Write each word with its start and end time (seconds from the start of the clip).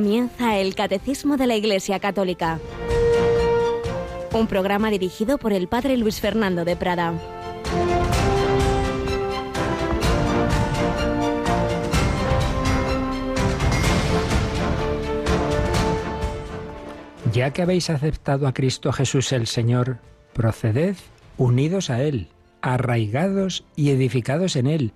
Comienza 0.00 0.56
el 0.56 0.74
Catecismo 0.74 1.36
de 1.36 1.46
la 1.46 1.56
Iglesia 1.56 2.00
Católica. 2.00 2.58
Un 4.32 4.46
programa 4.46 4.90
dirigido 4.90 5.36
por 5.36 5.52
el 5.52 5.68
Padre 5.68 5.98
Luis 5.98 6.22
Fernando 6.22 6.64
de 6.64 6.74
Prada. 6.74 7.12
Ya 17.34 17.52
que 17.52 17.60
habéis 17.60 17.90
aceptado 17.90 18.46
a 18.46 18.54
Cristo 18.54 18.94
Jesús 18.94 19.30
el 19.32 19.46
Señor, 19.46 19.98
proceded 20.32 20.96
unidos 21.36 21.90
a 21.90 22.02
Él, 22.02 22.28
arraigados 22.62 23.66
y 23.76 23.90
edificados 23.90 24.56
en 24.56 24.66
Él, 24.66 24.94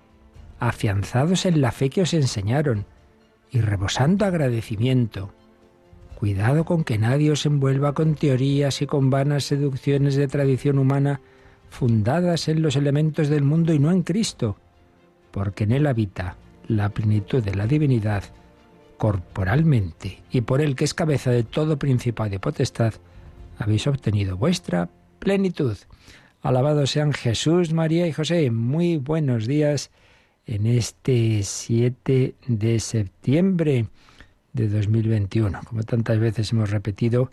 afianzados 0.60 1.44
en 1.44 1.60
la 1.60 1.72
fe 1.72 1.90
que 1.90 2.00
os 2.00 2.14
enseñaron 2.14 2.86
y 3.54 3.60
rebosando 3.60 4.24
agradecimiento. 4.24 5.32
Cuidado 6.18 6.64
con 6.64 6.82
que 6.82 6.98
nadie 6.98 7.30
os 7.30 7.46
envuelva 7.46 7.94
con 7.94 8.16
teorías 8.16 8.82
y 8.82 8.86
con 8.86 9.10
vanas 9.10 9.44
seducciones 9.44 10.16
de 10.16 10.26
tradición 10.26 10.78
humana 10.78 11.20
fundadas 11.70 12.48
en 12.48 12.62
los 12.62 12.74
elementos 12.74 13.28
del 13.28 13.44
mundo 13.44 13.72
y 13.72 13.78
no 13.78 13.92
en 13.92 14.02
Cristo, 14.02 14.56
porque 15.30 15.64
en 15.64 15.72
Él 15.72 15.86
habita 15.86 16.36
la 16.66 16.88
plenitud 16.88 17.44
de 17.44 17.54
la 17.54 17.68
divinidad 17.68 18.24
corporalmente, 18.98 20.22
y 20.30 20.40
por 20.40 20.60
el 20.60 20.74
que 20.74 20.84
es 20.84 20.94
cabeza 20.94 21.30
de 21.30 21.44
todo 21.44 21.78
principado 21.78 22.34
y 22.34 22.38
potestad, 22.38 22.94
habéis 23.56 23.86
obtenido 23.86 24.36
vuestra 24.36 24.88
plenitud. 25.20 25.76
Alabados 26.42 26.90
sean 26.90 27.12
Jesús, 27.12 27.72
María 27.72 28.08
y 28.08 28.12
José. 28.12 28.50
Muy 28.50 28.96
buenos 28.96 29.46
días 29.46 29.92
en 30.46 30.66
este 30.66 31.42
7 31.42 32.34
de 32.46 32.80
septiembre 32.80 33.86
de 34.52 34.68
2021. 34.68 35.60
Como 35.64 35.82
tantas 35.82 36.18
veces 36.18 36.52
hemos 36.52 36.70
repetido, 36.70 37.30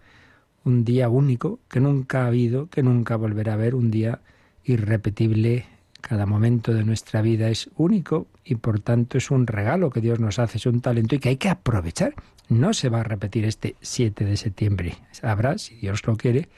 un 0.64 0.84
día 0.86 1.10
único 1.10 1.60
que 1.70 1.80
nunca 1.80 2.24
ha 2.24 2.28
habido, 2.28 2.68
que 2.70 2.84
nunca 2.84 3.16
volverá 3.16 3.54
a 3.54 3.56
haber, 3.56 3.76
un 3.76 3.92
día 3.92 4.22
irrepetible. 4.64 5.66
Cada 6.02 6.26
momento 6.26 6.74
de 6.74 6.84
nuestra 6.84 7.22
vida 7.22 7.50
es 7.50 7.70
único 7.76 8.28
y 8.44 8.56
por 8.56 8.80
tanto 8.80 9.18
es 9.18 9.30
un 9.30 9.46
regalo 9.46 9.92
que 9.92 10.02
Dios 10.02 10.20
nos 10.20 10.40
hace, 10.40 10.58
es 10.58 10.66
un 10.66 10.82
talento 10.82 11.16
y 11.16 11.20
que 11.20 11.30
hay 11.30 11.38
que 11.38 11.50
aprovechar. 11.50 12.16
No 12.50 12.74
se 12.74 12.90
va 12.90 13.02
a 13.02 13.04
repetir 13.04 13.46
este 13.46 13.76
7 13.82 14.26
de 14.26 14.36
septiembre. 14.36 14.98
Habrá, 15.22 15.58
si 15.58 15.76
Dios 15.76 16.06
lo 16.08 16.18
quiere, 16.18 16.50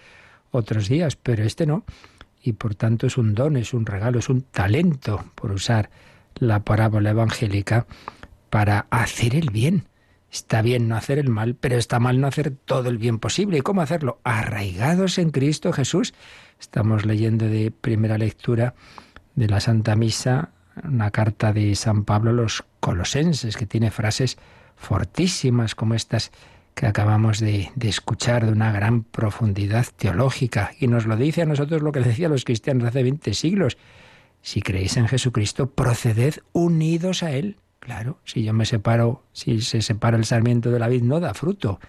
otros 0.51 0.87
días, 0.87 1.15
pero 1.17 1.43
este 1.43 1.65
no. 1.65 1.83
Y 2.41 2.53
por 2.53 2.75
tanto 2.75 3.07
es 3.07 3.17
un 3.17 3.35
don, 3.35 3.57
es 3.57 3.73
un 3.73 3.85
regalo, 3.85 4.19
es 4.19 4.29
un 4.29 4.41
talento 4.41 5.23
por 5.35 5.51
usar 5.51 5.89
la 6.35 6.63
parábola 6.63 7.11
evangélica 7.11 7.85
para 8.49 8.87
hacer 8.89 9.35
el 9.35 9.49
bien. 9.49 9.87
Está 10.31 10.61
bien 10.61 10.87
no 10.87 10.95
hacer 10.95 11.19
el 11.19 11.29
mal, 11.29 11.55
pero 11.55 11.77
está 11.77 11.99
mal 11.99 12.19
no 12.19 12.27
hacer 12.27 12.51
todo 12.51 12.89
el 12.89 12.97
bien 12.97 13.19
posible. 13.19 13.59
¿Y 13.59 13.61
cómo 13.61 13.81
hacerlo? 13.81 14.19
Arraigados 14.23 15.17
en 15.17 15.29
Cristo 15.29 15.71
Jesús. 15.73 16.13
Estamos 16.59 17.05
leyendo 17.05 17.47
de 17.47 17.71
primera 17.71 18.17
lectura 18.17 18.73
de 19.35 19.47
la 19.47 19.59
Santa 19.59 19.95
Misa 19.95 20.49
una 20.83 21.11
carta 21.11 21.53
de 21.53 21.75
San 21.75 22.03
Pablo 22.03 22.31
a 22.31 22.33
los 22.33 22.63
colosenses, 22.79 23.57
que 23.57 23.65
tiene 23.65 23.91
frases 23.91 24.37
fortísimas 24.75 25.75
como 25.75 25.93
estas 25.93 26.31
que 26.73 26.87
acabamos 26.87 27.39
de, 27.39 27.71
escuchar 27.81 28.45
de 28.45 28.51
una 28.51 28.71
gran 28.71 29.03
profundidad 29.03 29.85
teológica. 29.95 30.71
Y 30.79 30.87
nos 30.87 31.05
lo 31.05 31.15
dice 31.15 31.43
a 31.43 31.45
nosotros 31.45 31.81
lo 31.81 31.91
que 31.91 31.99
decía 31.99 32.27
a 32.27 32.29
los 32.29 32.45
cristianos 32.45 32.87
hace 32.87 33.03
20 33.03 33.33
siglos. 33.33 33.77
Si 34.43 34.61
creéis 34.61 34.97
en 34.97 35.07
Jesucristo, 35.07 35.71
proceded 35.71 36.35
unidos 36.51 37.23
a 37.23 37.31
Él. 37.31 37.55
Claro, 37.79 38.19
si 38.25 38.43
yo 38.43 38.53
me 38.53 38.65
separo, 38.65 39.23
si 39.31 39.61
se 39.61 39.81
separa 39.81 40.17
el 40.17 40.25
sarmiento 40.25 40.69
de 40.69 40.79
la 40.79 40.89
vid, 40.89 41.01
no 41.01 41.21
da 41.21 41.33
fruto. 41.33 41.79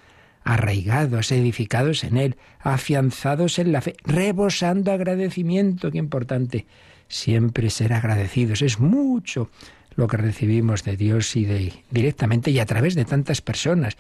Arraigados, 0.45 1.33
edificados 1.33 2.05
en 2.05 2.17
Él, 2.17 2.37
afianzados 2.61 3.59
en 3.59 3.73
la 3.73 3.81
fe, 3.81 3.97
rebosando 4.05 4.93
agradecimiento, 4.93 5.91
qué 5.91 5.99
importante. 5.99 6.67
Siempre 7.09 7.71
ser 7.71 7.93
agradecidos 7.93 8.63
es 8.63 8.79
mucho 8.79 9.51
lo 9.97 10.07
que 10.07 10.17
recibimos 10.17 10.85
de 10.85 10.97
Dios 10.97 11.35
y 11.35 11.45
de 11.45 11.73
directamente 11.91 12.53
y 12.53 12.61
a 12.61 12.67
través 12.67 12.95
de 12.95 13.05
tantas 13.05 13.41
personas. 13.41 13.97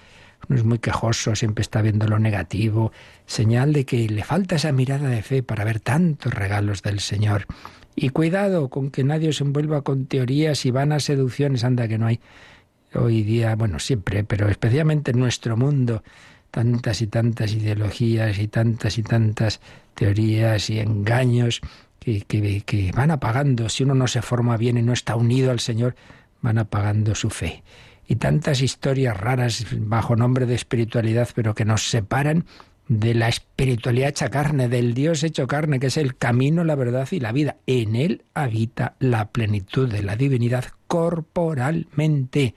Uno 0.49 0.59
es 0.59 0.65
muy 0.65 0.79
quejoso, 0.79 1.35
siempre 1.35 1.63
está 1.63 1.83
viendo 1.83 2.07
lo 2.07 2.21
negativo, 2.21 2.93
señal 3.27 3.73
de 3.73 3.85
que 3.85 4.09
le 4.09 4.23
falta 4.23 4.57
esa 4.57 4.71
mirada 4.71 5.09
de 5.09 5.23
fe 5.23 5.43
para 5.43 5.65
ver 5.65 5.81
tantos 5.81 6.33
regalos 6.33 6.83
del 6.83 7.01
Señor. 7.01 7.47
Y 7.97 8.09
cuidado 8.09 8.69
con 8.69 8.91
que 8.91 9.05
nadie 9.05 9.33
se 9.33 9.45
envuelva 9.45 9.83
con 9.83 10.07
teorías 10.07 10.67
y 10.67 10.71
vanas 10.71 11.05
seducciones, 11.05 11.65
anda 11.65 11.87
que 11.87 11.99
no 11.99 12.07
hay 12.07 12.21
hoy 12.95 13.23
día, 13.23 13.55
bueno, 13.55 13.79
siempre, 13.79 14.25
pero 14.25 14.49
especialmente 14.49 15.13
en 15.13 15.21
nuestro 15.21 15.57
mundo, 15.57 16.03
tantas 16.51 17.03
y 17.03 17.07
tantas 17.07 17.53
ideologías 17.53 18.39
y 18.39 18.49
tantas 18.49 18.99
y 18.99 19.03
tantas 19.03 19.61
teorías 19.95 20.71
y 20.71 20.81
engaños 20.81 21.61
que, 21.99 22.23
que, 22.23 22.93
van 22.95 23.11
apagando, 23.11 23.69
si 23.69 23.85
uno 23.85 23.95
no 23.95 24.07
se 24.07 24.23
forma 24.23 24.57
bien 24.57 24.77
y 24.77 24.83
no 24.83 24.93
está 24.93 25.17
unido 25.17 25.51
al 25.51 25.61
Señor, 25.61 25.95
van 26.43 26.59
apagando 26.59 27.15
su 27.15 27.31
fe. 27.31 27.63
Y 28.07 28.17
tantas 28.17 28.61
historias 28.61 29.17
raras 29.17 29.67
bajo 29.79 30.15
nombre 30.15 30.47
de 30.47 30.55
espiritualidad, 30.55 31.29
pero 31.35 31.55
que 31.55 31.65
nos 31.65 31.89
separan 31.89 32.45
de 32.89 33.15
la 33.15 33.29
espiritualidad 33.29 34.11
hecha 34.11 34.29
carne, 34.29 34.69
del 34.69 34.95
Dios 34.95 35.23
hecho 35.23 35.47
carne, 35.47 35.81
que 35.81 35.87
es 35.87 35.97
el 35.97 36.17
camino, 36.17 36.65
la 36.65 36.75
verdad 36.75 37.09
y 37.11 37.21
la 37.21 37.33
vida. 37.33 37.57
En 37.67 37.97
Él 37.97 38.25
habita 38.35 38.97
la 38.99 39.31
plenitud 39.31 39.89
de 39.89 40.03
la 40.03 40.17
divinidad 40.17 40.67
corporalmente. 40.87 42.55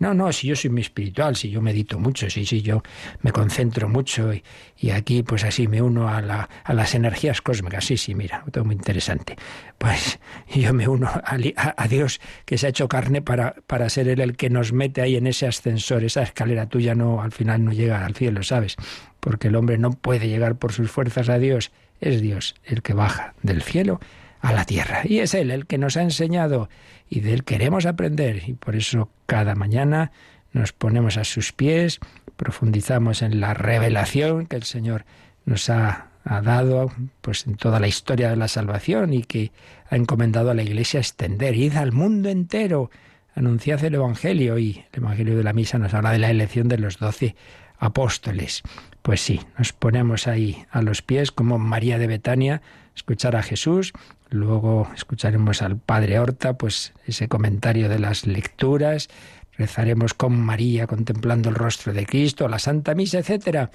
No, 0.00 0.12
no, 0.12 0.32
si 0.32 0.48
yo 0.48 0.56
soy 0.56 0.70
muy 0.70 0.80
espiritual, 0.80 1.36
si 1.36 1.50
yo 1.50 1.62
medito 1.62 2.00
mucho, 2.00 2.28
si, 2.28 2.44
si 2.44 2.62
yo 2.62 2.82
me 3.22 3.30
concentro 3.30 3.88
mucho 3.88 4.32
y, 4.34 4.90
aquí 4.90 5.22
pues 5.22 5.44
así 5.44 5.68
me 5.68 5.80
uno 5.80 6.08
a, 6.08 6.20
la, 6.20 6.48
a, 6.64 6.74
las 6.74 6.96
energías 6.96 7.40
cósmicas. 7.40 7.84
Sí, 7.84 7.96
sí, 7.96 8.14
mira, 8.14 8.44
todo 8.50 8.64
muy 8.64 8.74
interesante. 8.74 9.36
Pues 9.78 10.18
yo 10.54 10.74
me 10.74 10.88
uno 10.88 11.06
a, 11.06 11.38
a, 11.76 11.88
Dios 11.88 12.20
que 12.44 12.58
se 12.58 12.66
ha 12.66 12.70
hecho 12.70 12.88
carne 12.88 13.22
para, 13.22 13.54
para 13.68 13.88
ser 13.88 14.08
Él 14.08 14.20
el 14.20 14.36
que 14.36 14.50
nos 14.50 14.72
mete 14.72 15.00
ahí 15.00 15.14
en 15.14 15.28
ese 15.28 15.46
ascensor, 15.46 16.02
esa 16.02 16.22
escalera 16.22 16.68
tuya 16.68 16.96
no, 16.96 17.22
al 17.22 17.32
final 17.32 17.64
no 17.64 17.72
llega 17.72 18.04
al 18.04 18.16
cielo, 18.16 18.42
¿sabes? 18.42 18.76
Porque 19.24 19.48
el 19.48 19.56
hombre 19.56 19.78
no 19.78 19.92
puede 19.92 20.28
llegar 20.28 20.56
por 20.56 20.72
sus 20.74 20.90
fuerzas 20.90 21.30
a 21.30 21.38
Dios. 21.38 21.72
Es 21.98 22.20
Dios 22.20 22.54
el 22.62 22.82
que 22.82 22.92
baja 22.92 23.32
del 23.42 23.62
cielo 23.62 23.98
a 24.42 24.52
la 24.52 24.66
tierra. 24.66 25.00
Y 25.04 25.20
es 25.20 25.32
Él 25.32 25.50
el 25.50 25.64
que 25.64 25.78
nos 25.78 25.96
ha 25.96 26.02
enseñado 26.02 26.68
y 27.08 27.20
de 27.20 27.32
Él 27.32 27.42
queremos 27.42 27.86
aprender. 27.86 28.42
Y 28.46 28.52
por 28.52 28.76
eso 28.76 29.08
cada 29.24 29.54
mañana 29.54 30.12
nos 30.52 30.74
ponemos 30.74 31.16
a 31.16 31.24
sus 31.24 31.52
pies, 31.52 32.00
profundizamos 32.36 33.22
en 33.22 33.40
la 33.40 33.54
revelación 33.54 34.44
que 34.44 34.56
el 34.56 34.64
Señor 34.64 35.06
nos 35.46 35.70
ha, 35.70 36.10
dado 36.24 36.92
pues 37.22 37.46
en 37.46 37.56
toda 37.56 37.80
la 37.80 37.88
historia 37.88 38.28
de 38.28 38.36
la 38.36 38.48
salvación 38.48 39.14
y 39.14 39.22
que 39.22 39.52
ha 39.88 39.96
encomendado 39.96 40.50
a 40.50 40.54
la 40.54 40.62
Iglesia 40.62 41.00
extender. 41.00 41.56
Id 41.56 41.76
al 41.76 41.92
mundo 41.92 42.28
entero, 42.28 42.90
anunciad 43.34 43.82
el 43.84 43.94
Evangelio 43.94 44.58
y 44.58 44.84
el 44.92 45.02
Evangelio 45.02 45.34
de 45.34 45.44
la 45.44 45.54
Misa 45.54 45.78
nos 45.78 45.94
habla 45.94 46.12
de 46.12 46.18
la 46.18 46.30
elección 46.30 46.68
de 46.68 46.76
los 46.76 46.98
doce 46.98 47.36
apóstoles. 47.84 48.62
Pues 49.02 49.20
sí, 49.20 49.40
nos 49.58 49.72
ponemos 49.72 50.26
ahí 50.26 50.64
a 50.70 50.82
los 50.82 51.02
pies 51.02 51.30
como 51.30 51.58
María 51.58 51.98
de 51.98 52.06
Betania, 52.06 52.62
escuchar 52.96 53.36
a 53.36 53.42
Jesús, 53.42 53.92
luego 54.30 54.88
escucharemos 54.94 55.62
al 55.62 55.78
Padre 55.78 56.18
Horta, 56.18 56.56
pues 56.56 56.94
ese 57.06 57.28
comentario 57.28 57.88
de 57.88 57.98
las 57.98 58.26
lecturas, 58.26 59.08
rezaremos 59.56 60.14
con 60.14 60.38
María 60.40 60.86
contemplando 60.86 61.48
el 61.48 61.54
rostro 61.54 61.92
de 61.92 62.06
Cristo, 62.06 62.48
la 62.48 62.58
Santa 62.58 62.94
Misa, 62.94 63.18
etcétera. 63.18 63.70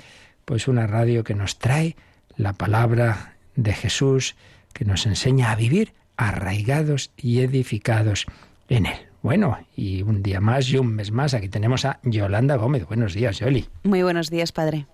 Pues 0.46 0.68
una 0.68 0.88
radio 0.88 1.24
que 1.24 1.36
nos 1.36 1.60
trae 1.60 1.96
la 2.36 2.54
palabra 2.54 3.36
de 3.56 3.74
Jesús, 3.74 4.36
que 4.74 4.86
nos 4.86 5.06
enseña 5.06 5.52
a 5.52 5.56
vivir 5.56 5.94
arraigados 6.18 7.12
y 7.18 7.40
edificados 7.42 8.26
en 8.68 8.88
él. 8.88 9.09
Bueno, 9.22 9.58
y 9.76 10.02
un 10.02 10.24
día 10.24 10.40
más 10.40 10.70
y 10.70 10.78
un 10.78 10.96
mes 10.96 11.12
más, 11.12 11.34
aquí 11.34 11.50
tenemos 11.50 11.84
a 11.86 12.00
Yolanda 12.04 12.56
Gómez. 12.56 12.86
Buenos 12.86 13.14
días, 13.14 13.40
Yoli. 13.40 13.68
Muy 13.84 14.02
buenos 14.02 14.30
días, 14.30 14.52
padre. 14.52 14.86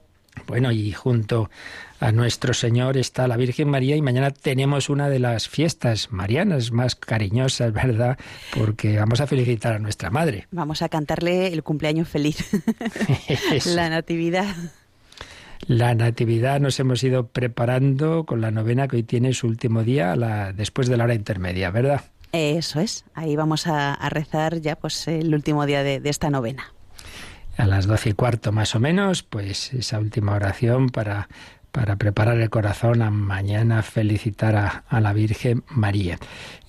Bueno, 0.47 0.71
y 0.71 0.91
junto 0.91 1.49
a 1.99 2.11
nuestro 2.11 2.53
Señor 2.53 2.97
está 2.97 3.27
la 3.27 3.37
Virgen 3.37 3.69
María 3.69 3.95
y 3.95 4.01
mañana 4.01 4.31
tenemos 4.31 4.89
una 4.89 5.09
de 5.09 5.19
las 5.19 5.47
fiestas 5.47 6.11
marianas 6.11 6.71
más 6.71 6.95
cariñosas, 6.95 7.71
¿verdad? 7.71 8.17
Porque 8.55 8.97
vamos 8.97 9.21
a 9.21 9.27
felicitar 9.27 9.73
a 9.73 9.79
nuestra 9.79 10.09
Madre. 10.09 10.47
Vamos 10.51 10.81
a 10.81 10.89
cantarle 10.89 11.47
el 11.47 11.63
cumpleaños 11.63 12.09
feliz. 12.09 12.49
la 13.75 13.89
Natividad. 13.89 14.55
La 15.67 15.95
Natividad 15.95 16.59
nos 16.59 16.79
hemos 16.79 17.03
ido 17.03 17.27
preparando 17.27 18.25
con 18.25 18.41
la 18.41 18.51
novena 18.51 18.87
que 18.87 18.97
hoy 18.97 19.03
tiene 19.03 19.33
su 19.33 19.47
último 19.47 19.83
día 19.83 20.15
la, 20.15 20.51
después 20.53 20.87
de 20.87 20.97
la 20.97 21.05
hora 21.05 21.15
intermedia, 21.15 21.71
¿verdad? 21.71 22.01
Eso 22.35 22.81
es, 22.81 23.05
ahí 23.13 23.35
vamos 23.37 23.65
a, 23.65 23.97
rezar 24.09 24.59
ya 24.59 24.75
pues 24.75 25.07
el 25.07 25.33
último 25.33 25.65
día 25.65 25.83
de, 25.83 26.01
esta 26.03 26.29
novena 26.29 26.73
a 27.57 27.65
las 27.65 27.87
doce 27.87 28.09
y 28.09 28.13
cuarto 28.13 28.51
más 28.51 28.75
o 28.75 28.81
menos, 28.81 29.23
pues 29.23 29.73
esa 29.73 29.97
última 29.99 30.33
oración 30.33 30.89
para, 30.89 31.29
para 31.71 31.95
preparar 31.95 32.37
el 32.39 32.49
corazón 32.49 33.01
a 33.01 33.11
mañana 33.11 33.81
felicitar 33.81 34.83
a, 34.89 34.99
la 34.99 35.13
Virgen 35.13 35.63
María. 35.69 36.19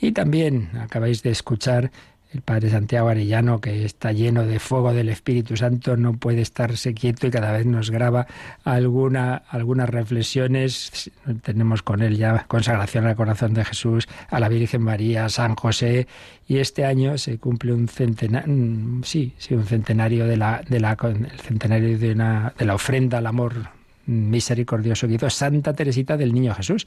Y 0.00 0.12
también 0.12 0.70
acabáis 0.80 1.24
de 1.24 1.30
escuchar 1.30 1.90
el 2.37 2.43
Padre 2.43 2.71
Santiago 2.71 3.09
Arellano, 3.09 3.61
que 3.61 3.85
está 3.85 4.12
lleno 4.12 4.44
de 4.44 4.59
fuego 4.59 4.93
del 4.93 5.09
Espíritu 5.09 5.56
Santo, 5.56 5.97
no 5.97 6.12
puede 6.12 6.43
estarse 6.43 6.94
quieto 6.94 7.27
y 7.27 7.31
cada 7.31 7.53
vez 7.53 7.67
nos 7.67 7.91
graba 7.91 8.27
alguna, 8.65 9.43
algunas 9.49 9.88
reflexiones. 9.88 11.11
Tenemos 11.43 11.83
con 11.83 12.03
él 12.03 12.17
ya 12.17 12.44
consagración 12.47 13.06
al 13.06 13.17
corazón 13.17 13.55
de 13.55 13.65
Jesús, 13.65 14.06
a 14.31 14.38
la 14.38 14.49
Virgen 14.49 14.83
María, 14.83 15.25
a 15.25 15.29
San 15.29 15.55
José, 15.56 16.06
y 16.47 16.59
este 16.59 16.85
año 16.85 17.17
se 17.19 17.38
cumple 17.38 17.73
un 17.73 17.88
centenario, 17.88 18.53
mm, 18.53 19.03
sí, 19.03 19.35
sí, 19.38 19.55
un 19.55 19.65
centenario 19.65 20.27
de 20.27 20.37
la, 20.37 20.62
de 20.69 20.79
la, 20.79 20.97
el 21.03 21.41
centenario 21.41 21.99
de, 21.99 22.12
una, 22.12 22.53
de 22.56 22.65
la 22.65 22.75
ofrenda 22.75 23.19
al 23.19 23.27
amor 23.27 23.75
misericordioso 24.06 25.08
que 25.08 25.31
Santa 25.31 25.75
Teresita 25.75 26.17
del 26.17 26.32
Niño 26.32 26.55
Jesús. 26.55 26.87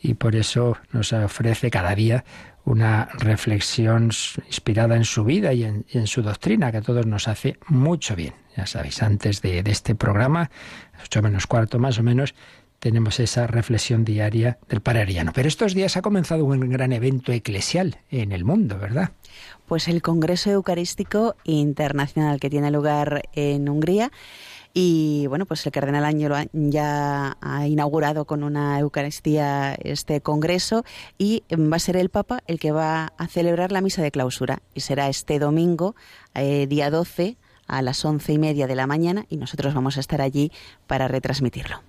Y 0.00 0.14
por 0.14 0.34
eso 0.36 0.76
nos 0.92 1.12
ofrece 1.12 1.70
cada 1.70 1.94
día 1.94 2.24
una 2.64 3.08
reflexión 3.12 4.10
inspirada 4.46 4.96
en 4.96 5.04
su 5.04 5.24
vida 5.24 5.52
y 5.52 5.64
en, 5.64 6.06
su 6.06 6.22
doctrina, 6.22 6.72
que 6.72 6.78
a 6.78 6.82
todos 6.82 7.06
nos 7.06 7.28
hace 7.28 7.58
mucho 7.68 8.16
bien. 8.16 8.34
Ya 8.56 8.66
sabéis, 8.66 9.02
antes 9.02 9.42
de, 9.42 9.62
este 9.66 9.94
programa, 9.94 10.50
ocho 11.02 11.20
menos 11.22 11.46
cuarto 11.46 11.78
más 11.78 11.98
o 11.98 12.02
menos, 12.02 12.34
tenemos 12.78 13.18
esa 13.20 13.46
reflexión 13.46 14.04
diaria 14.04 14.58
del 14.68 14.80
Parariano. 14.80 15.32
Pero 15.34 15.48
estos 15.48 15.74
días 15.74 15.96
ha 15.96 16.02
comenzado 16.02 16.44
un 16.44 16.68
gran 16.70 16.92
evento 16.92 17.32
eclesial 17.32 17.98
en 18.10 18.32
el 18.32 18.44
mundo, 18.44 18.78
¿verdad? 18.78 19.10
Pues 19.66 19.88
el 19.88 20.02
Congreso 20.02 20.50
Eucarístico 20.50 21.36
Internacional 21.44 22.40
que 22.40 22.50
tiene 22.50 22.70
lugar 22.70 23.22
en 23.32 23.68
Hungría 23.68 24.10
y 24.76 25.28
bueno, 25.28 25.46
pues 25.46 25.64
el 25.66 25.72
cardenal 25.72 26.04
Ángelo 26.04 26.34
ya 26.52 27.36
ha 27.40 27.66
inaugurado 27.68 28.24
con 28.24 28.42
una 28.42 28.80
Eucaristía 28.80 29.74
este 29.74 30.20
congreso 30.20 30.84
y 31.16 31.44
va 31.52 31.76
a 31.76 31.78
ser 31.78 31.96
el 31.96 32.08
Papa 32.08 32.42
el 32.48 32.58
que 32.58 32.72
va 32.72 33.12
a 33.16 33.28
celebrar 33.28 33.70
la 33.70 33.80
misa 33.80 34.02
de 34.02 34.10
clausura. 34.10 34.62
Y 34.74 34.80
será 34.80 35.08
este 35.08 35.38
domingo, 35.38 35.94
eh, 36.34 36.66
día 36.66 36.90
12, 36.90 37.36
a 37.68 37.82
las 37.82 38.04
once 38.04 38.32
y 38.32 38.38
media 38.38 38.66
de 38.66 38.74
la 38.74 38.88
mañana, 38.88 39.26
y 39.30 39.36
nosotros 39.36 39.74
vamos 39.74 39.96
a 39.96 40.00
estar 40.00 40.20
allí 40.20 40.50
para 40.88 41.06
retransmitirlo. 41.06 41.80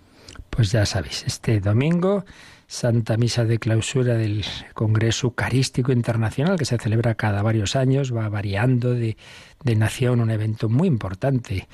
Pues 0.52 0.72
ya 0.72 0.86
sabéis, 0.86 1.24
este 1.26 1.60
domingo. 1.60 2.24
Santa 2.68 3.16
Misa 3.16 3.46
de 3.46 3.60
Clausura 3.60 4.16
del 4.16 4.44
Congreso 4.74 5.28
Eucarístico 5.28 5.92
Internacional 5.92 6.58
que 6.58 6.66
se 6.66 6.80
celebra 6.80 7.14
cada 7.14 7.44
varios 7.44 7.76
años, 7.76 8.12
va 8.12 8.28
variando 8.28 8.96
de, 8.96 9.18
de 9.64 9.76
nación, 9.76 10.20
un 10.20 10.32
evento 10.32 10.68
muy 10.68 10.88
importante 10.88 11.68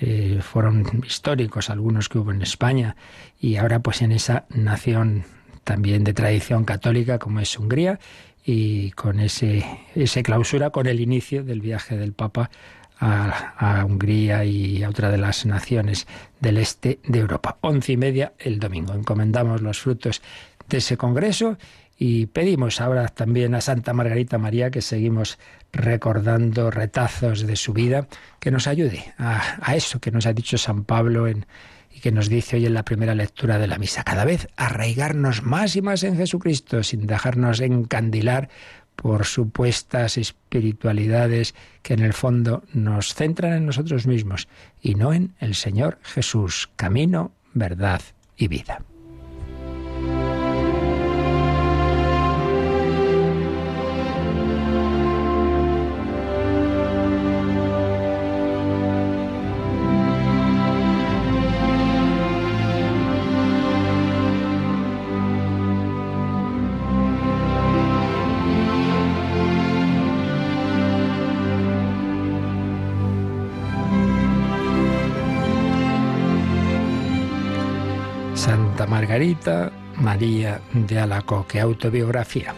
eh, 0.00 0.40
fueron 0.42 1.02
históricos 1.06 1.70
algunos 1.70 2.08
que 2.08 2.18
hubo 2.18 2.30
en 2.30 2.42
España 2.42 2.96
y 3.40 3.56
ahora 3.56 3.80
pues 3.80 4.02
en 4.02 4.12
esa 4.12 4.44
nación 4.50 5.24
también 5.64 6.04
de 6.04 6.12
tradición 6.12 6.64
católica 6.64 7.18
como 7.18 7.40
es 7.40 7.58
Hungría 7.58 7.98
y 8.44 8.90
con 8.92 9.20
ese, 9.20 9.64
ese 9.94 10.22
clausura 10.22 10.70
con 10.70 10.86
el 10.86 11.00
inicio 11.00 11.42
del 11.44 11.60
viaje 11.60 11.96
del 11.96 12.12
Papa 12.12 12.50
a, 12.98 13.80
a, 13.80 13.84
Hungría 13.84 14.44
y 14.44 14.82
a 14.82 14.88
otra 14.88 15.10
de 15.10 15.18
las 15.18 15.44
naciones 15.46 16.06
del 16.40 16.58
este 16.58 17.00
de 17.04 17.18
Europa. 17.18 17.58
Once 17.60 17.92
y 17.92 17.96
media 17.96 18.32
el 18.38 18.58
domingo. 18.58 18.94
Encomendamos 18.94 19.62
los 19.62 19.80
frutos 19.80 20.22
de 20.68 20.78
ese 20.78 20.96
congreso 20.96 21.58
y 21.98 22.26
pedimos 22.26 22.80
ahora 22.80 23.08
también 23.08 23.54
a 23.54 23.60
Santa 23.60 23.92
Margarita 23.92 24.38
María 24.38 24.70
que 24.70 24.82
seguimos 24.82 25.38
recordando 25.76 26.70
retazos 26.70 27.46
de 27.46 27.56
su 27.56 27.72
vida, 27.72 28.08
que 28.40 28.50
nos 28.50 28.66
ayude 28.66 29.12
a, 29.18 29.74
eso 29.74 30.00
que 30.00 30.10
nos 30.10 30.26
ha 30.26 30.32
dicho 30.32 30.58
San 30.58 30.84
Pablo 30.84 31.28
en, 31.28 31.46
y 31.90 32.00
que 32.00 32.12
nos 32.12 32.28
dice 32.28 32.56
hoy 32.56 32.66
en 32.66 32.74
la 32.74 32.84
primera 32.84 33.14
lectura 33.14 33.58
de 33.58 33.66
la 33.66 33.78
misa. 33.78 34.04
Cada 34.04 34.24
vez 34.24 34.48
arraigarnos 34.56 35.42
más 35.42 35.76
y 35.76 35.82
más 35.82 36.02
en 36.02 36.16
Jesucristo 36.16 36.82
sin 36.82 37.06
dejarnos 37.06 37.60
encandilar 37.60 38.48
por 38.96 39.26
supuestas 39.26 40.16
espiritualidades 40.16 41.54
que 41.82 41.94
en 41.94 42.00
el 42.00 42.14
fondo 42.14 42.64
nos 42.72 43.14
centran 43.14 43.52
en 43.52 43.66
nosotros 43.66 44.06
mismos 44.06 44.48
y 44.80 44.94
no 44.94 45.12
en 45.12 45.34
el 45.38 45.54
Señor 45.54 45.98
Jesús, 46.02 46.70
camino, 46.76 47.32
verdad 47.52 48.00
y 48.36 48.48
vida. 48.48 48.82
Margarita 78.88 79.72
María 79.96 80.60
de 80.72 80.98
Alacoque, 80.98 81.60
autobiografía. 81.60 82.54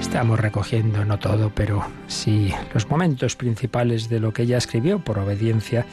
Estamos 0.00 0.40
recogiendo 0.40 1.04
no 1.04 1.18
todo, 1.18 1.50
pero 1.54 1.86
sí 2.06 2.52
los 2.72 2.88
momentos 2.88 3.36
principales 3.36 4.08
de 4.08 4.20
lo 4.20 4.32
que 4.32 4.42
ella 4.42 4.58
escribió 4.58 4.98
por 4.98 5.18
obediencia 5.18 5.86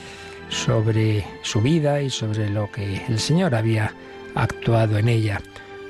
sobre 0.50 1.26
su 1.44 1.62
vida 1.62 2.02
y 2.02 2.10
sobre 2.10 2.50
lo 2.50 2.72
que 2.72 3.06
el 3.08 3.20
Señor 3.20 3.56
había 3.56 3.94
actuado 4.36 4.98
en 4.98 5.08
ella. 5.08 5.42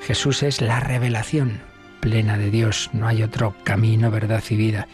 Jesús 0.02 0.42
es 0.42 0.60
la 0.60 0.80
revelación 0.80 1.60
plena 2.00 2.36
de 2.36 2.50
Dios, 2.50 2.90
no 2.92 3.06
hay 3.06 3.22
otro 3.22 3.54
camino, 3.64 4.10
verdad 4.10 4.42
y 4.50 4.56
vida. 4.56 4.88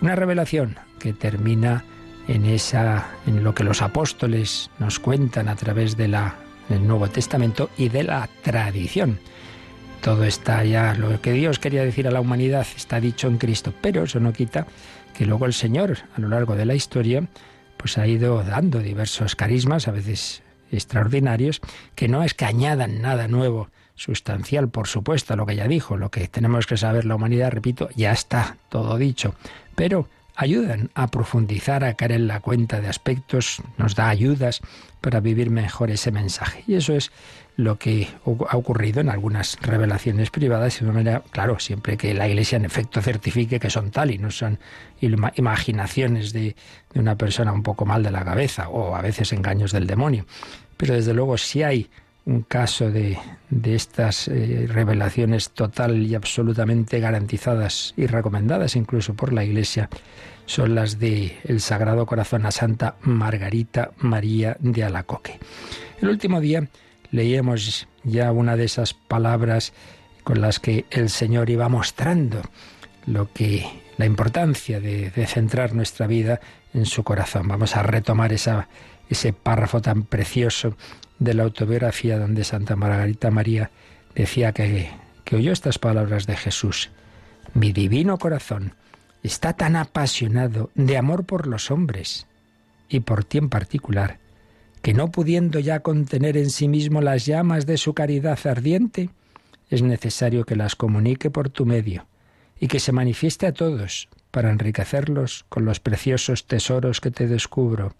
Una 0.00 0.16
revelación 0.16 0.76
que 0.98 1.12
termina 1.12 1.84
en 2.26 2.46
esa 2.46 3.08
en 3.26 3.44
lo 3.44 3.54
que 3.54 3.64
los 3.64 3.82
apóstoles 3.82 4.70
nos 4.78 4.98
cuentan 4.98 5.48
a 5.48 5.56
través 5.56 5.96
de 5.96 6.08
la 6.08 6.36
del 6.68 6.86
Nuevo 6.86 7.08
Testamento 7.08 7.70
y 7.76 7.88
de 7.88 8.04
la 8.04 8.28
tradición. 8.42 9.18
Todo 10.00 10.24
está 10.24 10.64
ya, 10.64 10.94
lo 10.94 11.20
que 11.20 11.32
Dios 11.32 11.58
quería 11.58 11.84
decir 11.84 12.06
a 12.06 12.10
la 12.10 12.20
humanidad 12.20 12.66
está 12.76 13.00
dicho 13.00 13.26
en 13.26 13.38
Cristo, 13.38 13.72
pero 13.80 14.04
eso 14.04 14.20
no 14.20 14.32
quita 14.32 14.66
que 15.14 15.26
luego 15.26 15.46
el 15.46 15.54
Señor, 15.54 15.98
a 16.16 16.20
lo 16.20 16.28
largo 16.28 16.56
de 16.56 16.66
la 16.66 16.74
historia, 16.74 17.26
pues 17.76 17.96
ha 17.98 18.06
ido 18.06 18.42
dando 18.42 18.80
diversos 18.80 19.36
carismas, 19.36 19.88
a 19.88 19.92
veces 19.92 20.42
extraordinarios, 20.70 21.60
que 21.94 22.08
no 22.08 22.22
es 22.22 22.34
que 22.34 22.44
añadan 22.44 23.00
nada 23.00 23.28
nuevo, 23.28 23.70
sustancial, 23.94 24.68
por 24.68 24.88
supuesto, 24.88 25.34
a 25.34 25.36
lo 25.36 25.46
que 25.46 25.56
ya 25.56 25.68
dijo, 25.68 25.96
lo 25.96 26.10
que 26.10 26.26
tenemos 26.28 26.66
que 26.66 26.76
saber 26.76 27.04
la 27.04 27.14
humanidad, 27.14 27.52
repito, 27.52 27.88
ya 27.94 28.12
está 28.12 28.56
todo 28.68 28.98
dicho, 28.98 29.34
pero 29.74 30.08
ayudan 30.36 30.90
a 30.94 31.08
profundizar, 31.08 31.84
a 31.84 31.94
caer 31.94 32.12
en 32.12 32.26
la 32.26 32.40
cuenta 32.40 32.80
de 32.80 32.88
aspectos, 32.88 33.62
nos 33.78 33.94
da 33.94 34.08
ayudas 34.08 34.60
para 35.04 35.20
vivir 35.20 35.50
mejor 35.50 35.90
ese 35.90 36.10
mensaje. 36.10 36.64
Y 36.66 36.76
eso 36.76 36.94
es 36.94 37.12
lo 37.56 37.78
que 37.78 38.08
ha 38.48 38.56
ocurrido 38.56 39.02
en 39.02 39.10
algunas 39.10 39.58
revelaciones 39.60 40.30
privadas, 40.30 40.80
de 40.80 40.86
manera, 40.86 41.22
claro, 41.30 41.58
siempre 41.58 41.98
que 41.98 42.14
la 42.14 42.26
Iglesia 42.26 42.56
en 42.56 42.64
efecto 42.64 43.02
certifique 43.02 43.60
que 43.60 43.68
son 43.68 43.90
tal 43.90 44.10
y 44.12 44.16
no 44.16 44.30
son 44.30 44.58
imaginaciones 45.02 46.32
de, 46.32 46.56
de 46.94 47.00
una 47.00 47.16
persona 47.16 47.52
un 47.52 47.62
poco 47.62 47.84
mal 47.84 48.02
de 48.02 48.10
la 48.10 48.24
cabeza 48.24 48.70
o 48.70 48.96
a 48.96 49.02
veces 49.02 49.34
engaños 49.34 49.72
del 49.72 49.86
demonio. 49.86 50.24
Pero 50.78 50.94
desde 50.94 51.12
luego 51.12 51.36
si 51.36 51.62
hay 51.62 51.90
un 52.24 52.40
caso 52.40 52.90
de, 52.90 53.18
de 53.50 53.74
estas 53.74 54.28
eh, 54.28 54.66
revelaciones 54.66 55.50
total 55.50 56.02
y 56.02 56.14
absolutamente 56.14 56.98
garantizadas 56.98 57.92
y 57.98 58.06
recomendadas 58.06 58.74
incluso 58.74 59.12
por 59.12 59.34
la 59.34 59.44
Iglesia 59.44 59.90
son 60.46 60.74
las 60.74 60.98
de 60.98 61.36
el 61.44 61.60
Sagrado 61.60 62.06
Corazón 62.06 62.46
a 62.46 62.50
Santa 62.50 62.96
Margarita 63.02 63.92
María 63.98 64.56
de 64.60 64.84
Alacoque. 64.84 65.38
El 66.00 66.08
último 66.08 66.40
día 66.40 66.68
leíamos 67.10 67.88
ya 68.02 68.32
una 68.32 68.56
de 68.56 68.64
esas 68.64 68.94
palabras 68.94 69.72
con 70.22 70.40
las 70.40 70.58
que 70.60 70.86
el 70.90 71.10
Señor 71.10 71.50
iba 71.50 71.68
mostrando 71.68 72.42
lo 73.06 73.32
que 73.32 73.66
la 73.96 74.06
importancia 74.06 74.80
de, 74.80 75.10
centrar 75.26 75.74
nuestra 75.74 76.06
vida 76.06 76.40
en 76.72 76.86
su 76.86 77.04
corazón. 77.04 77.46
Vamos 77.46 77.76
a 77.76 77.82
retomar 77.82 78.32
ese 78.32 79.32
párrafo 79.32 79.80
tan 79.80 80.04
precioso 80.04 80.76
de 81.18 81.34
la 81.34 81.44
autobiografía 81.44 82.18
donde 82.18 82.44
Santa 82.44 82.74
Margarita 82.74 83.30
María 83.30 83.70
decía 84.14 84.52
que 84.52 84.90
oyó 85.32 85.52
estas 85.52 85.78
palabras 85.78 86.26
de 86.26 86.36
Jesús. 86.36 86.90
Mi 87.52 87.72
divino 87.72 88.18
corazón 88.18 88.74
está 89.24 89.54
tan 89.54 89.74
apasionado 89.74 90.70
de 90.76 90.96
amor 90.96 91.24
por 91.24 91.48
los 91.48 91.72
hombres 91.72 92.28
y 92.88 93.00
por 93.00 93.24
ti 93.24 93.38
en 93.38 93.48
particular, 93.48 94.20
que 94.82 94.94
no 94.94 95.10
pudiendo 95.10 95.58
ya 95.58 95.80
contener 95.80 96.36
en 96.36 96.50
sí 96.50 96.68
mismo 96.68 97.00
las 97.00 97.26
llamas 97.26 97.66
de 97.66 97.76
su 97.76 97.92
caridad 97.94 98.38
ardiente, 98.46 99.10
es 99.70 99.82
necesario 99.82 100.44
que 100.44 100.54
las 100.54 100.76
comunique 100.76 101.30
por 101.30 101.48
tu 101.48 101.66
medio 101.66 102.06
y 102.60 102.68
que 102.68 102.78
se 102.78 102.92
manifieste 102.92 103.46
a 103.48 103.52
todos 103.52 104.08
para 104.30 104.50
enriquecerlos 104.50 105.44
con 105.48 105.64
los 105.64 105.80
preciosos 105.80 106.46
tesoros 106.46 107.00
que 107.00 107.10
te 107.10 107.26
descubro 107.26 107.96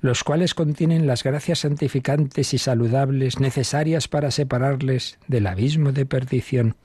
los 0.00 0.22
cuales 0.22 0.54
contienen 0.54 1.06
las 1.06 1.24
gracias 1.24 1.60
santificantes 1.60 2.54
y 2.54 2.58
saludables 2.58 3.40
necesarias 3.40 4.08
para 4.08 4.30
separarles 4.30 5.18
del 5.26 5.46
abismo 5.46 5.92
de 5.92 6.06
perdición. 6.06 6.76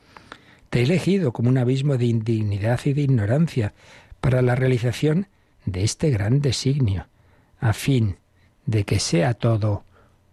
Te 0.73 0.79
he 0.79 0.83
elegido 0.85 1.33
como 1.33 1.49
un 1.49 1.59
abismo 1.59 1.97
de 1.97 2.05
indignidad 2.05 2.79
y 2.85 2.93
de 2.93 3.03
ignorancia, 3.03 3.75
para 4.19 4.41
la 4.41 4.55
realización 4.55 5.27
de 5.67 5.83
este 5.83 6.09
gran 6.09 6.41
designio, 6.41 7.05
a 7.59 7.73
fin 7.73 8.17
de 8.65 8.83
que 8.83 8.97
sea 8.97 9.35
todo 9.35 9.83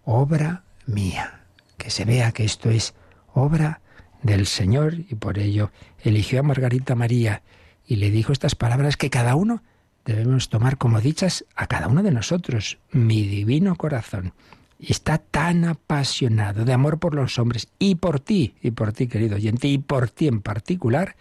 obra 0.02 0.64
mía, 0.87 1.42
que 1.76 1.90
se 1.90 2.06
vea 2.06 2.32
que 2.32 2.44
esto 2.44 2.70
es 2.70 2.94
obra 3.35 3.82
del 4.23 4.47
Señor 4.47 4.94
y 4.94 5.14
por 5.16 5.38
ello 5.38 5.73
eligió 6.02 6.40
a 6.40 6.42
Margarita 6.42 6.94
María 6.94 7.42
y 7.87 7.97
le 7.97 8.11
dijo 8.11 8.32
estas 8.32 8.54
palabras 8.54 8.97
que 8.97 9.11
cada 9.11 9.35
uno 9.35 9.62
debemos 10.06 10.49
tomar 10.49 10.78
como 10.78 11.02
dichas 11.02 11.44
a 11.54 11.66
cada 11.66 11.87
uno 11.87 12.02
de 12.02 12.12
nosotros. 12.12 12.78
Mi 12.92 13.25
divino 13.25 13.76
corazón 13.76 14.32
está 14.81 15.19
tan 15.19 15.65
apasionado 15.65 16.65
de 16.65 16.73
amor 16.73 16.99
por 16.99 17.15
los 17.15 17.39
hombres 17.39 17.69
y 17.79 17.97
por 17.97 18.21
ti, 18.21 18.55
y 18.63 18.71
por 18.71 18.93
ti 18.93 19.09
querido 19.09 19.37
oyente, 19.37 19.69
y 19.69 19.79
por 19.79 20.09
ti 20.11 20.29
en 20.29 20.41
particular, 20.41 21.17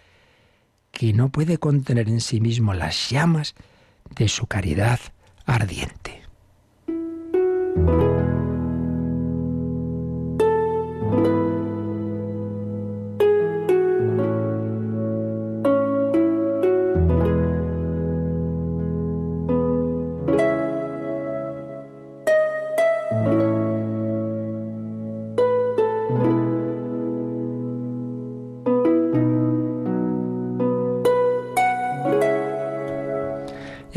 que 0.92 1.14
no 1.14 1.30
puede 1.30 1.58
contener 1.58 2.10
en 2.10 2.22
sí 2.22 2.42
mismo 2.42 2.74
las 2.74 3.10
llamas 3.10 3.56
de 4.16 4.28
su 4.28 4.48
caridad 4.48 5.00
ardiente. 5.46 6.24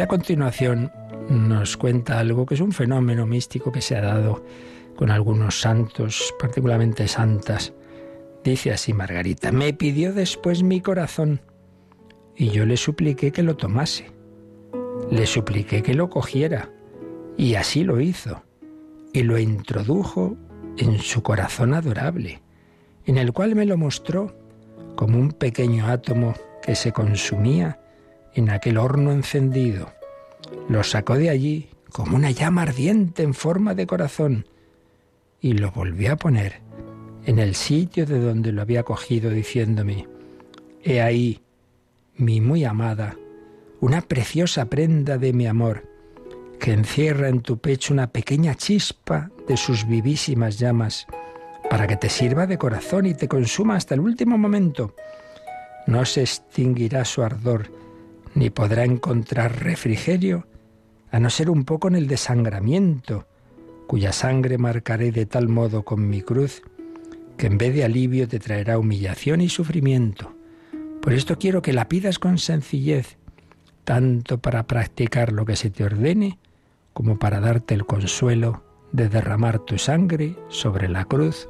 A 0.00 0.06
continuación 0.06 0.90
nos 1.28 1.76
cuenta 1.76 2.18
algo 2.18 2.46
que 2.46 2.54
es 2.54 2.60
un 2.60 2.72
fenómeno 2.72 3.26
místico 3.26 3.70
que 3.70 3.82
se 3.82 3.96
ha 3.96 4.00
dado 4.00 4.44
con 4.96 5.10
algunos 5.10 5.60
santos, 5.60 6.34
particularmente 6.38 7.08
santas. 7.08 7.72
Dice 8.42 8.72
así 8.72 8.92
Margarita, 8.92 9.52
me 9.52 9.72
pidió 9.72 10.12
después 10.12 10.62
mi 10.62 10.80
corazón 10.80 11.40
y 12.36 12.50
yo 12.50 12.64
le 12.64 12.76
supliqué 12.76 13.32
que 13.32 13.42
lo 13.42 13.56
tomase. 13.56 14.10
Le 15.10 15.26
supliqué 15.26 15.82
que 15.82 15.94
lo 15.94 16.08
cogiera 16.08 16.70
y 17.36 17.54
así 17.54 17.84
lo 17.84 18.00
hizo 18.00 18.42
y 19.12 19.22
lo 19.22 19.38
introdujo 19.38 20.36
en 20.78 20.98
su 20.98 21.22
corazón 21.22 21.74
adorable, 21.74 22.42
en 23.04 23.18
el 23.18 23.32
cual 23.32 23.54
me 23.54 23.66
lo 23.66 23.76
mostró 23.76 24.34
como 24.96 25.18
un 25.18 25.32
pequeño 25.32 25.86
átomo 25.86 26.34
que 26.62 26.74
se 26.74 26.92
consumía 26.92 27.81
en 28.34 28.50
aquel 28.50 28.78
horno 28.78 29.12
encendido. 29.12 29.92
Lo 30.68 30.82
sacó 30.82 31.16
de 31.16 31.30
allí 31.30 31.68
como 31.90 32.16
una 32.16 32.30
llama 32.30 32.62
ardiente 32.62 33.22
en 33.22 33.34
forma 33.34 33.74
de 33.74 33.86
corazón 33.86 34.46
y 35.40 35.52
lo 35.52 35.70
volvió 35.70 36.12
a 36.12 36.16
poner 36.16 36.60
en 37.24 37.38
el 37.38 37.54
sitio 37.54 38.06
de 38.06 38.18
donde 38.18 38.52
lo 38.52 38.62
había 38.62 38.82
cogido 38.82 39.30
diciéndome, 39.30 40.08
He 40.82 41.00
ahí, 41.00 41.40
mi 42.16 42.40
muy 42.40 42.64
amada, 42.64 43.16
una 43.80 44.00
preciosa 44.00 44.64
prenda 44.66 45.18
de 45.18 45.32
mi 45.32 45.46
amor, 45.46 45.88
que 46.58 46.72
encierra 46.72 47.28
en 47.28 47.40
tu 47.40 47.58
pecho 47.58 47.92
una 47.92 48.08
pequeña 48.08 48.54
chispa 48.54 49.30
de 49.46 49.56
sus 49.56 49.86
vivísimas 49.86 50.58
llamas, 50.58 51.06
para 51.70 51.86
que 51.86 51.96
te 51.96 52.08
sirva 52.08 52.46
de 52.46 52.58
corazón 52.58 53.06
y 53.06 53.14
te 53.14 53.28
consuma 53.28 53.76
hasta 53.76 53.94
el 53.94 54.00
último 54.00 54.36
momento. 54.38 54.94
No 55.86 56.04
se 56.04 56.22
extinguirá 56.22 57.04
su 57.04 57.22
ardor, 57.22 57.70
ni 58.34 58.50
podrá 58.50 58.84
encontrar 58.84 59.62
refrigerio, 59.62 60.46
a 61.10 61.20
no 61.20 61.30
ser 61.30 61.50
un 61.50 61.64
poco 61.64 61.88
en 61.88 61.96
el 61.96 62.06
desangramiento, 62.06 63.26
cuya 63.86 64.12
sangre 64.12 64.58
marcaré 64.58 65.12
de 65.12 65.26
tal 65.26 65.48
modo 65.48 65.84
con 65.84 66.08
mi 66.08 66.22
cruz, 66.22 66.62
que 67.36 67.46
en 67.46 67.58
vez 67.58 67.74
de 67.74 67.84
alivio 67.84 68.28
te 68.28 68.38
traerá 68.38 68.78
humillación 68.78 69.40
y 69.40 69.48
sufrimiento. 69.48 70.34
Por 71.02 71.12
esto 71.12 71.38
quiero 71.38 71.60
que 71.60 71.72
la 71.72 71.88
pidas 71.88 72.18
con 72.18 72.38
sencillez, 72.38 73.18
tanto 73.84 74.38
para 74.38 74.66
practicar 74.66 75.32
lo 75.32 75.44
que 75.44 75.56
se 75.56 75.70
te 75.70 75.84
ordene, 75.84 76.38
como 76.92 77.18
para 77.18 77.40
darte 77.40 77.74
el 77.74 77.84
consuelo 77.84 78.62
de 78.92 79.08
derramar 79.08 79.58
tu 79.58 79.78
sangre 79.78 80.36
sobre 80.48 80.88
la 80.88 81.04
cruz 81.04 81.48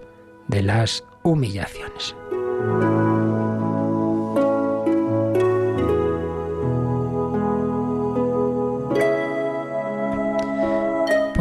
de 0.49 0.63
las 0.63 1.05
humillaciones. 1.23 2.17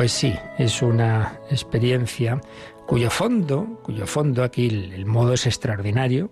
Pues 0.01 0.13
sí, 0.13 0.35
es 0.57 0.81
una 0.81 1.39
experiencia 1.51 2.41
cuyo 2.87 3.11
fondo, 3.11 3.79
cuyo 3.83 4.07
fondo 4.07 4.43
aquí 4.43 4.67
el, 4.67 5.05
modo 5.05 5.33
es 5.33 5.45
extraordinario, 5.45 6.31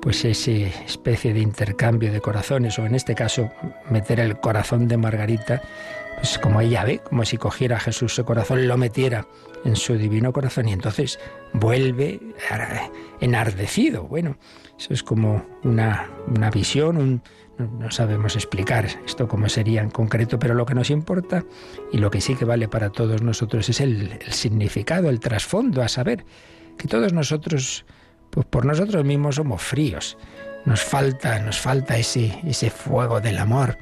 pues 0.00 0.24
esa 0.24 0.50
especie 0.50 1.34
de 1.34 1.40
intercambio 1.40 2.10
de 2.10 2.22
corazones, 2.22 2.78
o 2.78 2.86
en 2.86 2.94
este 2.94 3.14
caso 3.14 3.50
meter 3.90 4.18
el 4.18 4.40
corazón 4.40 4.88
de 4.88 4.96
Margarita, 4.96 5.60
pues 6.16 6.38
como 6.38 6.62
ella 6.62 6.84
ve, 6.84 7.00
como 7.00 7.26
si 7.26 7.36
cogiera 7.36 7.76
a 7.76 7.80
Jesús 7.80 8.14
su 8.14 8.24
corazón, 8.24 8.66
lo 8.66 8.78
metiera 8.78 9.26
en 9.64 9.76
su 9.76 9.96
divino 9.96 10.32
corazón 10.32 10.68
y 10.68 10.72
entonces 10.72 11.18
vuelve 11.52 12.20
enardecido. 13.20 14.04
Bueno, 14.04 14.36
eso 14.78 14.92
es 14.92 15.02
como 15.02 15.44
una, 15.62 16.10
una 16.28 16.50
visión, 16.50 16.96
un, 16.96 17.22
no, 17.58 17.90
sabemos 17.90 18.34
explicar 18.34 18.86
esto 19.06 19.28
cómo 19.28 19.48
sería 19.48 19.82
en 19.82 19.90
concreto, 19.90 20.38
pero 20.38 20.54
lo 20.54 20.66
que 20.66 20.74
nos 20.74 20.90
importa 20.90 21.44
y 21.92 21.98
lo 21.98 22.10
que 22.10 22.20
sí 22.20 22.34
que 22.34 22.44
vale 22.44 22.68
para 22.68 22.90
todos 22.90 23.22
nosotros 23.22 23.68
es 23.68 23.80
el, 23.80 24.18
significado, 24.30 25.08
el 25.08 25.20
trasfondo, 25.20 25.82
a 25.82 25.88
saber 25.88 26.24
que 26.78 26.88
todos 26.88 27.12
nosotros, 27.12 27.84
pues 28.30 28.46
por 28.46 28.64
nosotros 28.64 29.04
mismos 29.04 29.36
somos 29.36 29.62
fríos. 29.62 30.16
Nos 30.64 30.80
falta, 30.80 31.40
nos 31.40 31.58
falta 31.58 31.98
ese, 31.98 32.38
ese 32.44 32.70
fuego 32.70 33.20
del 33.20 33.38
amor. 33.38 33.76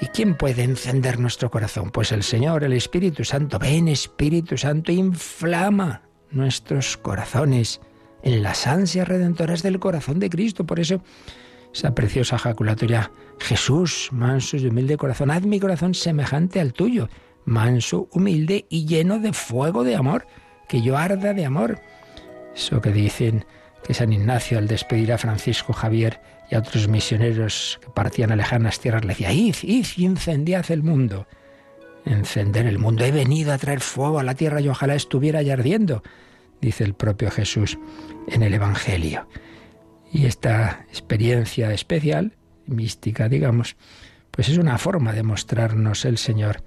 ¿Y 0.00 0.06
quién 0.06 0.36
puede 0.36 0.62
encender 0.62 1.18
nuestro 1.18 1.50
corazón? 1.50 1.90
Pues 1.90 2.12
el 2.12 2.22
Señor, 2.22 2.64
el 2.64 2.72
Espíritu 2.72 3.24
Santo. 3.24 3.58
Ven, 3.58 3.88
Espíritu 3.88 4.56
Santo, 4.56 4.92
inflama 4.92 6.02
nuestros 6.30 6.96
corazones 6.96 7.80
en 8.22 8.42
las 8.42 8.66
ansias 8.66 9.06
redentoras 9.06 9.62
del 9.62 9.78
corazón 9.78 10.18
de 10.18 10.30
Cristo. 10.30 10.64
Por 10.64 10.80
eso 10.80 11.02
esa 11.72 11.94
preciosa 11.94 12.36
ejaculatoria, 12.36 13.10
Jesús, 13.40 14.08
manso 14.12 14.56
y 14.56 14.66
humilde 14.66 14.96
corazón, 14.96 15.30
haz 15.30 15.42
mi 15.44 15.58
corazón 15.58 15.94
semejante 15.94 16.60
al 16.60 16.72
tuyo, 16.72 17.08
manso, 17.44 18.08
humilde 18.12 18.66
y 18.68 18.86
lleno 18.86 19.18
de 19.18 19.32
fuego 19.32 19.82
de 19.82 19.96
amor, 19.96 20.26
que 20.68 20.82
yo 20.82 20.96
arda 20.96 21.34
de 21.34 21.44
amor. 21.44 21.80
Eso 22.54 22.80
que 22.80 22.90
dicen 22.90 23.44
que 23.84 23.92
San 23.92 24.12
Ignacio 24.12 24.58
al 24.58 24.68
despedir 24.68 25.12
a 25.12 25.18
Francisco 25.18 25.72
Javier 25.72 26.20
y 26.50 26.54
a 26.54 26.58
otros 26.58 26.88
misioneros 26.88 27.80
que 27.82 27.90
partían 27.90 28.32
a 28.32 28.36
lejanas 28.36 28.80
tierras 28.80 29.04
le 29.04 29.08
decía, 29.08 29.32
id, 29.32 29.56
id 29.62 29.86
y 29.96 30.72
el 30.72 30.82
mundo. 30.82 31.26
Encender 32.04 32.66
el 32.66 32.78
mundo. 32.78 33.04
He 33.04 33.12
venido 33.12 33.52
a 33.52 33.58
traer 33.58 33.80
fuego 33.80 34.18
a 34.18 34.22
la 34.22 34.34
tierra 34.34 34.60
y 34.60 34.68
ojalá 34.68 34.94
estuviera 34.94 35.40
ya 35.42 35.54
ardiendo, 35.54 36.02
dice 36.60 36.84
el 36.84 36.94
propio 36.94 37.30
Jesús 37.30 37.78
en 38.28 38.42
el 38.42 38.52
Evangelio. 38.52 39.26
Y 40.12 40.26
esta 40.26 40.84
experiencia 40.90 41.72
especial, 41.72 42.36
mística, 42.66 43.28
digamos, 43.28 43.76
pues 44.30 44.48
es 44.48 44.58
una 44.58 44.78
forma 44.78 45.12
de 45.12 45.22
mostrarnos 45.22 46.04
el 46.04 46.18
Señor 46.18 46.62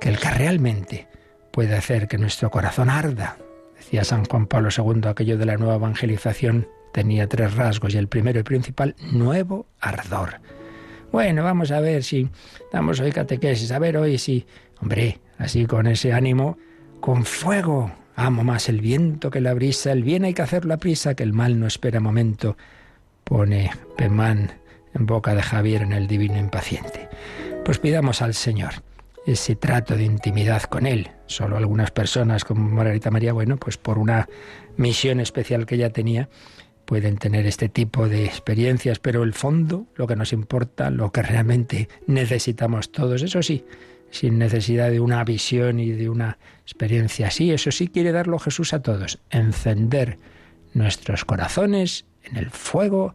que 0.00 0.08
el 0.08 0.18
que 0.18 0.30
realmente 0.30 1.08
puede 1.52 1.74
hacer 1.74 2.06
que 2.06 2.18
nuestro 2.18 2.50
corazón 2.50 2.90
arda. 2.90 3.38
Decía 3.76 4.04
San 4.04 4.24
Juan 4.24 4.46
Pablo 4.46 4.68
II, 4.76 5.08
aquello 5.08 5.38
de 5.38 5.46
la 5.46 5.56
nueva 5.56 5.76
evangelización 5.76 6.68
tenía 6.92 7.26
tres 7.28 7.54
rasgos 7.54 7.94
y 7.94 7.98
el 7.98 8.08
primero 8.08 8.40
y 8.40 8.42
principal, 8.42 8.94
nuevo 9.12 9.66
ardor. 9.80 10.40
Bueno, 11.10 11.44
vamos 11.44 11.70
a 11.70 11.80
ver 11.80 12.04
si 12.04 12.28
damos 12.72 13.00
hoy 13.00 13.12
catequesis, 13.12 13.70
a 13.72 13.78
ver 13.78 13.96
hoy 13.96 14.18
si, 14.18 14.46
hombre, 14.80 15.20
así 15.38 15.66
con 15.66 15.86
ese 15.86 16.12
ánimo, 16.12 16.58
con 17.00 17.24
fuego. 17.24 17.92
Amo 18.14 18.44
más 18.44 18.68
el 18.68 18.80
viento 18.80 19.30
que 19.30 19.40
la 19.40 19.54
brisa, 19.54 19.92
el 19.92 20.02
bien 20.02 20.24
hay 20.24 20.34
que 20.34 20.42
hacerlo 20.42 20.74
a 20.74 20.78
prisa, 20.78 21.14
que 21.14 21.22
el 21.22 21.32
mal 21.32 21.58
no 21.58 21.66
espera 21.66 22.00
momento 22.00 22.56
pone 23.24 23.70
Pemán 23.96 24.52
en 24.94 25.06
boca 25.06 25.34
de 25.34 25.42
Javier 25.42 25.82
en 25.82 25.92
el 25.92 26.06
Divino 26.06 26.38
Impaciente. 26.38 27.08
Pues 27.64 27.78
pidamos 27.78 28.22
al 28.22 28.34
Señor 28.34 28.72
ese 29.26 29.54
trato 29.54 29.96
de 29.96 30.04
intimidad 30.04 30.62
con 30.64 30.86
Él. 30.86 31.10
Solo 31.26 31.56
algunas 31.56 31.90
personas 31.90 32.44
como 32.44 32.68
Margarita 32.68 33.10
María, 33.10 33.32
bueno, 33.32 33.56
pues 33.56 33.76
por 33.76 33.98
una 33.98 34.28
misión 34.76 35.20
especial 35.20 35.66
que 35.66 35.76
ella 35.76 35.90
tenía, 35.90 36.28
pueden 36.84 37.16
tener 37.16 37.46
este 37.46 37.68
tipo 37.68 38.08
de 38.08 38.24
experiencias, 38.24 38.98
pero 38.98 39.22
el 39.22 39.32
fondo, 39.32 39.86
lo 39.96 40.06
que 40.06 40.16
nos 40.16 40.32
importa, 40.32 40.90
lo 40.90 41.12
que 41.12 41.22
realmente 41.22 41.88
necesitamos 42.06 42.92
todos, 42.92 43.22
eso 43.22 43.42
sí, 43.42 43.64
sin 44.10 44.38
necesidad 44.38 44.90
de 44.90 45.00
una 45.00 45.24
visión 45.24 45.80
y 45.80 45.90
de 45.92 46.08
una 46.08 46.38
experiencia 46.62 47.28
así, 47.28 47.50
eso 47.50 47.70
sí 47.70 47.88
quiere 47.88 48.12
darlo 48.12 48.38
Jesús 48.38 48.74
a 48.74 48.82
todos, 48.82 49.20
encender 49.30 50.18
nuestros 50.74 51.24
corazones 51.24 52.04
en 52.24 52.36
el 52.36 52.50
fuego 52.50 53.14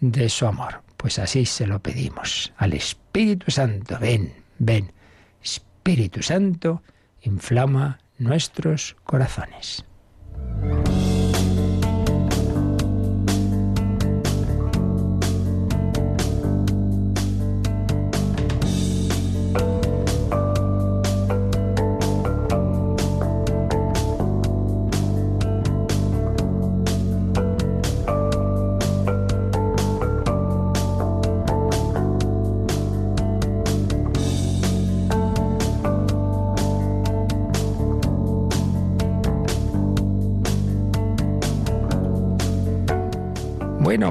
de 0.00 0.28
su 0.28 0.46
amor. 0.46 0.82
Pues 0.96 1.18
así 1.18 1.44
se 1.46 1.66
lo 1.66 1.80
pedimos 1.80 2.52
al 2.56 2.72
Espíritu 2.72 3.50
Santo. 3.50 3.98
Ven, 4.00 4.32
ven. 4.58 4.92
Espíritu 5.42 6.22
Santo, 6.22 6.82
inflama 7.22 7.98
nuestros 8.18 8.96
corazones. 9.04 9.84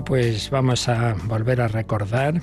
Pues 0.06 0.52
vamos 0.52 0.88
a 0.88 1.16
volver 1.26 1.62
a 1.62 1.68
recordar 1.68 2.42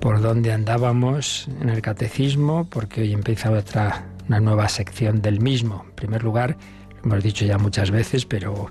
por 0.00 0.22
dónde 0.22 0.52
andábamos 0.52 1.48
en 1.60 1.68
el 1.68 1.82
catecismo, 1.82 2.68
porque 2.68 3.02
hoy 3.02 3.12
empieza 3.12 3.50
otra, 3.50 4.06
nueva 4.28 4.68
sección 4.68 5.20
del 5.20 5.40
mismo. 5.40 5.84
En 5.84 5.94
primer 5.94 6.24
lugar, 6.24 6.56
lo 6.96 7.10
hemos 7.10 7.22
dicho 7.22 7.44
ya 7.44 7.58
muchas 7.58 7.90
veces, 7.90 8.24
pero, 8.24 8.70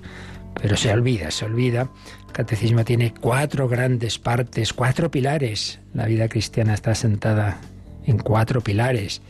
pero 0.60 0.76
se 0.76 0.92
olvida, 0.92 1.30
se 1.30 1.44
olvida. 1.44 1.88
El 2.26 2.32
catecismo 2.32 2.84
tiene 2.84 3.14
cuatro 3.14 3.68
grandes 3.68 4.18
partes, 4.18 4.72
cuatro 4.72 5.10
pilares. 5.10 5.78
La 5.94 6.06
vida 6.06 6.28
cristiana 6.28 6.74
está 6.74 6.96
sentada 6.96 7.58
en 8.04 8.18
cuatro 8.18 8.60
pilares. 8.60 9.22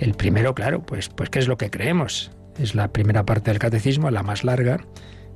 El 0.00 0.14
primero, 0.14 0.54
claro, 0.54 0.82
pues, 0.82 1.08
pues 1.08 1.30
¿qué 1.30 1.38
es 1.38 1.46
lo 1.46 1.56
que 1.56 1.70
creemos? 1.70 2.32
Es 2.58 2.74
la 2.74 2.88
primera 2.88 3.24
parte 3.24 3.52
del 3.52 3.60
catecismo, 3.60 4.10
la 4.10 4.24
más 4.24 4.42
larga 4.42 4.80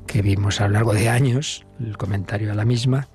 que 0.07 0.23
vimos 0.23 0.61
a 0.61 0.67
lo 0.67 0.75
largo 0.75 0.95
de 0.95 1.09
años, 1.09 1.67
el 1.81 1.97
comentario 1.97 2.53
a 2.53 2.55
la 2.55 2.65
misma, 2.65 3.09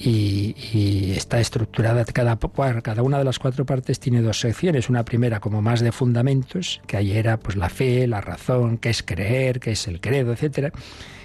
y, 0.00 1.12
está 1.16 1.40
estructurada, 1.40 2.04
cada, 2.04 2.38
cada 2.82 3.02
una 3.02 3.18
de 3.18 3.24
las 3.24 3.38
cuatro 3.38 3.66
partes 3.66 3.98
tiene 3.98 4.22
dos 4.22 4.38
secciones, 4.38 4.88
una 4.88 5.04
primera 5.04 5.40
como 5.40 5.60
más 5.60 5.80
de 5.80 5.90
fundamentos, 5.90 6.80
que 6.86 6.96
ahí 6.96 7.12
era 7.12 7.38
pues 7.38 7.56
la 7.56 7.68
fe, 7.68 8.06
la 8.06 8.20
razón, 8.20 8.78
qué 8.78 8.90
es 8.90 9.02
creer, 9.02 9.58
qué 9.58 9.72
es 9.72 9.88
el 9.88 10.00
credo, 10.00 10.32
etcétera, 10.32 10.70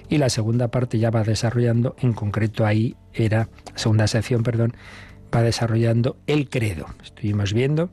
y 0.10 0.18
la 0.18 0.30
segunda 0.30 0.70
parte 0.70 0.98
ya 0.98 1.12
va 1.12 1.24
desarrollando, 1.24 1.96
en 2.00 2.14
concreto 2.14 2.66
ahí 2.66 2.96
era, 3.14 3.50
segunda 3.76 4.08
sección, 4.08 4.42
perdón, 4.42 4.76
va 5.34 5.42
desarrollando 5.42 6.18
el 6.28 6.50
credo. 6.50 6.88
Estuvimos 7.04 7.54
viendo 7.54 7.92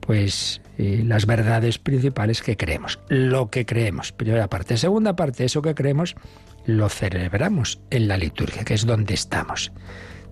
pues 0.00 0.60
eh, 0.78 1.02
las 1.04 1.26
verdades 1.26 1.78
principales 1.78 2.42
que 2.42 2.56
creemos, 2.56 2.98
lo 3.08 3.50
que 3.50 3.64
creemos. 3.66 4.12
Primera 4.12 4.48
parte. 4.48 4.76
Segunda 4.76 5.16
parte, 5.16 5.44
eso 5.44 5.62
que 5.62 5.74
creemos 5.74 6.16
lo 6.66 6.88
celebramos 6.88 7.80
en 7.90 8.08
la 8.08 8.16
liturgia, 8.16 8.64
que 8.64 8.74
es 8.74 8.86
donde 8.86 9.14
estamos. 9.14 9.72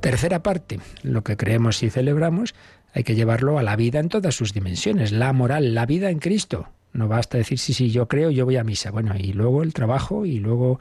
Tercera 0.00 0.42
parte, 0.42 0.80
lo 1.02 1.24
que 1.24 1.36
creemos 1.36 1.82
y 1.82 1.90
celebramos 1.90 2.54
hay 2.94 3.02
que 3.02 3.16
llevarlo 3.16 3.58
a 3.58 3.62
la 3.62 3.74
vida 3.74 3.98
en 3.98 4.08
todas 4.08 4.36
sus 4.36 4.52
dimensiones, 4.52 5.10
la 5.10 5.32
moral, 5.32 5.74
la 5.74 5.84
vida 5.84 6.10
en 6.10 6.20
Cristo. 6.20 6.68
No 6.92 7.08
basta 7.08 7.38
decir, 7.38 7.58
sí, 7.58 7.74
sí, 7.74 7.90
yo 7.90 8.06
creo, 8.06 8.30
yo 8.30 8.44
voy 8.44 8.56
a 8.56 8.62
misa. 8.62 8.92
Bueno, 8.92 9.14
y 9.18 9.32
luego 9.32 9.64
el 9.64 9.74
trabajo, 9.74 10.24
y 10.26 10.38
luego 10.38 10.78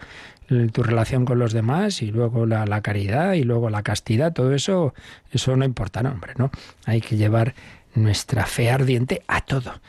tu 0.71 0.83
relación 0.83 1.25
con 1.25 1.39
los 1.39 1.53
demás, 1.53 2.03
y 2.03 2.11
luego 2.11 2.45
la, 2.45 2.67
la 2.67 2.81
caridad, 2.81 3.33
y 3.33 3.43
luego 3.43 3.71
la 3.71 3.81
castidad, 3.81 4.31
todo 4.31 4.53
eso, 4.53 4.93
eso 5.31 5.57
no 5.57 5.65
importa, 5.65 6.03
no, 6.03 6.11
hombre, 6.11 6.33
¿no? 6.37 6.51
Hay 6.85 7.01
que 7.01 7.17
llevar 7.17 7.55
nuestra 7.95 8.45
fe 8.45 8.69
ardiente 8.69 9.23
a 9.27 9.41
todo. 9.41 9.81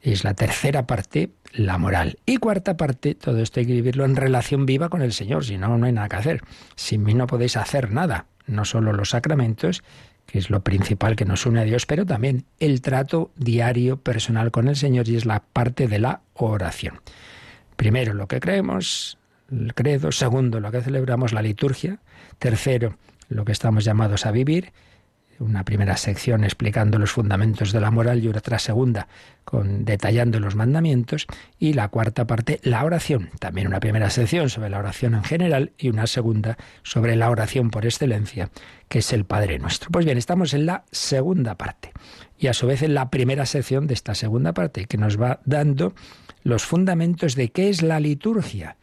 Es 0.00 0.24
la 0.24 0.34
tercera 0.34 0.86
parte, 0.86 1.30
la 1.52 1.78
moral. 1.78 2.18
Y 2.26 2.36
cuarta 2.36 2.76
parte, 2.76 3.14
todo 3.14 3.38
esto 3.40 3.60
hay 3.60 3.66
que 3.66 3.72
vivirlo 3.72 4.04
en 4.04 4.16
relación 4.16 4.66
viva 4.66 4.88
con 4.88 5.02
el 5.02 5.12
Señor, 5.12 5.44
si 5.44 5.58
no, 5.58 5.76
no 5.78 5.86
hay 5.86 5.92
nada 5.92 6.08
que 6.08 6.16
hacer. 6.16 6.42
Sin 6.76 7.02
mí 7.02 7.14
no 7.14 7.26
podéis 7.26 7.56
hacer 7.56 7.90
nada, 7.90 8.26
no 8.46 8.64
solo 8.64 8.92
los 8.92 9.10
sacramentos, 9.10 9.82
que 10.26 10.38
es 10.38 10.50
lo 10.50 10.62
principal 10.62 11.16
que 11.16 11.24
nos 11.24 11.46
une 11.46 11.60
a 11.60 11.64
Dios, 11.64 11.86
pero 11.86 12.04
también 12.04 12.44
el 12.60 12.82
trato 12.82 13.32
diario 13.36 13.96
personal 13.96 14.50
con 14.50 14.68
el 14.68 14.76
Señor 14.76 15.08
y 15.08 15.16
es 15.16 15.24
la 15.24 15.40
parte 15.40 15.88
de 15.88 15.98
la 15.98 16.20
oración. 16.34 17.00
Primero, 17.76 18.14
lo 18.14 18.26
que 18.26 18.40
creemos, 18.40 19.18
el 19.50 19.74
credo. 19.74 20.12
Segundo, 20.12 20.60
lo 20.60 20.70
que 20.70 20.82
celebramos, 20.82 21.32
la 21.32 21.42
liturgia. 21.42 21.98
Tercero, 22.38 22.96
lo 23.28 23.44
que 23.44 23.52
estamos 23.52 23.84
llamados 23.84 24.26
a 24.26 24.30
vivir 24.30 24.72
una 25.38 25.64
primera 25.64 25.96
sección 25.96 26.44
explicando 26.44 26.98
los 26.98 27.12
fundamentos 27.12 27.72
de 27.72 27.80
la 27.80 27.90
moral 27.90 28.22
y 28.22 28.28
otra 28.28 28.58
segunda 28.58 29.08
con 29.44 29.84
detallando 29.84 30.40
los 30.40 30.56
mandamientos 30.56 31.26
y 31.58 31.72
la 31.72 31.88
cuarta 31.88 32.26
parte 32.26 32.60
la 32.62 32.84
oración, 32.84 33.30
también 33.38 33.68
una 33.68 33.80
primera 33.80 34.10
sección 34.10 34.50
sobre 34.50 34.70
la 34.70 34.78
oración 34.78 35.14
en 35.14 35.24
general 35.24 35.72
y 35.78 35.88
una 35.88 36.06
segunda 36.06 36.56
sobre 36.82 37.16
la 37.16 37.30
oración 37.30 37.70
por 37.70 37.84
excelencia, 37.84 38.50
que 38.88 38.98
es 38.98 39.12
el 39.12 39.24
Padre 39.24 39.58
Nuestro. 39.58 39.90
Pues 39.90 40.04
bien, 40.04 40.18
estamos 40.18 40.52
en 40.54 40.66
la 40.66 40.84
segunda 40.90 41.54
parte. 41.54 41.92
Y 42.38 42.48
a 42.48 42.54
su 42.54 42.66
vez 42.66 42.82
en 42.82 42.94
la 42.94 43.08
primera 43.08 43.46
sección 43.46 43.86
de 43.86 43.94
esta 43.94 44.14
segunda 44.14 44.52
parte 44.52 44.86
que 44.86 44.98
nos 44.98 45.20
va 45.20 45.40
dando 45.44 45.94
los 46.42 46.64
fundamentos 46.64 47.34
de 47.34 47.50
qué 47.50 47.68
es 47.68 47.82
la 47.82 48.00
liturgia 48.00 48.76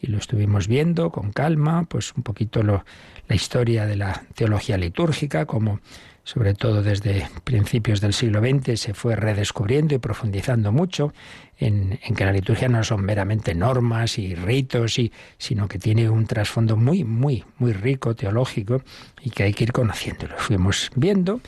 y 0.00 0.08
lo 0.08 0.18
estuvimos 0.18 0.68
viendo 0.68 1.10
con 1.10 1.32
calma, 1.32 1.84
pues 1.88 2.12
un 2.14 2.22
poquito 2.22 2.62
lo, 2.62 2.84
la 3.26 3.36
historia 3.36 3.86
de 3.86 3.96
la 3.96 4.22
teología 4.34 4.76
litúrgica, 4.76 5.46
como 5.46 5.80
sobre 6.28 6.52
todo 6.52 6.82
desde 6.82 7.26
principios 7.42 8.02
del 8.02 8.12
siglo 8.12 8.40
XX 8.40 8.78
se 8.78 8.92
fue 8.92 9.16
redescubriendo 9.16 9.94
y 9.94 9.98
profundizando 9.98 10.72
mucho 10.72 11.14
en, 11.56 11.98
que 12.14 12.24
la 12.24 12.32
liturgia 12.32 12.68
no 12.68 12.84
son 12.84 13.02
meramente 13.02 13.54
normas 13.54 14.18
y 14.18 14.34
ritos, 14.34 14.98
y, 14.98 15.10
sino 15.38 15.68
que 15.68 15.78
tiene 15.78 16.10
un 16.10 16.26
trasfondo 16.26 16.76
muy, 16.76 17.02
muy, 17.02 17.44
muy 17.56 17.72
rico 17.72 18.14
teológico 18.14 18.82
y 19.22 19.30
que 19.30 19.44
hay 19.44 19.54
que 19.54 19.64
ir 19.64 19.72
conociendo. 19.72 20.26
Lo 20.26 20.36
fuimos 20.36 20.90
viendo 20.94 21.40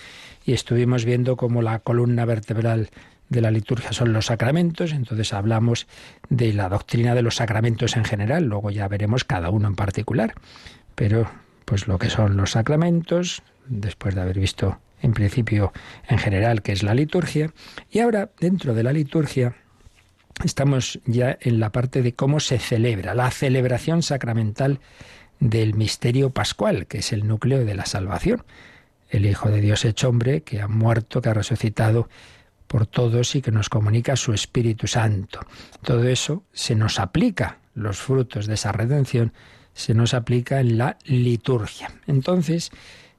y 0.46 0.54
estuvimos 0.54 1.04
viendo 1.04 1.36
cómo 1.36 1.60
la 1.60 1.80
columna 1.80 2.24
vertebral 2.24 2.88
de 3.30 3.40
la 3.40 3.50
liturgia 3.50 3.92
son 3.92 4.12
los 4.12 4.26
sacramentos, 4.26 4.92
entonces 4.92 5.32
hablamos 5.32 5.86
de 6.28 6.52
la 6.52 6.68
doctrina 6.68 7.14
de 7.14 7.22
los 7.22 7.36
sacramentos 7.36 7.96
en 7.96 8.04
general, 8.04 8.44
luego 8.44 8.70
ya 8.70 8.86
veremos 8.88 9.24
cada 9.24 9.48
uno 9.50 9.68
en 9.68 9.76
particular, 9.76 10.34
pero 10.94 11.30
pues 11.64 11.88
lo 11.88 11.98
que 11.98 12.10
son 12.10 12.36
los 12.36 12.50
sacramentos, 12.50 13.42
después 13.66 14.14
de 14.14 14.20
haber 14.20 14.38
visto 14.38 14.80
en 15.00 15.12
principio 15.14 15.72
en 16.08 16.18
general 16.18 16.60
qué 16.60 16.72
es 16.72 16.82
la 16.82 16.92
liturgia, 16.92 17.52
y 17.90 18.00
ahora 18.00 18.30
dentro 18.38 18.74
de 18.74 18.82
la 18.82 18.92
liturgia 18.92 19.54
estamos 20.44 20.98
ya 21.06 21.38
en 21.40 21.60
la 21.60 21.70
parte 21.70 22.02
de 22.02 22.14
cómo 22.14 22.40
se 22.40 22.58
celebra, 22.58 23.14
la 23.14 23.30
celebración 23.30 24.02
sacramental 24.02 24.80
del 25.38 25.74
misterio 25.74 26.30
pascual, 26.30 26.86
que 26.86 26.98
es 26.98 27.12
el 27.12 27.26
núcleo 27.26 27.64
de 27.64 27.74
la 27.74 27.86
salvación. 27.86 28.44
El 29.08 29.26
Hijo 29.26 29.48
de 29.48 29.60
Dios 29.60 29.84
hecho 29.84 30.08
hombre, 30.08 30.42
que 30.42 30.60
ha 30.60 30.68
muerto, 30.68 31.22
que 31.22 31.30
ha 31.30 31.34
resucitado 31.34 32.08
por 32.70 32.86
todos 32.86 33.34
y 33.34 33.42
que 33.42 33.50
nos 33.50 33.68
comunica 33.68 34.14
su 34.14 34.32
Espíritu 34.32 34.86
Santo. 34.86 35.40
Todo 35.82 36.04
eso 36.04 36.44
se 36.52 36.76
nos 36.76 37.00
aplica, 37.00 37.58
los 37.74 37.98
frutos 37.98 38.46
de 38.46 38.54
esa 38.54 38.70
redención 38.70 39.32
se 39.74 39.92
nos 39.92 40.14
aplica 40.14 40.60
en 40.60 40.78
la 40.78 40.96
liturgia. 41.04 41.90
Entonces, 42.06 42.70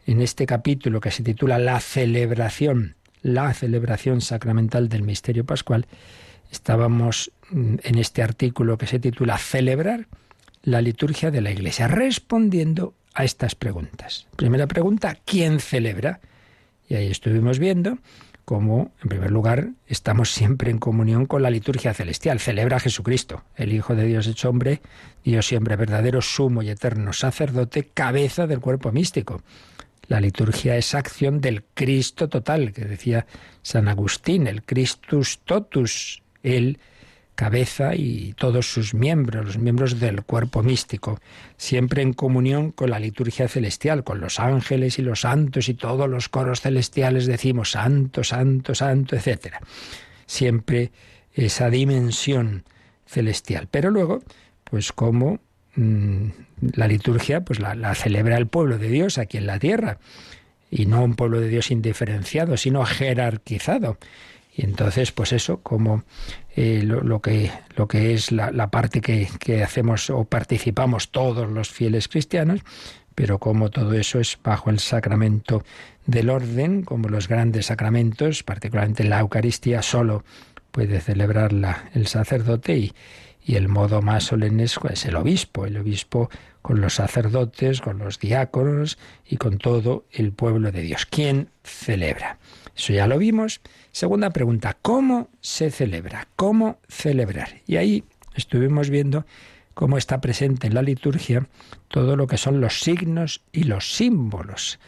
en 0.05 0.21
este 0.21 0.45
capítulo 0.45 1.01
que 1.01 1.11
se 1.11 1.21
titula 1.21 1.59
La 1.59 1.81
celebración, 1.81 2.95
la 3.23 3.53
celebración 3.53 4.21
sacramental 4.21 4.87
del 4.87 5.03
misterio 5.03 5.45
pascual, 5.45 5.85
estábamos 6.49 7.33
mm, 7.49 7.75
en 7.83 7.97
este 7.97 8.23
artículo 8.23 8.77
que 8.77 8.87
se 8.87 8.99
titula 8.99 9.37
Celebrar 9.37 10.07
la 10.63 10.81
liturgia 10.81 11.29
de 11.29 11.41
la 11.41 11.51
Iglesia, 11.51 11.89
respondiendo 11.89 12.93
a 13.13 13.25
estas 13.25 13.55
preguntas. 13.55 14.27
Primera 14.37 14.67
pregunta, 14.67 15.17
¿quién 15.25 15.59
celebra? 15.59 16.21
Y 16.87 16.95
ahí 16.95 17.07
estuvimos 17.07 17.59
viendo 17.59 17.97
como, 18.45 18.91
en 19.03 19.09
primer 19.09 19.31
lugar, 19.31 19.69
estamos 19.87 20.31
siempre 20.31 20.71
en 20.71 20.79
comunión 20.79 21.25
con 21.25 21.41
la 21.41 21.49
liturgia 21.49 21.93
celestial. 21.93 22.39
Celebra 22.39 22.77
a 22.77 22.79
Jesucristo, 22.79 23.43
el 23.55 23.73
Hijo 23.73 23.95
de 23.95 24.05
Dios 24.05 24.27
hecho 24.27 24.49
hombre, 24.49 24.81
Dios 25.23 25.45
siempre 25.45 25.75
verdadero, 25.75 26.21
sumo 26.21 26.61
y 26.61 26.69
eterno 26.69 27.13
sacerdote, 27.13 27.89
cabeza 27.93 28.47
del 28.47 28.59
cuerpo 28.59 28.91
místico. 28.91 29.41
La 30.07 30.19
liturgia 30.19 30.75
es 30.75 30.93
acción 30.93 31.39
del 31.39 31.63
Cristo 31.73 32.27
total, 32.27 32.73
que 32.73 32.85
decía 32.85 33.25
San 33.61 33.87
Agustín, 33.87 34.47
el 34.47 34.63
Christus 34.63 35.39
totus, 35.45 36.23
el 36.43 36.79
cabeza 37.41 37.95
y 37.95 38.33
todos 38.33 38.71
sus 38.71 38.93
miembros, 38.93 39.43
los 39.43 39.57
miembros 39.57 39.99
del 39.99 40.21
cuerpo 40.21 40.61
místico, 40.61 41.19
siempre 41.57 42.03
en 42.03 42.13
comunión 42.13 42.71
con 42.71 42.91
la 42.91 42.99
liturgia 42.99 43.47
celestial, 43.47 44.03
con 44.03 44.21
los 44.21 44.39
ángeles 44.39 44.99
y 44.99 45.01
los 45.01 45.21
santos 45.21 45.67
y 45.67 45.73
todos 45.73 46.07
los 46.07 46.29
coros 46.29 46.61
celestiales 46.61 47.25
decimos 47.25 47.71
santo, 47.71 48.23
santo, 48.23 48.75
santo, 48.75 49.15
etc. 49.15 49.55
Siempre 50.27 50.91
esa 51.33 51.71
dimensión 51.71 52.63
celestial. 53.07 53.67
Pero 53.71 53.89
luego, 53.89 54.21
pues 54.63 54.91
como 54.91 55.39
mm, 55.73 56.27
la 56.75 56.87
liturgia 56.87 57.41
pues 57.41 57.59
la, 57.59 57.95
celebra 57.95 58.37
el 58.37 58.45
pueblo 58.45 58.77
de 58.77 58.89
Dios 58.89 59.17
aquí 59.17 59.37
en 59.37 59.47
la 59.47 59.57
tierra 59.57 59.97
y 60.69 60.85
no 60.85 61.03
un 61.03 61.15
pueblo 61.15 61.39
de 61.39 61.47
Dios 61.47 61.71
indiferenciado, 61.71 62.55
sino 62.55 62.85
jerarquizado. 62.85 63.97
Y 64.53 64.65
entonces, 64.65 65.11
pues 65.11 65.31
eso, 65.33 65.61
como 65.61 66.03
eh, 66.55 66.81
lo, 66.83 67.21
que, 67.21 67.51
lo 67.75 67.87
que 67.87 68.13
es 68.13 68.31
la, 68.31 68.67
parte 68.69 69.01
que, 69.01 69.27
que, 69.39 69.63
hacemos 69.63 70.09
o 70.09 70.25
participamos 70.25 71.11
todos 71.11 71.49
los 71.49 71.69
fieles 71.69 72.07
cristianos, 72.07 72.61
pero 73.15 73.39
como 73.39 73.69
todo 73.69 73.93
eso 73.93 74.19
es 74.19 74.37
bajo 74.43 74.69
el 74.69 74.79
sacramento 74.79 75.63
del 76.05 76.29
orden, 76.29 76.83
como 76.83 77.09
los 77.09 77.27
grandes 77.27 77.67
sacramentos, 77.67 78.43
particularmente 78.43 79.03
la 79.03 79.19
Eucaristía, 79.19 79.81
solo 79.81 80.23
puede 80.71 80.99
celebrarla 81.01 81.89
el 81.93 82.07
sacerdote 82.07 82.77
y, 82.77 82.93
y 83.43 83.55
el 83.55 83.67
modo 83.67 84.01
más 84.01 84.25
solemne 84.25 84.63
es 84.63 85.05
el 85.05 85.15
obispo, 85.15 85.65
el 85.65 85.77
obispo 85.77 86.29
con 86.61 86.81
los 86.81 86.95
sacerdotes, 86.95 87.81
con 87.81 87.97
los 87.97 88.19
diáconos 88.19 88.97
y 89.25 89.37
con 89.37 89.57
todo 89.57 90.05
el 90.11 90.31
pueblo 90.31 90.71
de 90.71 90.81
Dios. 90.81 91.05
¿Quién 91.05 91.49
celebra? 91.63 92.37
Eso 92.75 92.93
ya 92.93 93.07
lo 93.07 93.17
vimos. 93.17 93.61
Segunda 93.91 94.29
pregunta, 94.29 94.77
¿cómo 94.81 95.29
se 95.41 95.71
celebra? 95.71 96.27
¿Cómo 96.35 96.79
celebrar? 96.87 97.61
Y 97.65 97.77
ahí 97.77 98.03
estuvimos 98.35 98.89
viendo 98.89 99.25
cómo 99.73 99.97
está 99.97 100.21
presente 100.21 100.67
en 100.67 100.75
la 100.75 100.81
liturgia 100.81 101.47
todo 101.87 102.15
lo 102.15 102.27
que 102.27 102.37
son 102.37 102.61
los 102.61 102.79
signos 102.79 103.41
y 103.51 103.63
los 103.63 103.95
símbolos. 103.95 104.79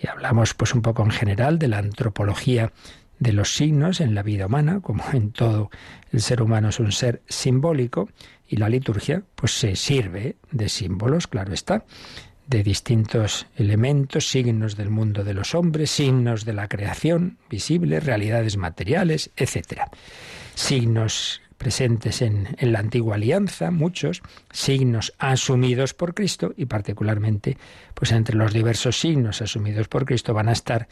Y 0.00 0.08
hablamos 0.08 0.54
pues 0.54 0.74
un 0.74 0.82
poco 0.82 1.02
en 1.02 1.10
general 1.10 1.58
de 1.58 1.68
la 1.68 1.78
antropología 1.78 2.72
de 3.18 3.32
los 3.32 3.54
signos 3.54 4.00
en 4.00 4.14
la 4.14 4.22
vida 4.22 4.46
humana, 4.46 4.80
como 4.80 5.04
en 5.12 5.32
todo 5.32 5.70
el 6.12 6.20
ser 6.20 6.42
humano 6.42 6.68
es 6.68 6.80
un 6.80 6.92
ser 6.92 7.22
simbólico, 7.28 8.08
y 8.48 8.56
la 8.56 8.68
liturgia 8.68 9.22
pues 9.34 9.52
se 9.52 9.76
sirve 9.76 10.36
de 10.52 10.68
símbolos, 10.68 11.26
claro 11.26 11.52
está, 11.52 11.84
de 12.46 12.62
distintos 12.62 13.46
elementos, 13.56 14.28
signos 14.28 14.76
del 14.76 14.90
mundo 14.90 15.24
de 15.24 15.34
los 15.34 15.54
hombres, 15.54 15.90
signos 15.90 16.44
de 16.44 16.52
la 16.52 16.68
creación 16.68 17.38
visibles, 17.50 18.04
realidades 18.04 18.56
materiales, 18.56 19.30
etc. 19.36 19.82
Signos 20.54 21.42
presentes 21.58 22.22
en, 22.22 22.54
en, 22.58 22.72
la 22.72 22.78
antigua 22.78 23.16
alianza, 23.16 23.70
muchos 23.70 24.22
signos 24.52 25.14
asumidos 25.18 25.94
por 25.94 26.14
Cristo 26.14 26.54
y 26.56 26.66
particularmente, 26.66 27.56
pues 27.94 28.12
entre 28.12 28.36
los 28.36 28.52
diversos 28.52 29.00
signos 29.00 29.42
asumidos 29.42 29.88
por 29.88 30.04
Cristo 30.04 30.34
van 30.34 30.48
a 30.48 30.52
estar 30.52 30.86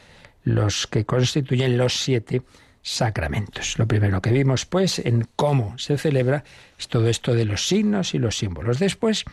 los 0.44 0.86
que 0.86 1.04
constituyen 1.04 1.76
los 1.76 2.00
siete 2.00 2.42
sacramentos. 2.82 3.78
Lo 3.78 3.88
primero 3.88 4.20
que 4.20 4.30
vimos, 4.30 4.66
pues, 4.66 4.98
en 4.98 5.26
cómo 5.36 5.76
se 5.78 5.98
celebra 5.98 6.44
es 6.78 6.88
todo 6.88 7.08
esto 7.08 7.34
de 7.34 7.46
los 7.46 7.66
signos 7.66 8.14
y 8.14 8.18
los 8.18 8.38
símbolos. 8.38 8.78
Después, 8.78 9.24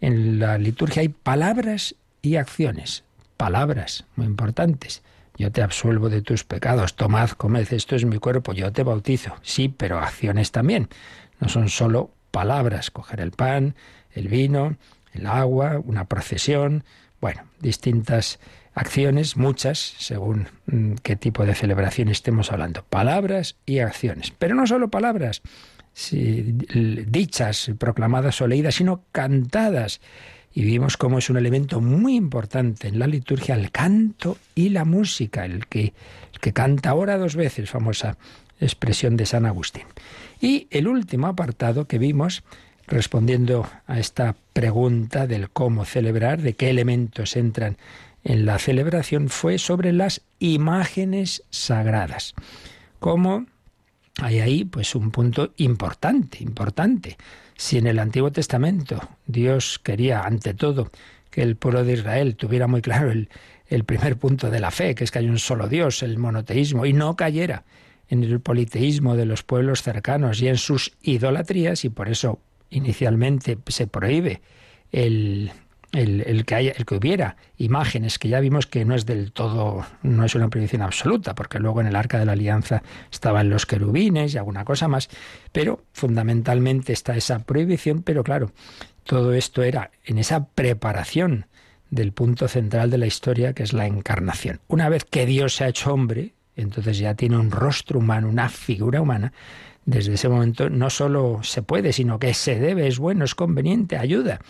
en 0.00 0.38
la 0.38 0.58
liturgia 0.58 1.00
hay 1.00 1.08
palabras 1.08 1.94
y 2.20 2.36
acciones. 2.36 3.04
Palabras 3.36 4.04
muy 4.14 4.26
importantes. 4.26 5.02
Yo 5.38 5.50
te 5.50 5.62
absuelvo 5.62 6.10
de 6.10 6.20
tus 6.20 6.44
pecados, 6.44 6.94
tomad, 6.94 7.30
comed, 7.30 7.72
esto 7.72 7.96
es 7.96 8.04
mi 8.04 8.18
cuerpo, 8.18 8.52
yo 8.52 8.70
te 8.72 8.82
bautizo. 8.82 9.34
Sí, 9.42 9.68
pero 9.68 9.98
acciones 9.98 10.52
también. 10.52 10.88
No 11.40 11.48
son 11.48 11.70
solo 11.70 12.10
palabras, 12.30 12.90
coger 12.90 13.20
el 13.20 13.30
pan, 13.32 13.74
el 14.12 14.28
vino, 14.28 14.76
el 15.14 15.26
agua, 15.26 15.80
una 15.82 16.04
procesión, 16.04 16.84
bueno, 17.20 17.42
distintas 17.60 18.38
acciones, 18.74 19.36
muchas, 19.36 19.94
según 19.98 20.48
mm, 20.66 20.94
qué 21.02 21.16
tipo 21.16 21.44
de 21.44 21.54
celebración 21.54 22.08
estemos 22.08 22.52
hablando. 22.52 22.84
Palabras 22.84 23.56
y 23.66 23.80
acciones. 23.80 24.32
Pero 24.38 24.54
no 24.54 24.66
solo 24.66 24.90
palabras 24.90 25.42
dichas, 25.94 27.70
proclamadas 27.78 28.40
o 28.40 28.46
leídas, 28.46 28.76
sino 28.76 29.04
cantadas. 29.12 30.00
Y 30.54 30.64
vimos 30.64 30.96
cómo 30.96 31.18
es 31.18 31.30
un 31.30 31.38
elemento 31.38 31.80
muy 31.80 32.16
importante 32.16 32.88
en 32.88 32.98
la 32.98 33.06
liturgia 33.06 33.54
el 33.54 33.70
canto 33.70 34.36
y 34.54 34.68
la 34.68 34.84
música, 34.84 35.44
el 35.44 35.66
que, 35.66 35.94
el 36.32 36.40
que 36.40 36.52
canta 36.52 36.90
ahora 36.90 37.16
dos 37.16 37.36
veces, 37.36 37.70
famosa 37.70 38.18
expresión 38.60 39.16
de 39.16 39.26
San 39.26 39.46
Agustín. 39.46 39.84
Y 40.40 40.66
el 40.70 40.88
último 40.88 41.26
apartado 41.26 41.86
que 41.86 41.98
vimos, 41.98 42.42
respondiendo 42.86 43.66
a 43.86 43.98
esta 43.98 44.36
pregunta 44.52 45.26
del 45.26 45.48
cómo 45.48 45.84
celebrar, 45.86 46.42
de 46.42 46.52
qué 46.52 46.68
elementos 46.68 47.36
entran 47.36 47.78
en 48.24 48.46
la 48.46 48.58
celebración 48.58 49.28
fue 49.28 49.58
sobre 49.58 49.92
las 49.92 50.22
imágenes 50.38 51.42
sagradas. 51.50 52.34
Como 52.98 53.46
hay 54.20 54.40
ahí 54.40 54.64
pues 54.64 54.94
un 54.94 55.10
punto 55.10 55.52
importante, 55.56 56.42
importante. 56.42 57.16
Si 57.56 57.78
en 57.78 57.86
el 57.86 57.98
Antiguo 57.98 58.30
Testamento 58.30 59.00
Dios 59.26 59.78
quería 59.78 60.22
ante 60.22 60.54
todo 60.54 60.90
que 61.30 61.42
el 61.42 61.56
pueblo 61.56 61.84
de 61.84 61.94
Israel 61.94 62.36
tuviera 62.36 62.66
muy 62.66 62.82
claro 62.82 63.10
el, 63.10 63.28
el 63.66 63.84
primer 63.84 64.18
punto 64.18 64.50
de 64.50 64.60
la 64.60 64.70
fe, 64.70 64.94
que 64.94 65.04
es 65.04 65.10
que 65.10 65.18
hay 65.18 65.28
un 65.28 65.38
solo 65.38 65.68
Dios, 65.68 66.02
el 66.02 66.18
monoteísmo, 66.18 66.84
y 66.84 66.92
no 66.92 67.16
cayera 67.16 67.64
en 68.08 68.22
el 68.22 68.40
politeísmo 68.40 69.16
de 69.16 69.24
los 69.24 69.42
pueblos 69.42 69.82
cercanos 69.82 70.42
y 70.42 70.48
en 70.48 70.58
sus 70.58 70.92
idolatrías, 71.02 71.84
y 71.86 71.88
por 71.88 72.10
eso 72.10 72.38
inicialmente 72.68 73.56
se 73.68 73.86
prohíbe 73.86 74.42
el, 74.90 75.52
el, 75.92 76.44
que 76.46 76.54
haya, 76.54 76.72
el 76.72 76.86
que 76.86 76.94
hubiera 76.94 77.36
imágenes, 77.58 78.18
que 78.18 78.28
ya 78.28 78.40
vimos 78.40 78.66
que 78.66 78.84
no 78.84 78.94
es 78.94 79.04
del 79.04 79.32
todo, 79.32 79.84
no 80.02 80.24
es 80.24 80.34
una 80.34 80.48
prohibición 80.48 80.82
absoluta, 80.82 81.34
porque 81.34 81.58
luego 81.58 81.80
en 81.80 81.86
el 81.86 81.96
arca 81.96 82.18
de 82.18 82.24
la 82.24 82.32
alianza 82.32 82.82
estaban 83.10 83.50
los 83.50 83.66
querubines 83.66 84.34
y 84.34 84.38
alguna 84.38 84.64
cosa 84.64 84.88
más, 84.88 85.10
pero 85.52 85.84
fundamentalmente 85.92 86.92
está 86.92 87.14
esa 87.14 87.40
prohibición, 87.40 88.02
pero 88.02 88.24
claro, 88.24 88.52
todo 89.04 89.34
esto 89.34 89.62
era 89.62 89.90
en 90.04 90.18
esa 90.18 90.46
preparación 90.46 91.46
del 91.90 92.12
punto 92.12 92.48
central 92.48 92.90
de 92.90 92.98
la 92.98 93.06
historia, 93.06 93.52
que 93.52 93.62
es 93.62 93.74
la 93.74 93.86
encarnación. 93.86 94.60
Una 94.68 94.88
vez 94.88 95.04
que 95.04 95.26
Dios 95.26 95.56
se 95.56 95.64
ha 95.64 95.68
hecho 95.68 95.92
hombre, 95.92 96.32
entonces 96.56 96.98
ya 96.98 97.14
tiene 97.14 97.36
un 97.36 97.50
rostro 97.50 97.98
humano, 97.98 98.30
una 98.30 98.48
figura 98.48 99.02
humana, 99.02 99.32
desde 99.84 100.14
ese 100.14 100.28
momento 100.28 100.70
no 100.70 100.90
solo 100.90 101.40
se 101.42 101.62
puede, 101.62 101.92
sino 101.92 102.18
que 102.18 102.34
se 102.34 102.58
debe, 102.58 102.86
es 102.86 102.98
bueno, 102.98 103.24
es 103.24 103.34
conveniente, 103.34 103.98
ayuda. 103.98 104.40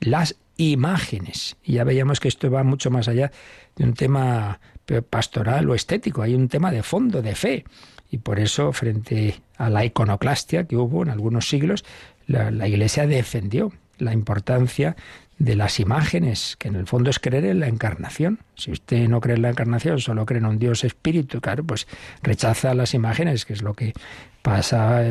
Las 0.00 0.36
imágenes. 0.68 1.56
Y 1.62 1.74
ya 1.74 1.84
veíamos 1.84 2.20
que 2.20 2.28
esto 2.28 2.50
va 2.50 2.62
mucho 2.62 2.90
más 2.90 3.08
allá 3.08 3.32
de 3.76 3.84
un 3.84 3.94
tema 3.94 4.60
pastoral 5.08 5.70
o 5.70 5.74
estético, 5.74 6.22
hay 6.22 6.34
un 6.34 6.48
tema 6.48 6.70
de 6.70 6.82
fondo, 6.82 7.22
de 7.22 7.34
fe. 7.34 7.64
Y 8.10 8.18
por 8.18 8.40
eso, 8.40 8.72
frente 8.72 9.40
a 9.56 9.70
la 9.70 9.84
iconoclastia 9.84 10.64
que 10.64 10.76
hubo 10.76 11.02
en 11.02 11.10
algunos 11.10 11.48
siglos, 11.48 11.84
la, 12.26 12.50
la 12.50 12.66
Iglesia 12.66 13.06
defendió 13.06 13.72
la 13.98 14.12
importancia 14.12 14.96
de 15.38 15.56
las 15.56 15.80
imágenes, 15.80 16.56
que 16.58 16.68
en 16.68 16.76
el 16.76 16.86
fondo 16.86 17.08
es 17.08 17.18
creer 17.18 17.46
en 17.46 17.60
la 17.60 17.68
encarnación. 17.68 18.40
Si 18.56 18.70
usted 18.72 19.08
no 19.08 19.20
cree 19.20 19.36
en 19.36 19.42
la 19.42 19.50
encarnación, 19.50 19.98
solo 19.98 20.26
cree 20.26 20.38
en 20.38 20.46
un 20.46 20.58
Dios 20.58 20.84
espíritu, 20.84 21.40
claro, 21.40 21.64
pues 21.64 21.86
rechaza 22.22 22.74
las 22.74 22.92
imágenes, 22.92 23.46
que 23.46 23.54
es 23.54 23.62
lo 23.62 23.72
que 23.72 23.94
pasa 24.42 25.02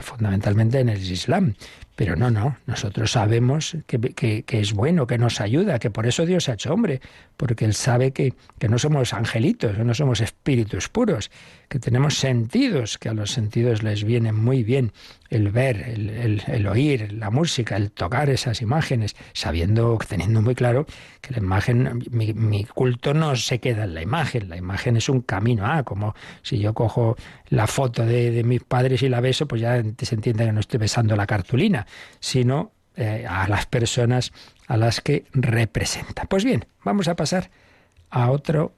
fundamentalmente 0.00 0.80
en 0.80 0.88
el 0.88 1.02
Islam. 1.02 1.54
Pero 1.96 2.16
no, 2.16 2.30
no, 2.30 2.56
nosotros 2.66 3.12
sabemos 3.12 3.76
que, 3.86 4.44
es 4.48 4.72
bueno, 4.72 5.06
que 5.06 5.16
nos 5.16 5.40
ayuda, 5.40 5.78
que 5.78 5.90
por 5.90 6.06
eso 6.06 6.26
Dios 6.26 6.48
ha 6.48 6.54
hecho 6.54 6.72
hombre, 6.72 7.00
porque 7.36 7.64
Él 7.64 7.74
sabe 7.74 8.10
que, 8.10 8.34
que 8.58 8.68
no 8.68 8.78
somos 8.78 9.12
angelitos, 9.12 9.76
que 9.76 9.84
no 9.84 9.94
somos 9.94 10.20
espíritus 10.20 10.88
puros, 10.88 11.30
que 11.74 11.80
tenemos 11.80 12.14
sentidos, 12.14 12.98
que 12.98 13.08
a 13.08 13.14
los 13.14 13.32
sentidos 13.32 13.82
les 13.82 14.04
viene 14.04 14.30
muy 14.30 14.62
bien 14.62 14.92
el 15.28 15.50
ver, 15.50 15.80
el, 15.80 16.66
oír, 16.68 17.12
la 17.12 17.30
música, 17.30 17.76
el 17.76 17.90
tocar 17.90 18.30
esas 18.30 18.62
imágenes, 18.62 19.16
sabiendo, 19.32 19.98
teniendo 20.08 20.40
muy 20.40 20.54
claro 20.54 20.86
que 21.20 21.32
la 21.32 21.38
imagen, 21.38 22.00
mi, 22.12 22.62
culto 22.62 23.12
no 23.12 23.34
se 23.34 23.58
queda 23.58 23.82
en 23.82 23.94
la 23.94 24.02
imagen, 24.02 24.48
la 24.50 24.56
imagen 24.56 24.96
es 24.96 25.08
un 25.08 25.22
camino, 25.22 25.66
ah, 25.66 25.82
como 25.82 26.14
si 26.42 26.60
yo 26.60 26.74
cojo 26.74 27.16
la 27.48 27.66
foto 27.66 28.06
de, 28.06 28.30
de 28.30 28.44
mis 28.44 28.62
padres 28.62 29.02
y 29.02 29.08
la 29.08 29.20
beso, 29.20 29.48
pues 29.48 29.60
ya 29.60 29.82
se 29.98 30.14
entiende 30.14 30.46
que 30.46 30.52
no 30.52 30.60
estoy 30.60 30.78
besando 30.78 31.16
la 31.16 31.26
cartulina, 31.26 31.88
sino 32.20 32.70
eh, 32.94 33.26
a 33.28 33.48
las 33.48 33.66
personas 33.66 34.32
a 34.68 34.76
las 34.76 35.00
que 35.00 35.24
representa. 35.32 36.26
Pues 36.26 36.44
bien, 36.44 36.66
vamos 36.84 37.08
a 37.08 37.16
pasar 37.16 37.50
a 38.10 38.30
otro 38.30 38.74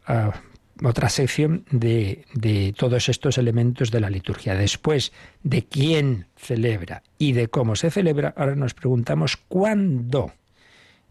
otra 0.82 1.08
sección 1.08 1.64
de, 1.70 2.24
de, 2.34 2.74
todos 2.76 3.08
estos 3.08 3.38
elementos 3.38 3.90
de 3.90 4.00
la 4.00 4.10
liturgia. 4.10 4.54
Después 4.54 5.12
de 5.42 5.64
quién 5.64 6.26
celebra 6.36 7.02
y 7.18 7.32
de 7.32 7.48
cómo 7.48 7.76
se 7.76 7.90
celebra, 7.90 8.34
ahora 8.36 8.56
nos 8.56 8.74
preguntamos 8.74 9.36
cuándo. 9.36 10.32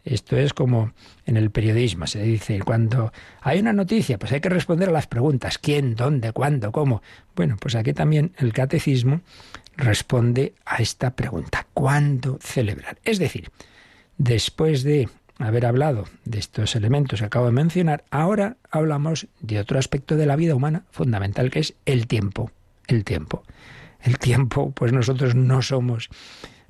Esto 0.03 0.37
es 0.37 0.53
como 0.53 0.93
en 1.25 1.35
el 1.35 1.49
periodismo, 1.49 2.05
se 2.05 2.21
dice, 2.21 2.59
cuando 2.59 3.11
hay 3.41 3.59
una 3.59 3.73
noticia, 3.73 4.19
pues 4.19 4.31
hay 4.31 4.39
que 4.39 4.49
responder 4.49 4.89
a 4.89 4.91
las 4.91 5.07
preguntas, 5.07 5.57
quién, 5.57 5.95
dónde, 5.95 6.31
cuándo, 6.31 6.71
cómo. 6.71 7.01
Bueno, 7.35 7.57
pues 7.59 7.73
aquí 7.73 7.91
también 7.91 8.31
el 8.37 8.53
catecismo 8.53 9.21
responde 9.75 10.53
a 10.63 10.77
esta 10.77 11.15
pregunta, 11.15 11.65
¿cuándo 11.73 12.37
celebrar? 12.39 12.99
Es 13.03 13.17
decir, 13.17 13.49
después 14.19 14.83
de 14.83 15.09
haber 15.37 15.65
hablado 15.65 16.05
de 16.23 16.39
estos 16.39 16.75
elementos 16.75 17.19
que 17.19 17.25
acabo 17.25 17.47
de 17.47 17.51
mencionar, 17.51 18.03
ahora 18.09 18.57
hablamos 18.71 19.27
de 19.41 19.59
otro 19.59 19.79
aspecto 19.79 20.15
de 20.15 20.25
la 20.25 20.35
vida 20.35 20.55
humana 20.55 20.83
fundamental, 20.91 21.51
que 21.51 21.59
es 21.59 21.75
el 21.85 22.07
tiempo. 22.07 22.51
El 22.87 23.03
tiempo. 23.03 23.43
El 24.01 24.19
tiempo, 24.19 24.71
pues 24.71 24.93
nosotros 24.93 25.35
no 25.35 25.61
somos 25.61 26.09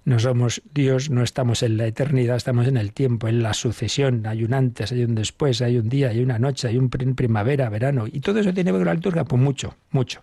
no 0.06 0.20
somos 0.20 0.62
Dios, 0.72 1.10
no 1.10 1.24
estamos 1.24 1.64
en 1.64 1.78
la 1.78 1.88
eternidad, 1.88 2.36
estamos 2.36 2.68
en 2.68 2.78
el 2.78 2.94
tiempo, 2.94 3.28
en 3.28 3.42
la 3.42 3.56
sucesión. 3.56 4.28
Hay 4.28 4.44
un 4.44 4.54
antes, 4.54 4.92
hay 4.92 5.04
un 5.04 5.16
después, 5.16 5.64
hay 5.64 5.80
un 5.80 5.90
día, 5.90 6.10
hay 6.10 6.22
una 6.22 6.38
noche, 6.38 6.68
hay 6.68 6.78
un 6.78 6.90
primavera, 6.90 7.70
verano. 7.70 8.06
Y 8.06 8.20
todo 8.20 8.40
eso 8.40 8.54
tiene 8.54 8.72
que 8.72 8.78
ver 8.78 8.86
la 8.86 8.94
liturgia, 8.94 9.26
pues 9.26 9.42
mucho, 9.42 9.76
mucho. 9.90 10.22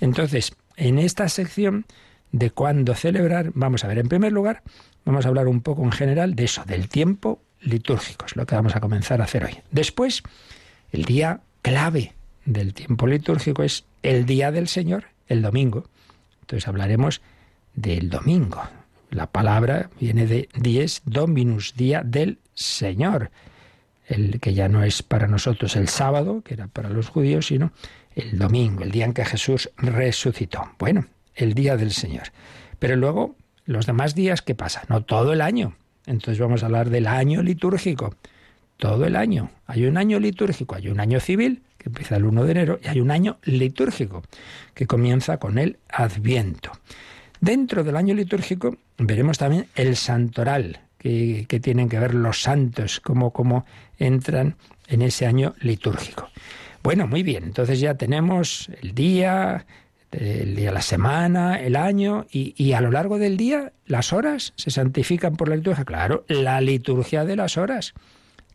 Entonces, 0.00 0.56
en 0.76 0.98
esta 0.98 1.28
sección 1.28 1.84
de 2.32 2.50
cuándo 2.50 2.94
celebrar, 2.94 3.50
vamos 3.52 3.84
a 3.84 3.88
ver, 3.88 3.98
en 3.98 4.08
primer 4.08 4.32
lugar, 4.32 4.62
vamos 5.04 5.26
a 5.26 5.28
hablar 5.28 5.46
un 5.46 5.60
poco 5.60 5.84
en 5.84 5.92
general 5.92 6.34
de 6.34 6.44
eso, 6.44 6.64
del 6.64 6.88
tiempo 6.88 7.42
litúrgico, 7.60 8.26
es 8.26 8.36
lo 8.36 8.46
que 8.46 8.54
vamos 8.54 8.76
a 8.76 8.80
comenzar 8.80 9.20
a 9.20 9.24
hacer 9.24 9.44
hoy. 9.44 9.58
Después, 9.70 10.22
el 10.92 11.04
día 11.04 11.40
clave 11.62 12.14
del 12.44 12.74
tiempo 12.74 13.06
litúrgico 13.06 13.62
es 13.62 13.84
el 14.02 14.26
día 14.26 14.50
del 14.52 14.68
Señor, 14.68 15.06
el 15.26 15.42
domingo. 15.42 15.84
Entonces 16.40 16.68
hablaremos 16.68 17.20
del 17.74 18.08
domingo, 18.10 18.62
la 19.10 19.26
palabra 19.26 19.90
viene 19.98 20.26
de 20.26 20.48
dies 20.54 21.02
dominus, 21.04 21.74
día 21.74 22.02
del 22.04 22.38
Señor, 22.54 23.30
el 24.06 24.40
que 24.40 24.54
ya 24.54 24.68
no 24.68 24.84
es 24.84 25.02
para 25.02 25.26
nosotros 25.26 25.76
el 25.76 25.88
sábado, 25.88 26.42
que 26.42 26.54
era 26.54 26.68
para 26.68 26.90
los 26.90 27.08
judíos, 27.08 27.46
sino 27.46 27.72
el 28.14 28.38
domingo, 28.38 28.82
el 28.82 28.90
día 28.90 29.04
en 29.04 29.14
que 29.14 29.24
Jesús 29.24 29.70
resucitó. 29.76 30.72
Bueno, 30.78 31.06
el 31.34 31.54
día 31.54 31.76
del 31.76 31.92
Señor. 31.92 32.32
Pero 32.78 32.96
luego, 32.96 33.36
los 33.64 33.86
demás 33.86 34.14
días, 34.14 34.42
¿qué 34.42 34.54
pasa? 34.54 34.82
No 34.88 35.04
todo 35.04 35.32
el 35.32 35.40
año. 35.40 35.74
Entonces 36.08 36.38
vamos 36.38 36.62
a 36.62 36.66
hablar 36.66 36.90
del 36.90 37.06
año 37.06 37.42
litúrgico. 37.42 38.14
Todo 38.78 39.04
el 39.04 39.16
año. 39.16 39.50
Hay 39.66 39.84
un 39.86 39.98
año 39.98 40.18
litúrgico, 40.18 40.74
hay 40.74 40.88
un 40.88 41.00
año 41.00 41.20
civil, 41.20 41.62
que 41.76 41.88
empieza 41.88 42.16
el 42.16 42.24
1 42.24 42.44
de 42.44 42.50
enero, 42.50 42.80
y 42.82 42.88
hay 42.88 43.00
un 43.00 43.10
año 43.10 43.38
litúrgico, 43.44 44.22
que 44.74 44.86
comienza 44.86 45.38
con 45.38 45.58
el 45.58 45.78
Adviento. 45.88 46.72
Dentro 47.40 47.84
del 47.84 47.96
año 47.96 48.14
litúrgico 48.14 48.76
veremos 48.96 49.38
también 49.38 49.66
el 49.74 49.96
santoral, 49.96 50.80
que, 50.98 51.46
tienen 51.62 51.88
que 51.88 51.98
ver 51.98 52.14
los 52.14 52.42
santos, 52.42 53.00
cómo, 53.00 53.32
cómo 53.32 53.64
entran 53.98 54.56
en 54.88 55.02
ese 55.02 55.26
año 55.26 55.54
litúrgico. 55.60 56.28
Bueno, 56.82 57.06
muy 57.06 57.22
bien, 57.22 57.44
entonces 57.44 57.80
ya 57.80 57.94
tenemos 57.94 58.70
el 58.80 58.94
día, 58.94 59.66
el 60.10 60.56
día, 60.56 60.72
la 60.72 60.82
semana, 60.82 61.60
el 61.60 61.76
año, 61.76 62.26
y, 62.30 62.54
y, 62.56 62.72
a 62.72 62.80
lo 62.80 62.90
largo 62.90 63.18
del 63.18 63.36
día 63.36 63.72
las 63.86 64.12
horas 64.12 64.52
se 64.56 64.70
santifican 64.70 65.36
por 65.36 65.48
la 65.48 65.56
liturgia. 65.56 65.84
Claro, 65.84 66.24
la 66.28 66.60
liturgia 66.60 67.24
de 67.24 67.36
las 67.36 67.56
horas. 67.56 67.94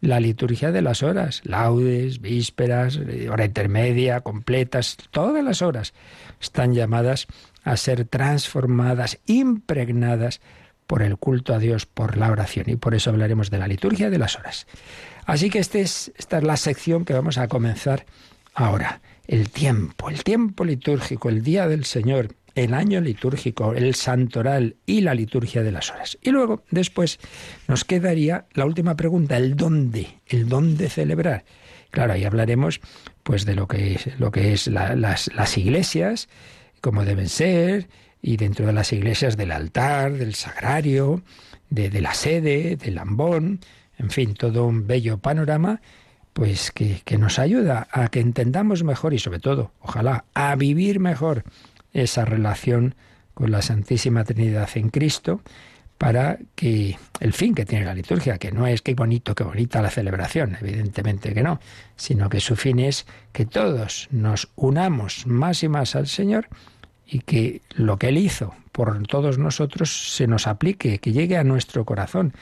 La 0.01 0.19
liturgia 0.19 0.73
de 0.73 0.81
las 0.81 1.01
horas, 1.01 1.39
laudes, 1.45 2.19
vísperas, 2.19 2.97
eh, 2.97 3.29
hora 3.29 3.45
intermedia, 3.45 4.19
completas, 4.19 4.97
todas 5.11 5.41
las 5.41 5.61
horas 5.61 5.93
están 6.41 6.73
llamadas 6.73 7.27
a 7.63 7.77
ser 7.77 8.03
transformadas, 8.03 9.19
impregnadas 9.27 10.41
por 10.87 11.03
el 11.03 11.17
culto 11.17 11.53
a 11.53 11.59
Dios, 11.59 11.85
por 11.85 12.17
la 12.17 12.29
oración. 12.31 12.69
Y 12.69 12.75
por 12.75 12.95
eso 12.95 13.11
hablaremos 13.11 13.49
de 13.49 13.59
la 13.59 13.67
liturgia 13.67 14.09
de 14.09 14.17
las 14.17 14.37
horas. 14.37 14.67
Así 15.25 15.49
que 15.49 15.59
este 15.59 15.79
es, 15.79 16.11
esta 16.17 16.37
es 16.39 16.43
la 16.43 16.57
sección 16.57 17.05
que 17.05 17.13
vamos 17.13 17.37
a 17.37 17.47
comenzar 17.47 18.05
ahora. 18.53 19.01
El 19.33 19.49
tiempo, 19.49 20.11
el 20.11 20.23
tiempo 20.23 20.63
litúrgico, 20.63 21.27
el 21.27 21.41
día 21.41 21.67
del 21.67 21.85
Señor, 21.85 22.35
el 22.53 22.75
año 22.75 23.01
litúrgico, 23.01 23.73
el 23.73 23.95
santoral 23.95 24.75
y 24.85 25.01
la 25.01 25.15
liturgia 25.15 25.63
de 25.63 25.71
las 25.71 25.89
horas. 25.89 26.19
Y 26.21 26.29
luego, 26.29 26.61
después, 26.69 27.19
nos 27.67 27.83
quedaría 27.83 28.45
la 28.53 28.67
última 28.67 28.95
pregunta, 28.95 29.35
el 29.35 29.55
dónde, 29.55 30.19
el 30.27 30.47
dónde 30.47 30.87
celebrar. 30.87 31.45
Claro, 31.89 32.13
ahí 32.13 32.25
hablaremos 32.25 32.79
pues 33.23 33.43
de 33.45 33.55
lo 33.55 33.67
que 33.67 33.95
es, 33.95 34.19
lo 34.19 34.29
que 34.29 34.53
es 34.53 34.67
las, 34.67 35.33
las 35.33 35.57
iglesias, 35.57 36.29
como 36.79 37.03
deben 37.03 37.27
ser, 37.27 37.89
y 38.21 38.37
dentro 38.37 38.67
de 38.67 38.73
las 38.73 38.93
iglesias 38.93 39.35
del 39.35 39.51
altar, 39.51 40.13
del 40.13 40.35
sagrario, 40.35 41.23
de, 41.71 41.89
la 42.01 42.13
sede, 42.13 42.75
del 42.75 42.93
lambón, 42.93 43.61
en 43.97 44.11
fin, 44.11 44.35
todo 44.35 44.67
un 44.67 44.85
bello 44.85 45.17
panorama, 45.17 45.81
pues 46.33 46.71
que, 46.71 47.01
que 47.05 47.17
nos 47.17 47.39
ayuda 47.39 47.87
a 47.91 48.09
que 48.09 48.19
entendamos 48.19 48.83
mejor 48.83 49.13
y 49.13 49.19
sobre 49.19 49.39
todo, 49.39 49.71
ojalá, 49.79 50.25
a 50.33 50.55
vivir 50.55 50.99
mejor 50.99 51.43
esa 51.93 52.25
relación 52.25 52.95
con 53.33 53.51
la 53.51 53.61
Santísima 53.61 54.23
Trinidad 54.23 54.69
en 54.75 54.89
Cristo, 54.89 55.41
para 55.97 56.37
que 56.55 56.97
el 57.21 57.33
fin 57.33 57.55
que 57.55 57.65
tiene 57.65 57.85
la 57.85 57.93
liturgia, 57.93 58.37
que 58.37 58.51
no 58.51 58.67
es 58.67 58.81
qué 58.81 58.93
bonito, 58.93 59.35
qué 59.35 59.43
bonita 59.43 59.81
la 59.81 59.89
celebración, 59.89 60.57
evidentemente 60.59 61.33
que 61.33 61.43
no, 61.43 61.59
sino 61.95 62.29
que 62.29 62.41
su 62.41 62.55
fin 62.55 62.79
es 62.79 63.05
que 63.31 63.45
todos 63.45 64.09
nos 64.11 64.49
unamos 64.55 65.25
más 65.27 65.63
y 65.63 65.69
más 65.69 65.95
al 65.95 66.07
Señor 66.07 66.49
y 67.07 67.19
que 67.19 67.61
lo 67.75 67.97
que 67.97 68.09
Él 68.09 68.17
hizo 68.17 68.53
por 68.71 69.01
todos 69.07 69.37
nosotros 69.37 70.13
se 70.13 70.27
nos 70.27 70.47
aplique, 70.47 70.99
que 70.99 71.13
llegue 71.13 71.37
a 71.37 71.43
nuestro 71.43 71.85
corazón, 71.85 72.33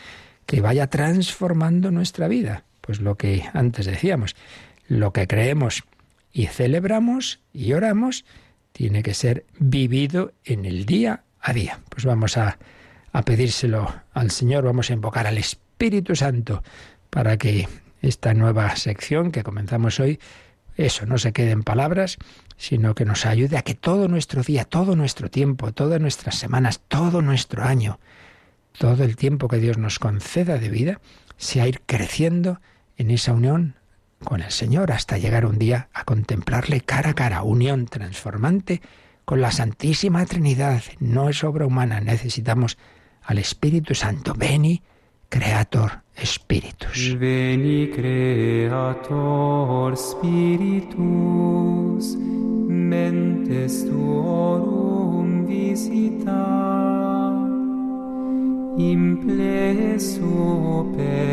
que 0.46 0.62
vaya 0.62 0.88
transformando 0.88 1.92
nuestra 1.92 2.28
vida. 2.28 2.64
Pues 2.92 3.00
lo 3.00 3.16
que 3.16 3.46
antes 3.54 3.86
decíamos, 3.86 4.36
lo 4.90 5.14
que 5.14 5.26
creemos 5.26 5.86
y 6.34 6.48
celebramos 6.48 7.40
y 7.54 7.72
oramos 7.72 8.26
tiene 8.74 9.02
que 9.02 9.14
ser 9.14 9.46
vivido 9.60 10.34
en 10.44 10.66
el 10.66 10.86
día 10.86 11.24
a 11.40 11.54
día. 11.54 11.80
Pues 11.88 12.04
vamos 12.04 12.36
a, 12.36 12.60
a 13.14 13.22
pedírselo 13.22 13.96
al 14.12 14.30
Señor, 14.30 14.66
vamos 14.66 14.90
a 14.90 14.94
invocar 14.94 15.26
al 15.26 15.38
Espíritu 15.38 16.18
Santo 16.18 16.64
para 17.10 17.38
que 17.38 17.70
esta 18.02 18.34
nueva 18.34 18.76
sección 18.76 19.32
que 19.32 19.44
comenzamos 19.44 20.02
hoy, 20.02 20.20
eso 20.76 21.06
no 21.06 21.18
se 21.18 21.32
quede 21.32 21.52
en 21.52 21.64
palabras, 21.64 22.18
sino 22.58 22.94
que 22.94 23.06
nos 23.06 23.26
ayude 23.26 23.56
a 23.56 23.62
que 23.62 23.74
todo 23.74 24.10
nuestro 24.10 24.44
día, 24.44 24.66
todo 24.66 24.98
nuestro 24.98 25.30
tiempo, 25.30 25.72
todas 25.72 26.02
nuestras 26.02 26.36
semanas, 26.36 26.82
todo 26.90 27.22
nuestro 27.22 27.64
año, 27.64 28.02
todo 28.78 29.06
el 29.06 29.16
tiempo 29.16 29.48
que 29.48 29.60
Dios 29.60 29.78
nos 29.78 29.98
conceda 29.98 30.58
de 30.58 30.68
vida, 30.68 31.00
sea 31.38 31.70
ir 31.70 31.80
creciendo 31.86 32.60
en 33.02 33.12
esa 33.12 33.34
unión 33.34 33.76
con 34.24 34.42
el 34.42 34.52
Señor 34.52 34.92
hasta 34.92 35.18
llegar 35.18 35.46
un 35.46 35.58
día 35.58 35.90
a 35.94 36.04
contemplarle 36.04 36.82
cara 36.82 37.12
a 37.12 37.14
cara, 37.14 37.44
unión 37.44 37.88
transformante 37.88 38.82
con 39.26 39.42
la 39.42 39.52
Santísima 39.52 40.26
Trinidad. 40.26 40.84
No 41.00 41.30
es 41.30 41.44
obra 41.44 41.66
humana, 41.66 42.00
necesitamos 42.00 42.78
al 43.24 43.40
Espíritu 43.40 43.96
Santo. 43.96 44.34
Veni, 44.38 44.82
Creator 45.30 46.04
Spiritus. 46.24 47.18
Veni, 47.18 47.90
Creator 47.90 49.98
Spiritus. 49.98 50.96
mentes 52.68 53.86
tuorum 53.86 55.48
imple 58.90 60.00
superna 60.12 61.30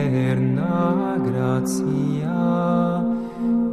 gratia 1.26 2.44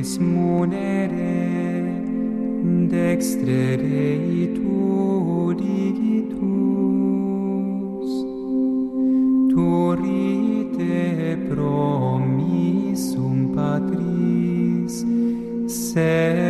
Dies 0.08 0.20
monere 0.20 1.36
dextre 2.88 3.76
rei 3.76 4.54
tuo 4.56 5.52
digitus 5.52 6.39
turite 9.52 11.04
promissum 11.50 13.38
patris 13.54 14.96
se 15.67 16.46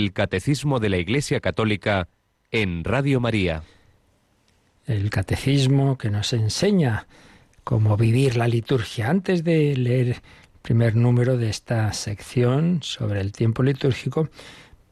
El 0.00 0.14
Catecismo 0.14 0.80
de 0.80 0.88
la 0.88 0.96
Iglesia 0.96 1.40
Católica 1.40 2.08
en 2.50 2.84
Radio 2.84 3.20
María. 3.20 3.64
El 4.86 5.10
catecismo 5.10 5.98
que 5.98 6.08
nos 6.08 6.32
enseña 6.32 7.06
cómo 7.64 7.98
vivir 7.98 8.34
la 8.38 8.48
liturgia. 8.48 9.10
Antes 9.10 9.44
de 9.44 9.76
leer 9.76 10.06
el 10.08 10.16
primer 10.62 10.96
número 10.96 11.36
de 11.36 11.50
esta 11.50 11.92
sección 11.92 12.82
sobre 12.82 13.20
el 13.20 13.32
tiempo 13.32 13.62
litúrgico, 13.62 14.30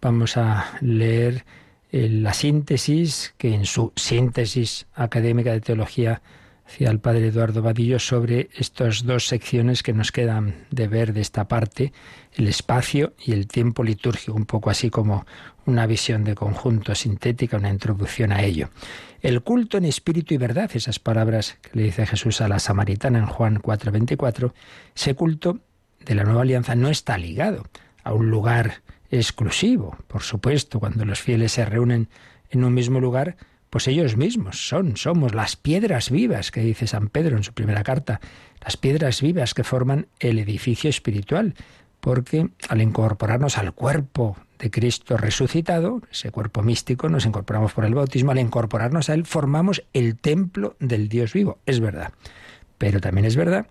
vamos 0.03 0.37
a 0.37 0.77
leer 0.83 1.47
eh, 1.91 2.11
la 2.11 2.35
síntesis 2.35 3.35
que 3.39 3.55
en 3.55 3.65
su 3.65 3.95
síntesis 3.97 4.89
académica 4.93 5.53
de 5.53 5.63
teología 5.63 6.21
hacía 6.69 6.91
el 6.91 7.01
padre 7.01 7.29
Eduardo 7.29 7.63
Vadillo 7.63 7.99
sobre 7.99 8.51
estas 8.55 9.05
dos 9.05 9.27
secciones 9.27 9.83
que 9.83 9.95
nos 9.95 10.13
quedan 10.13 10.67
de 10.71 10.87
ver 10.87 11.15
de 11.15 11.23
esta 11.23 11.49
parte, 11.49 11.95
el 12.35 12.47
espacio 12.47 13.15
y 13.25 13.33
el 13.33 13.47
tiempo 13.47 13.83
litúrgico, 13.83 14.35
un 14.35 14.45
poco 14.45 14.69
así 14.69 14.91
como 14.91 15.25
una 15.65 15.87
visión 15.87 16.25
de 16.25 16.35
conjunto 16.35 16.95
sintética, 16.95 17.57
una 17.57 17.71
introducción 17.71 18.33
a 18.33 18.43
ello. 18.43 18.69
El 19.23 19.41
culto 19.43 19.79
en 19.79 19.87
espíritu 19.87 20.35
y 20.35 20.37
verdad, 20.37 20.71
esas 20.75 20.99
palabras 20.99 21.57
que 21.63 21.71
le 21.73 21.85
dice 21.85 22.07
Jesús 22.07 22.43
a 22.43 22.49
la 22.49 22.59
samaritana 22.59 23.19
en 23.19 23.27
Juan 23.27 23.61
4:24, 23.63 24.53
ese 24.95 25.15
culto 25.15 25.61
de 26.05 26.15
la 26.15 26.25
nueva 26.25 26.43
alianza 26.43 26.75
no 26.75 26.91
está 26.91 27.17
ligado 27.17 27.65
a 28.05 28.13
un 28.13 28.31
lugar 28.31 28.83
exclusivo. 29.11 29.97
Por 30.07 30.23
supuesto, 30.23 30.81
cuando 30.81 31.07
los 31.07 31.21
fieles 31.21 31.53
se 31.53 31.65
reúnen 31.65 32.09
en 32.51 32.63
un 32.63 32.75
mismo 32.75 33.01
lugar, 33.01 33.37
pues 33.71 33.89
ellos 33.89 34.17
mismos 34.17 34.69
son, 34.69 34.97
somos 34.97 35.35
las 35.35 35.57
piedras 35.57 36.11
vivas 36.11 36.51
que 36.51 36.61
dice 36.61 36.87
San 36.87 37.09
Pedro 37.09 37.37
en 37.37 37.45
su 37.45 37.53
primera 37.53 37.83
carta, 37.83 38.21
las 38.63 38.77
piedras 38.77 39.21
vivas 39.21 39.55
que 39.55 39.65
forman 39.65 40.07
el 40.21 40.39
edificio 40.39 40.89
espiritual, 40.91 41.55
porque 42.01 42.49
al 42.69 42.81
incorporarnos 42.81 43.59
al 43.59 43.73
cuerpo 43.73 44.37
de 44.59 44.71
Cristo 44.71 45.17
resucitado, 45.17 46.03
ese 46.11 46.31
cuerpo 46.31 46.63
místico, 46.63 47.09
nos 47.09 47.27
incorporamos 47.27 47.73
por 47.73 47.85
el 47.85 47.95
bautismo, 47.95 48.33
al 48.33 48.39
incorporarnos 48.39 49.09
a 49.09 49.15
Él 49.15 49.25
formamos 49.25 49.85
el 49.93 50.17
templo 50.17 50.77
del 50.81 51.09
Dios 51.09 51.33
vivo, 51.33 51.59
es 51.67 51.81
verdad. 51.81 52.13
Pero 52.79 53.01
también 53.01 53.25
es 53.25 53.37
verdad 53.37 53.67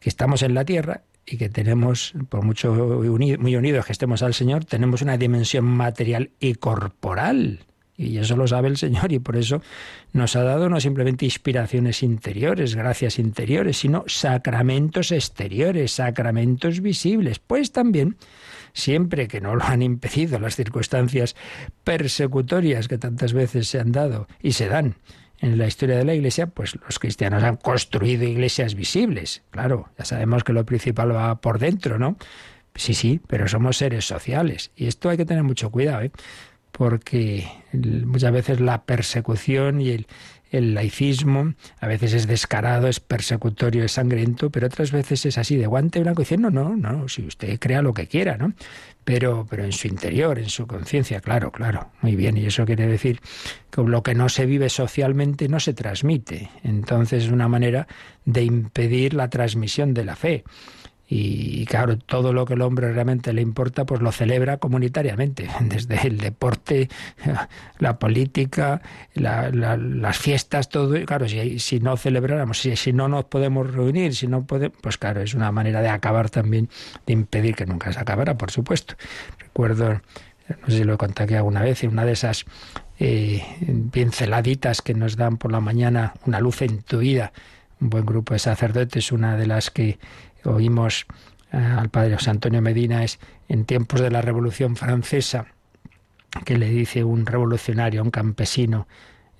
que 0.00 0.08
estamos 0.08 0.42
en 0.42 0.54
la 0.54 0.64
tierra 0.64 1.02
y 1.26 1.36
que 1.36 1.48
tenemos, 1.48 2.14
por 2.28 2.42
mucho 2.42 2.72
muy 2.72 3.56
unidos 3.56 3.86
que 3.86 3.92
estemos 3.92 4.22
al 4.22 4.34
Señor, 4.34 4.64
tenemos 4.64 5.02
una 5.02 5.18
dimensión 5.18 5.64
material 5.64 6.30
y 6.40 6.54
corporal. 6.54 7.60
Y 7.98 8.18
eso 8.18 8.36
lo 8.36 8.46
sabe 8.46 8.68
el 8.68 8.76
Señor 8.76 9.12
y 9.12 9.18
por 9.18 9.36
eso 9.36 9.60
nos 10.12 10.36
ha 10.36 10.44
dado 10.44 10.68
no 10.68 10.80
simplemente 10.80 11.24
inspiraciones 11.24 12.04
interiores, 12.04 12.76
gracias 12.76 13.18
interiores, 13.18 13.78
sino 13.78 14.04
sacramentos 14.06 15.10
exteriores, 15.10 15.92
sacramentos 15.92 16.80
visibles. 16.80 17.40
Pues 17.40 17.72
también, 17.72 18.16
siempre 18.72 19.26
que 19.26 19.40
no 19.40 19.56
lo 19.56 19.64
han 19.64 19.82
impedido 19.82 20.38
las 20.38 20.54
circunstancias 20.54 21.34
persecutorias 21.82 22.86
que 22.86 22.98
tantas 22.98 23.32
veces 23.32 23.66
se 23.66 23.80
han 23.80 23.90
dado 23.90 24.28
y 24.40 24.52
se 24.52 24.68
dan 24.68 24.94
en 25.40 25.58
la 25.58 25.66
historia 25.66 25.96
de 25.96 26.04
la 26.04 26.14
Iglesia, 26.14 26.46
pues 26.46 26.76
los 26.76 27.00
cristianos 27.00 27.42
han 27.42 27.56
construido 27.56 28.24
iglesias 28.24 28.76
visibles. 28.76 29.42
Claro, 29.50 29.88
ya 29.98 30.04
sabemos 30.04 30.44
que 30.44 30.52
lo 30.52 30.64
principal 30.64 31.14
va 31.14 31.40
por 31.40 31.58
dentro, 31.58 31.98
¿no? 31.98 32.16
Sí, 32.76 32.94
sí, 32.94 33.20
pero 33.26 33.48
somos 33.48 33.76
seres 33.76 34.04
sociales. 34.04 34.70
Y 34.76 34.86
esto 34.86 35.10
hay 35.10 35.16
que 35.16 35.24
tener 35.24 35.42
mucho 35.42 35.70
cuidado, 35.70 36.02
¿eh? 36.02 36.12
Porque 36.72 37.46
muchas 37.72 38.32
veces 38.32 38.60
la 38.60 38.82
persecución 38.82 39.80
y 39.80 39.90
el, 39.90 40.06
el, 40.50 40.74
laicismo 40.74 41.54
a 41.80 41.86
veces 41.86 42.14
es 42.14 42.26
descarado, 42.26 42.88
es 42.88 43.00
persecutorio, 43.00 43.84
es 43.84 43.92
sangriento, 43.92 44.50
pero 44.50 44.66
otras 44.66 44.92
veces 44.92 45.26
es 45.26 45.38
así 45.38 45.56
de 45.56 45.66
guante 45.66 46.00
blanco 46.00 46.22
diciendo 46.22 46.50
no, 46.50 46.76
no, 46.76 46.92
no, 46.92 47.08
si 47.08 47.22
usted 47.22 47.58
crea 47.58 47.82
lo 47.82 47.94
que 47.94 48.06
quiera, 48.06 48.36
¿no? 48.36 48.52
Pero, 49.04 49.46
pero 49.48 49.64
en 49.64 49.72
su 49.72 49.88
interior, 49.88 50.38
en 50.38 50.50
su 50.50 50.66
conciencia, 50.66 51.20
claro, 51.20 51.50
claro, 51.50 51.90
muy 52.02 52.14
bien. 52.14 52.36
Y 52.36 52.44
eso 52.44 52.66
quiere 52.66 52.86
decir 52.86 53.20
que 53.70 53.82
lo 53.82 54.02
que 54.02 54.14
no 54.14 54.28
se 54.28 54.44
vive 54.44 54.68
socialmente 54.68 55.48
no 55.48 55.60
se 55.60 55.72
transmite. 55.72 56.50
Entonces 56.62 57.24
es 57.24 57.30
una 57.30 57.48
manera 57.48 57.88
de 58.26 58.44
impedir 58.44 59.14
la 59.14 59.30
transmisión 59.30 59.94
de 59.94 60.04
la 60.04 60.14
fe. 60.14 60.44
Y 61.10 61.64
claro, 61.64 61.96
todo 61.96 62.34
lo 62.34 62.44
que 62.44 62.52
el 62.52 62.60
hombre 62.60 62.92
realmente 62.92 63.32
le 63.32 63.40
importa, 63.40 63.86
pues 63.86 64.02
lo 64.02 64.12
celebra 64.12 64.58
comunitariamente, 64.58 65.48
desde 65.60 66.06
el 66.06 66.18
deporte, 66.18 66.90
la 67.78 67.98
política, 67.98 68.82
la, 69.14 69.50
la, 69.50 69.78
las 69.78 70.18
fiestas, 70.18 70.68
todo. 70.68 70.96
Y 70.98 71.06
claro, 71.06 71.26
si, 71.26 71.58
si 71.60 71.80
no 71.80 71.96
celebráramos, 71.96 72.58
si, 72.58 72.76
si, 72.76 72.92
no 72.92 73.08
nos 73.08 73.24
podemos 73.24 73.72
reunir, 73.72 74.14
si 74.14 74.26
no 74.26 74.44
podemos, 74.44 74.76
pues 74.82 74.98
claro, 74.98 75.22
es 75.22 75.32
una 75.32 75.50
manera 75.50 75.80
de 75.80 75.88
acabar 75.88 76.28
también, 76.28 76.68
de 77.06 77.14
impedir 77.14 77.54
que 77.54 77.64
nunca 77.64 77.90
se 77.90 78.00
acabara, 78.00 78.36
por 78.36 78.50
supuesto. 78.50 78.94
Recuerdo, 79.38 80.02
no 80.48 80.66
sé 80.66 80.78
si 80.78 80.84
lo 80.84 80.94
he 80.94 80.98
contado 80.98 81.24
aquí 81.24 81.34
alguna 81.34 81.62
vez, 81.62 81.82
una 81.84 82.04
de 82.04 82.12
esas 82.12 82.44
eh, 82.98 83.42
pinceladitas 83.92 84.82
que 84.82 84.92
nos 84.92 85.16
dan 85.16 85.38
por 85.38 85.52
la 85.52 85.60
mañana 85.60 86.14
una 86.26 86.40
luz 86.40 86.60
en 86.62 86.82
tu 86.82 86.98
vida, 86.98 87.32
un 87.80 87.90
buen 87.90 88.04
grupo 88.04 88.34
de 88.34 88.40
sacerdotes, 88.40 89.12
una 89.12 89.36
de 89.36 89.46
las 89.46 89.70
que 89.70 89.98
oímos 90.44 91.06
eh, 91.52 91.56
al 91.56 91.88
padre 91.88 92.14
José 92.14 92.30
Antonio 92.30 92.62
Medina 92.62 93.04
es 93.04 93.18
en 93.48 93.64
tiempos 93.64 94.00
de 94.00 94.10
la 94.10 94.22
Revolución 94.22 94.76
Francesa, 94.76 95.46
que 96.44 96.58
le 96.58 96.68
dice 96.68 97.04
un 97.04 97.26
revolucionario, 97.26 98.02
un 98.02 98.10
campesino, 98.10 98.86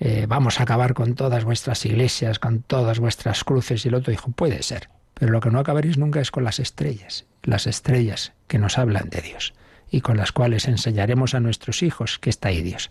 eh, 0.01 0.27
vamos 0.29 0.61
a 0.61 0.63
acabar 0.63 0.95
con 0.95 1.15
todas 1.15 1.45
vuestras 1.45 1.85
iglesias, 1.85 2.39
con 2.39 2.63
todas 2.63 2.99
vuestras 2.99 3.45
cruces. 3.45 3.85
Y 3.85 3.89
el 3.89 3.95
otro 3.95 4.11
dijo, 4.11 4.31
puede 4.31 4.63
ser, 4.63 4.89
pero 5.15 5.33
lo 5.33 5.41
que 5.41 5.51
no 5.51 5.59
acabaréis 5.59 5.99
nunca 5.99 6.21
es 6.21 6.31
con 6.31 6.45
las 6.45 6.59
estrellas, 6.59 7.27
las 7.43 7.67
estrellas 7.67 8.33
que 8.47 8.59
nos 8.59 8.79
hablan 8.79 9.11
de 9.11 9.21
Dios 9.21 9.55
y 9.91 10.01
con 10.01 10.17
las 10.17 10.33
cuales 10.33 10.69
enseñaremos 10.69 11.35
a 11.35 11.41
nuestros 11.41 11.83
hijos 11.83 12.19
que 12.19 12.31
está 12.31 12.49
ahí 12.49 12.63
Dios. 12.63 12.91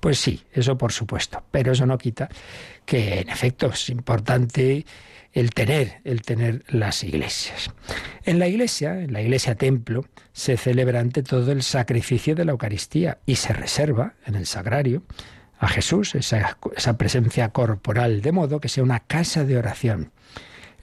Pues 0.00 0.18
sí, 0.18 0.42
eso 0.52 0.76
por 0.78 0.92
supuesto, 0.92 1.42
pero 1.50 1.72
eso 1.72 1.86
no 1.86 1.98
quita 1.98 2.28
que 2.84 3.20
en 3.20 3.28
efecto 3.28 3.68
es 3.68 3.88
importante 3.88 4.84
el 5.32 5.50
tener, 5.50 6.00
el 6.04 6.22
tener 6.22 6.62
las 6.68 7.02
iglesias. 7.02 7.70
En 8.24 8.38
la 8.38 8.46
iglesia, 8.46 9.00
en 9.00 9.12
la 9.12 9.20
iglesia 9.20 9.56
templo, 9.56 10.04
se 10.32 10.56
celebra 10.56 11.00
ante 11.00 11.22
todo 11.22 11.50
el 11.50 11.62
sacrificio 11.62 12.34
de 12.34 12.44
la 12.44 12.52
Eucaristía 12.52 13.18
y 13.26 13.36
se 13.36 13.52
reserva 13.52 14.14
en 14.26 14.36
el 14.36 14.46
sagrario 14.46 15.02
a 15.58 15.68
Jesús, 15.68 16.14
esa, 16.14 16.58
esa 16.76 16.96
presencia 16.96 17.48
corporal, 17.48 18.22
de 18.22 18.32
modo 18.32 18.60
que 18.60 18.68
sea 18.68 18.84
una 18.84 19.00
casa 19.00 19.44
de 19.44 19.56
oración. 19.56 20.12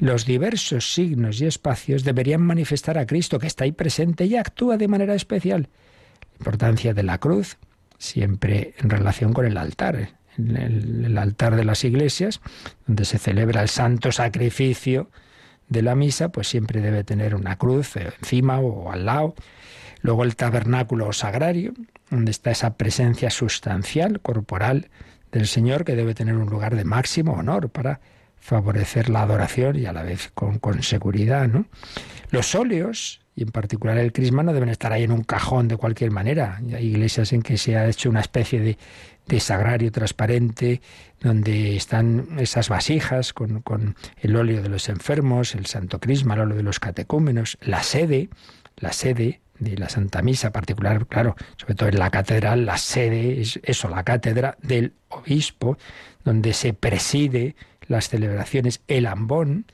Los 0.01 0.25
diversos 0.25 0.95
signos 0.95 1.39
y 1.41 1.45
espacios 1.45 2.03
deberían 2.03 2.41
manifestar 2.41 2.97
a 2.97 3.05
Cristo 3.05 3.37
que 3.37 3.45
está 3.45 3.65
ahí 3.65 3.71
presente 3.71 4.25
y 4.25 4.35
actúa 4.35 4.75
de 4.75 4.87
manera 4.87 5.13
especial. 5.13 5.69
La 6.21 6.37
importancia 6.39 6.95
de 6.95 7.03
la 7.03 7.19
cruz, 7.19 7.59
siempre 7.99 8.73
en 8.79 8.89
relación 8.89 9.31
con 9.31 9.45
el 9.45 9.57
altar, 9.57 10.09
el, 10.39 11.05
el, 11.05 11.17
altar 11.19 11.55
de 11.55 11.65
las 11.65 11.83
iglesias, 11.83 12.41
donde 12.87 13.05
se 13.05 13.19
celebra 13.19 13.61
el 13.61 13.69
santo 13.69 14.11
sacrificio 14.11 15.11
de 15.69 15.83
la 15.83 15.93
misa, 15.93 16.29
pues 16.29 16.47
siempre 16.47 16.81
debe 16.81 17.03
tener 17.03 17.35
una 17.35 17.59
cruz 17.59 17.95
encima 17.95 18.59
o 18.59 18.91
al 18.91 19.05
lado. 19.05 19.35
Luego 20.01 20.23
el 20.23 20.35
tabernáculo 20.35 21.09
o 21.09 21.13
sagrario, 21.13 21.73
donde 22.09 22.31
está 22.31 22.49
esa 22.49 22.73
presencia 22.73 23.29
sustancial, 23.29 24.19
corporal 24.19 24.89
del 25.31 25.45
Señor, 25.45 25.85
que 25.85 25.95
debe 25.95 26.15
tener 26.15 26.37
un 26.37 26.49
lugar 26.49 26.75
de 26.75 26.85
máximo 26.85 27.33
honor 27.33 27.69
para 27.69 28.01
favorecer 28.41 29.09
la 29.09 29.21
adoración 29.21 29.77
y 29.79 29.85
a 29.85 29.93
la 29.93 30.03
vez 30.03 30.31
con, 30.33 30.59
con 30.59 30.83
seguridad. 30.83 31.47
¿no? 31.47 31.65
Los 32.31 32.55
óleos 32.55 33.21
y 33.35 33.43
en 33.43 33.49
particular 33.49 33.97
el 33.97 34.11
crisma 34.11 34.43
no 34.43 34.51
deben 34.51 34.69
estar 34.69 34.91
ahí 34.91 35.03
en 35.03 35.11
un 35.11 35.23
cajón 35.23 35.67
de 35.69 35.77
cualquier 35.77 36.11
manera. 36.11 36.59
Hay 36.75 36.87
iglesias 36.87 37.31
en 37.31 37.41
que 37.41 37.57
se 37.57 37.77
ha 37.77 37.87
hecho 37.87 38.09
una 38.09 38.19
especie 38.19 38.59
de, 38.59 38.77
de 39.27 39.39
sagrario 39.39 39.91
transparente 39.91 40.81
donde 41.21 41.77
están 41.77 42.39
esas 42.39 42.67
vasijas 42.67 43.31
con, 43.31 43.61
con 43.61 43.95
el 44.17 44.35
óleo 44.35 44.61
de 44.61 44.69
los 44.69 44.89
enfermos, 44.89 45.55
el 45.55 45.67
santo 45.67 45.99
crisma, 45.99 46.33
el 46.33 46.41
óleo 46.41 46.57
de 46.57 46.63
los 46.63 46.79
catecúmenos, 46.79 47.57
la 47.61 47.83
sede, 47.83 48.29
la 48.77 48.91
sede 48.91 49.39
de 49.59 49.77
la 49.77 49.89
Santa 49.89 50.23
Misa 50.23 50.51
particular, 50.51 51.05
claro, 51.05 51.35
sobre 51.55 51.75
todo 51.75 51.89
en 51.89 51.99
la 51.99 52.09
catedral, 52.09 52.65
la 52.65 52.77
sede 52.77 53.39
es 53.39 53.59
eso, 53.63 53.87
la 53.87 54.03
cátedra 54.03 54.57
del 54.61 54.93
obispo, 55.09 55.77
donde 56.25 56.53
se 56.53 56.73
preside 56.73 57.55
las 57.91 58.09
celebraciones, 58.09 58.81
el 58.87 59.05
ambón, 59.05 59.65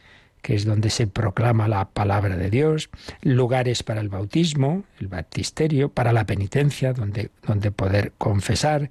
que 0.41 0.55
es 0.55 0.65
donde 0.65 0.89
se 0.89 1.07
proclama 1.07 1.67
la 1.67 1.89
palabra 1.89 2.35
de 2.35 2.49
Dios, 2.49 2.89
lugares 3.21 3.83
para 3.83 4.01
el 4.01 4.09
bautismo, 4.09 4.83
el 4.99 5.07
baptisterio, 5.07 5.89
para 5.89 6.13
la 6.13 6.25
penitencia, 6.25 6.93
donde, 6.93 7.31
donde 7.45 7.71
poder 7.71 8.13
confesar. 8.17 8.89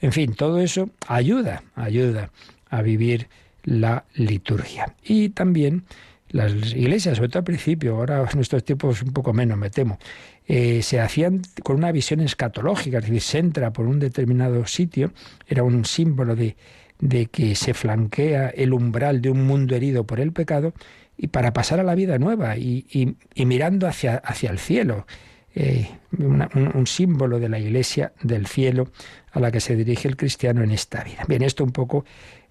En 0.00 0.12
fin, 0.12 0.34
todo 0.34 0.60
eso 0.60 0.90
ayuda, 1.06 1.62
ayuda 1.74 2.30
a 2.70 2.82
vivir 2.82 3.28
la 3.64 4.04
liturgia. 4.14 4.94
Y 5.02 5.30
también 5.30 5.84
las 6.30 6.52
iglesias, 6.74 7.16
sobre 7.16 7.28
todo 7.28 7.40
al 7.40 7.44
principio, 7.44 7.96
ahora 7.96 8.20
en 8.30 8.36
nuestros 8.36 8.64
tiempos 8.64 9.02
un 9.02 9.12
poco 9.12 9.32
menos, 9.32 9.58
me 9.58 9.70
temo, 9.70 9.98
eh, 10.46 10.82
se 10.82 11.00
hacían 11.00 11.42
con 11.62 11.76
una 11.76 11.92
visión 11.92 12.20
escatológica, 12.20 12.98
es 12.98 13.04
decir, 13.04 13.20
se 13.20 13.38
entra 13.38 13.72
por 13.72 13.86
un 13.86 13.98
determinado 13.98 14.66
sitio, 14.66 15.12
era 15.46 15.62
un 15.62 15.84
símbolo 15.84 16.34
de, 16.34 16.56
de 17.00 17.26
que 17.26 17.54
se 17.54 17.74
flanquea 17.74 18.48
el 18.48 18.72
umbral 18.72 19.20
de 19.20 19.30
un 19.30 19.46
mundo 19.46 19.76
herido 19.76 20.04
por 20.04 20.20
el 20.20 20.32
pecado 20.32 20.72
y 21.16 21.28
para 21.28 21.52
pasar 21.52 21.80
a 21.80 21.84
la 21.84 21.94
vida 21.94 22.18
nueva 22.18 22.56
y, 22.56 22.86
y, 23.34 23.44
mirando 23.44 23.86
hacia, 23.86 24.16
hacia 24.16 24.50
el 24.50 24.58
cielo. 24.58 25.06
Eh, 25.54 25.88
un, 26.16 26.86
símbolo 26.86 27.40
de 27.40 27.48
la 27.48 27.58
iglesia 27.58 28.12
del 28.22 28.46
cielo 28.46 28.92
a 29.32 29.40
la 29.40 29.50
que 29.50 29.60
se 29.60 29.74
dirige 29.74 30.06
el 30.06 30.16
cristiano 30.16 30.62
en 30.62 30.70
esta 30.70 31.02
vida. 31.02 31.24
Bien, 31.26 31.42
esto 31.42 31.64
un 31.64 31.72
poco 31.72 32.04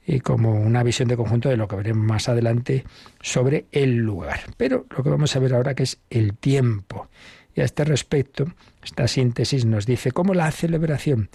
eh, 0.05 0.19
como 0.19 0.59
una 0.59 0.83
visión 0.83 1.07
de 1.07 1.15
conjunto 1.15 1.47
de 1.47 1.55
lo 1.55 1.67
que 1.67 1.77
veremos 1.77 2.05
más 2.05 2.27
adelante 2.27 2.83
sobre 3.21 3.65
el 3.71 3.95
lugar. 3.95 4.41
Pero 4.57 4.85
lo 4.89 5.03
que 5.03 5.09
vamos 5.09 5.35
a 5.35 5.39
ver 5.39 5.53
ahora 5.53 5.73
que 5.73 5.83
es 5.83 5.99
el 6.09 6.35
tiempo. 6.35 7.07
Y 7.55 7.61
a 7.61 7.63
este 7.63 7.85
respecto, 7.85 8.45
esta 8.83 9.07
síntesis 9.07 9.65
nos 9.65 9.85
dice 9.85 10.11
cómo 10.11 10.33
la 10.33 10.51
celebración 10.51 11.29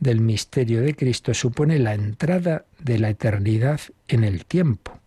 del 0.00 0.20
misterio 0.20 0.82
de 0.82 0.94
Cristo 0.94 1.34
supone 1.34 1.78
la 1.78 1.94
entrada 1.94 2.64
de 2.78 2.98
la 2.98 3.10
eternidad 3.10 3.80
en 4.08 4.24
el 4.24 4.44
tiempo. 4.44 4.98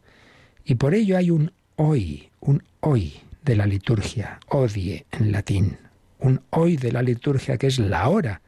Y 0.66 0.76
por 0.76 0.94
ello 0.94 1.18
hay 1.18 1.32
un 1.32 1.52
hoy, 1.76 2.30
un 2.40 2.64
hoy 2.80 3.14
de 3.44 3.56
la 3.56 3.66
liturgia, 3.66 4.40
odie 4.48 5.06
en 5.12 5.32
latín, 5.32 5.78
un 6.20 6.42
hoy 6.50 6.78
de 6.78 6.92
la 6.92 7.02
liturgia 7.02 7.58
que 7.58 7.68
es 7.68 7.80
la 7.80 8.10
hora 8.10 8.42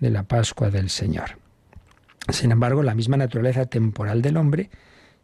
de 0.00 0.10
la 0.10 0.24
Pascua 0.24 0.70
del 0.70 0.90
Señor. 0.90 1.38
Sin 2.28 2.52
embargo, 2.52 2.82
la 2.82 2.94
misma 2.94 3.16
naturaleza 3.16 3.66
temporal 3.66 4.22
del 4.22 4.36
hombre, 4.36 4.70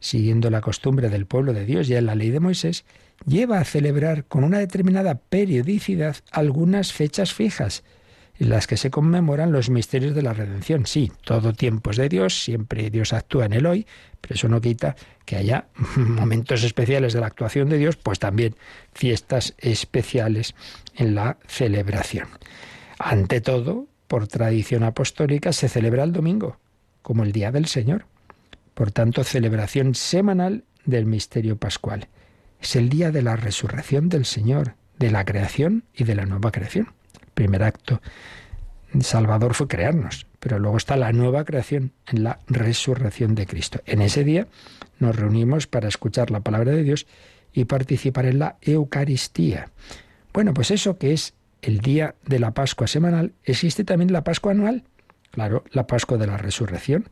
siguiendo 0.01 0.51
la 0.51 0.61
costumbre 0.61 1.09
del 1.09 1.27
pueblo 1.27 1.53
de 1.53 1.65
Dios 1.65 1.89
y 1.89 1.95
en 1.95 2.07
la 2.07 2.15
ley 2.15 2.31
de 2.31 2.41
Moisés, 2.41 2.85
lleva 3.27 3.59
a 3.59 3.65
celebrar 3.65 4.25
con 4.25 4.45
una 4.45 4.59
determinada 4.59 5.17
periodicidad 5.17 6.17
algunas 6.31 6.93
fechas 6.93 7.35
fijas, 7.35 7.85
en 8.39 8.51
las 8.51 8.67
que 8.67 8.77
se 8.77 8.91
conmemoran 8.91 9.53
los 9.53 9.69
misterios 9.69 10.15
de 10.15 10.23
la 10.23 10.33
redención. 10.33 10.87
Sí, 10.87 11.13
todo 11.25 11.53
tiempo 11.53 11.91
es 11.91 11.97
de 11.97 12.09
Dios, 12.09 12.45
siempre 12.45 12.91
Dios 12.91 13.13
actúa 13.13 13.47
en 13.47 13.53
el 13.53 13.67
hoy, 13.67 13.87
pero 14.21 14.35
eso 14.35 14.49
no 14.49 14.61
quita 14.61 14.97
que 15.25 15.37
haya 15.37 15.67
momentos 15.97 16.63
especiales 16.63 17.13
de 17.13 17.21
la 17.21 17.27
actuación 17.27 17.69
de 17.69 17.79
Dios, 17.79 17.97
pues 17.97 18.19
también 18.19 18.55
fiestas 18.93 19.55
especiales 19.59 20.55
en 20.95 21.15
la 21.15 21.39
celebración. 21.47 22.29
Ante 22.99 23.41
todo, 23.41 23.87
por 24.07 24.29
tradición 24.29 24.85
apostólica, 24.85 25.53
se 25.53 25.69
celebra 25.69 26.05
el 26.05 26.13
domingo, 26.13 26.59
como 27.03 27.25
el 27.25 27.33
Día 27.33 27.53
del 27.53 27.67
Señor. 27.67 28.07
Por 28.75 28.93
tanto, 28.93 29.25
celebración 29.25 29.95
semanal 29.95 30.65
del 30.85 31.07
misterio 31.07 31.57
pascual. 31.57 32.09
Es 32.61 32.77
el 32.77 32.89
día 32.89 33.11
de 33.11 33.23
la 33.23 33.37
resurrección 33.37 34.09
del 34.09 34.25
Señor, 34.25 34.75
de 34.99 35.11
la 35.11 35.25
creación 35.25 35.85
y 35.95 36.05
de 36.05 36.15
la 36.15 36.27
nueva 36.27 36.51
creación 36.51 36.98
primer 37.39 37.63
acto 37.63 38.01
salvador 39.01 39.55
fue 39.55 39.69
crearnos, 39.69 40.27
pero 40.41 40.59
luego 40.59 40.77
está 40.77 40.97
la 40.97 41.13
nueva 41.13 41.45
creación 41.45 41.93
en 42.09 42.25
la 42.25 42.41
resurrección 42.49 43.37
de 43.37 43.47
Cristo. 43.47 43.81
En 43.87 44.03
ese 44.03 44.25
día 44.25 44.49
nos 44.99 45.15
reunimos 45.15 45.69
para 45.69 45.87
escuchar 45.87 46.33
la 46.33 46.41
palabra 46.41 46.73
de 46.73 46.83
Dios 46.83 47.07
y 47.53 47.67
participar 47.67 48.27
en 48.27 48.41
la 48.41 48.57
Eucaristía. 48.61 49.71
Bueno, 50.33 50.53
pues 50.53 50.73
eso 50.73 50.99
que 50.99 51.13
es 51.13 51.35
el 51.63 51.79
día 51.79 52.17
de 52.27 52.41
la 52.41 52.51
Pascua 52.55 52.89
semanal, 52.89 53.35
existe 53.45 53.85
también 53.85 54.13
la 54.13 54.25
Pascua 54.25 54.51
anual. 54.51 54.83
Claro, 55.31 55.63
la 55.71 55.87
Pascua 55.87 56.19
de 56.19 56.27
la 56.27 56.39
Resurrección, 56.39 57.09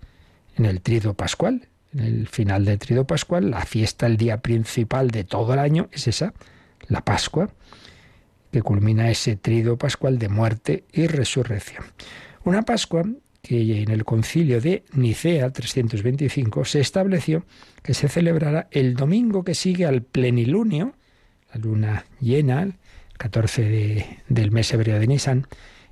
en 0.56 0.64
el 0.64 0.80
trido 0.80 1.14
pascual, 1.14 1.68
en 1.94 2.00
el 2.00 2.26
final 2.26 2.64
del 2.64 2.80
trido 2.80 3.06
pascual, 3.06 3.52
la 3.52 3.64
fiesta, 3.64 4.06
el 4.06 4.16
día 4.16 4.38
principal 4.38 5.12
de 5.12 5.22
todo 5.22 5.52
el 5.52 5.60
año 5.60 5.88
es 5.92 6.08
esa, 6.08 6.34
la 6.88 7.02
Pascua 7.02 7.50
que 8.56 8.62
culmina 8.62 9.10
ese 9.10 9.36
trido 9.36 9.76
pascual 9.76 10.18
de 10.18 10.30
muerte 10.30 10.84
y 10.90 11.08
resurrección. 11.08 11.84
Una 12.42 12.62
Pascua 12.62 13.04
que 13.42 13.82
en 13.82 13.90
el 13.90 14.06
concilio 14.06 14.62
de 14.62 14.82
Nicea 14.94 15.50
325 15.50 16.64
se 16.64 16.80
estableció 16.80 17.44
que 17.82 17.92
se 17.92 18.08
celebrará 18.08 18.66
el 18.70 18.94
domingo 18.94 19.44
que 19.44 19.54
sigue 19.54 19.84
al 19.84 20.00
plenilunio, 20.00 20.94
la 21.52 21.60
luna 21.60 22.06
llena, 22.18 22.62
el 22.62 22.76
14 23.18 24.22
del 24.26 24.50
mes 24.52 24.72
hebreo 24.72 24.98
de 24.98 25.06
Nisan, 25.06 25.46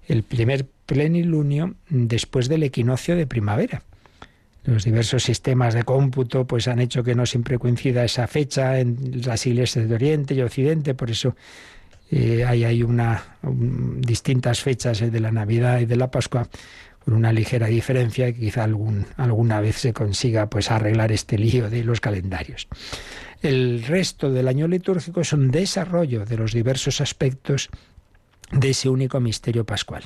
el 0.09 0.23
primer 0.23 0.65
plenilunio 0.87 1.75
después 1.91 2.49
del 2.49 2.63
equinoccio 2.63 3.15
de 3.15 3.27
primavera. 3.27 3.83
Los 4.65 4.85
diversos 4.85 5.23
sistemas 5.23 5.75
de 5.75 5.83
cómputo 5.83 6.47
pues 6.47 6.67
han 6.67 6.81
hecho 6.81 7.05
que 7.05 7.15
no 7.15 7.27
siempre 7.27 7.59
coincida 7.59 8.07
esa 8.07 8.27
fecha 8.27 8.81
en 8.81 9.21
las 9.23 9.47
iglesias 9.47 9.87
de 9.87 9.95
Oriente 9.95 10.33
y 10.33 10.41
Occidente, 10.41 10.95
por 10.95 11.11
eso 11.11 11.37
eh, 12.11 12.45
hay, 12.45 12.83
una, 12.83 13.23
distintas 13.43 14.61
fechas 14.61 15.01
eh, 15.03 15.11
de 15.11 15.21
la 15.21 15.33
Navidad 15.33 15.81
y 15.81 15.87
de 15.87 15.97
la 15.97 16.11
Pascua 16.11 16.49
con 17.05 17.15
una 17.15 17.33
ligera 17.33 17.67
diferencia 17.67 18.33
que 18.33 18.41
quizá 18.41 18.65
algún, 18.65 19.07
alguna 19.17 19.61
vez 19.61 19.77
se 19.77 19.93
consiga 19.93 20.49
pues 20.49 20.71
arreglar 20.71 21.13
este 21.13 21.37
lío 21.37 21.69
de 21.69 21.85
los 21.85 22.01
calendarios. 22.01 22.67
El 23.43 23.85
resto 23.85 24.31
del 24.31 24.49
año 24.49 24.67
litúrgico 24.69 25.21
es 25.21 25.33
un 25.35 25.51
desarrollo 25.51 26.25
de 26.25 26.37
los 26.39 26.53
diversos 26.53 27.03
aspectos 27.03 27.69
de 28.53 28.71
ese 28.71 28.89
único 28.89 29.21
misterio 29.21 29.65
pascual. 29.65 30.05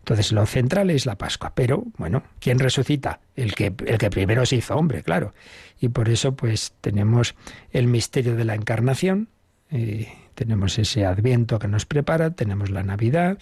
Entonces 0.00 0.30
lo 0.30 0.46
central 0.46 0.90
es 0.90 1.04
la 1.04 1.16
Pascua, 1.16 1.52
pero 1.54 1.84
bueno, 1.96 2.22
¿quién 2.38 2.58
resucita? 2.58 3.18
El 3.34 3.54
que, 3.54 3.74
el 3.86 3.98
que 3.98 4.10
primero 4.10 4.46
se 4.46 4.56
hizo 4.56 4.76
hombre, 4.76 5.02
claro. 5.02 5.34
Y 5.80 5.88
por 5.88 6.08
eso 6.08 6.36
pues 6.36 6.74
tenemos 6.80 7.34
el 7.72 7.88
misterio 7.88 8.36
de 8.36 8.44
la 8.44 8.54
encarnación, 8.54 9.28
eh, 9.70 10.12
tenemos 10.36 10.78
ese 10.78 11.04
adviento 11.04 11.58
que 11.58 11.66
nos 11.66 11.86
prepara, 11.86 12.30
tenemos 12.30 12.70
la 12.70 12.84
Navidad, 12.84 13.38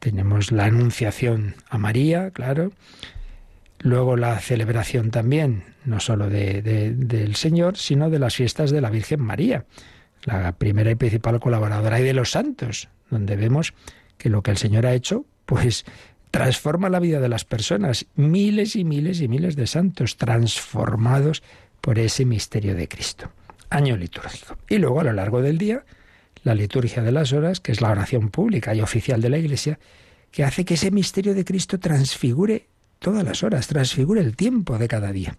tenemos 0.00 0.50
la 0.50 0.64
anunciación 0.64 1.54
a 1.68 1.78
María, 1.78 2.30
claro. 2.30 2.72
Luego 3.78 4.16
la 4.16 4.38
celebración 4.40 5.10
también, 5.10 5.62
no 5.84 6.00
solo 6.00 6.28
de, 6.28 6.62
del 6.62 7.36
Señor, 7.36 7.76
sino 7.76 8.10
de 8.10 8.18
las 8.18 8.34
fiestas 8.34 8.70
de 8.70 8.80
la 8.80 8.90
Virgen 8.90 9.20
María, 9.20 9.64
la 10.24 10.52
primera 10.52 10.90
y 10.90 10.94
principal 10.96 11.38
colaboradora 11.40 12.00
y 12.00 12.02
de 12.02 12.14
los 12.14 12.32
santos, 12.32 12.88
donde 13.10 13.36
vemos 13.36 13.74
que 14.18 14.30
lo 14.30 14.42
que 14.42 14.50
el 14.50 14.56
Señor 14.56 14.86
ha 14.86 14.94
hecho, 14.94 15.24
pues 15.46 15.84
transforma 16.30 16.88
la 16.88 17.00
vida 17.00 17.20
de 17.20 17.28
las 17.28 17.44
personas. 17.44 18.06
Miles 18.16 18.76
y 18.76 18.84
miles 18.84 19.20
y 19.20 19.28
miles 19.28 19.56
de 19.56 19.66
santos 19.66 20.16
transformados 20.16 21.42
por 21.80 21.98
ese 21.98 22.24
misterio 22.24 22.74
de 22.74 22.88
Cristo. 22.88 23.30
Año 23.68 23.96
litúrgico. 23.96 24.56
Y 24.68 24.78
luego 24.78 25.00
a 25.00 25.04
lo 25.04 25.12
largo 25.12 25.42
del 25.42 25.58
día, 25.58 25.84
la 26.42 26.54
liturgia 26.54 27.02
de 27.02 27.12
las 27.12 27.32
horas, 27.32 27.60
que 27.60 27.72
es 27.72 27.80
la 27.80 27.90
oración 27.90 28.30
pública 28.30 28.74
y 28.74 28.80
oficial 28.80 29.20
de 29.20 29.30
la 29.30 29.38
Iglesia, 29.38 29.78
que 30.30 30.44
hace 30.44 30.64
que 30.64 30.74
ese 30.74 30.90
misterio 30.90 31.34
de 31.34 31.44
Cristo 31.44 31.78
transfigure 31.78 32.66
todas 32.98 33.24
las 33.24 33.42
horas, 33.42 33.66
transfigure 33.66 34.20
el 34.20 34.36
tiempo 34.36 34.78
de 34.78 34.88
cada 34.88 35.12
día. 35.12 35.36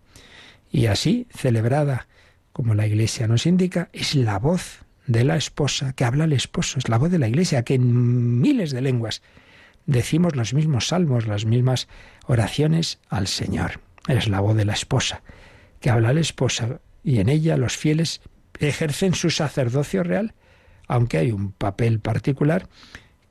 Y 0.72 0.88
así, 0.88 1.28
celebrada 1.30 2.08
como 2.52 2.76
la 2.76 2.88
Iglesia 2.88 3.28
nos 3.28 3.46
indica, 3.46 3.90
es 3.94 4.16
la 4.16 4.40
voz 4.40 4.80
de 5.08 5.24
la 5.24 5.38
esposa 5.38 5.94
que 5.94 6.06
habla 6.06 6.26
al 6.26 6.34
esposo, 6.34 6.80
es 6.80 6.90
la 6.90 6.98
voz 6.98 7.12
de 7.12 7.20
la 7.20 7.28
Iglesia 7.28 7.64
que 7.64 7.76
en 7.76 8.42
miles 8.42 8.72
de 8.72 8.82
lenguas 8.82 9.22
decimos 9.86 10.36
los 10.36 10.54
mismos 10.54 10.88
salmos, 10.88 11.28
las 11.28 11.46
mismas 11.46 11.88
oraciones 12.28 13.00
al 13.10 13.28
Señor. 13.28 13.80
Es 14.08 14.28
la 14.28 14.40
voz 14.40 14.56
de 14.56 14.66
la 14.66 14.74
esposa 14.74 15.22
que 15.80 15.90
habla 15.90 16.10
al 16.10 16.18
esposo 16.18 16.80
y 17.04 17.20
en 17.20 17.30
ella 17.30 17.58
los 17.58 17.78
fieles 17.78 18.22
ejercen 18.60 19.14
su 19.14 19.30
sacerdocio 19.30 20.04
real 20.04 20.34
aunque 20.92 21.18
hay 21.18 21.32
un 21.32 21.54
papel 21.54 22.02
particular 22.02 22.68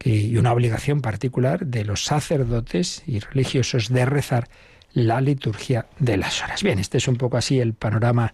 y 0.02 0.38
una 0.38 0.54
obligación 0.54 1.02
particular 1.02 1.66
de 1.66 1.84
los 1.84 2.04
sacerdotes 2.04 3.02
y 3.06 3.18
religiosos 3.18 3.90
de 3.90 4.06
rezar 4.06 4.48
la 4.94 5.20
liturgia 5.20 5.84
de 5.98 6.16
las 6.16 6.42
horas. 6.42 6.62
Bien, 6.62 6.78
este 6.78 6.96
es 6.96 7.06
un 7.06 7.16
poco 7.16 7.36
así 7.36 7.60
el 7.60 7.74
panorama 7.74 8.32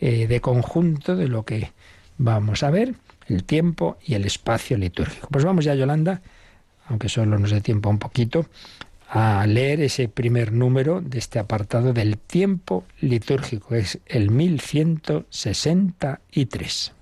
eh, 0.00 0.26
de 0.26 0.40
conjunto 0.40 1.16
de 1.16 1.28
lo 1.28 1.44
que 1.44 1.72
vamos 2.16 2.62
a 2.62 2.70
ver. 2.70 2.94
el 3.28 3.44
tiempo 3.44 3.98
y 4.06 4.14
el 4.14 4.24
espacio 4.24 4.78
litúrgico. 4.78 5.28
Pues 5.30 5.44
vamos 5.44 5.66
ya, 5.66 5.74
Yolanda, 5.74 6.22
aunque 6.86 7.10
solo 7.10 7.38
nos 7.38 7.50
dé 7.50 7.60
tiempo 7.60 7.90
un 7.90 7.98
poquito, 7.98 8.46
a 9.08 9.46
leer 9.46 9.82
ese 9.82 10.08
primer 10.08 10.52
número 10.52 11.02
de 11.02 11.18
este 11.18 11.38
apartado 11.38 11.92
del 11.92 12.16
tiempo 12.16 12.84
litúrgico, 13.00 13.74
es 13.74 13.98
el 14.06 14.30
1163. 14.30 16.94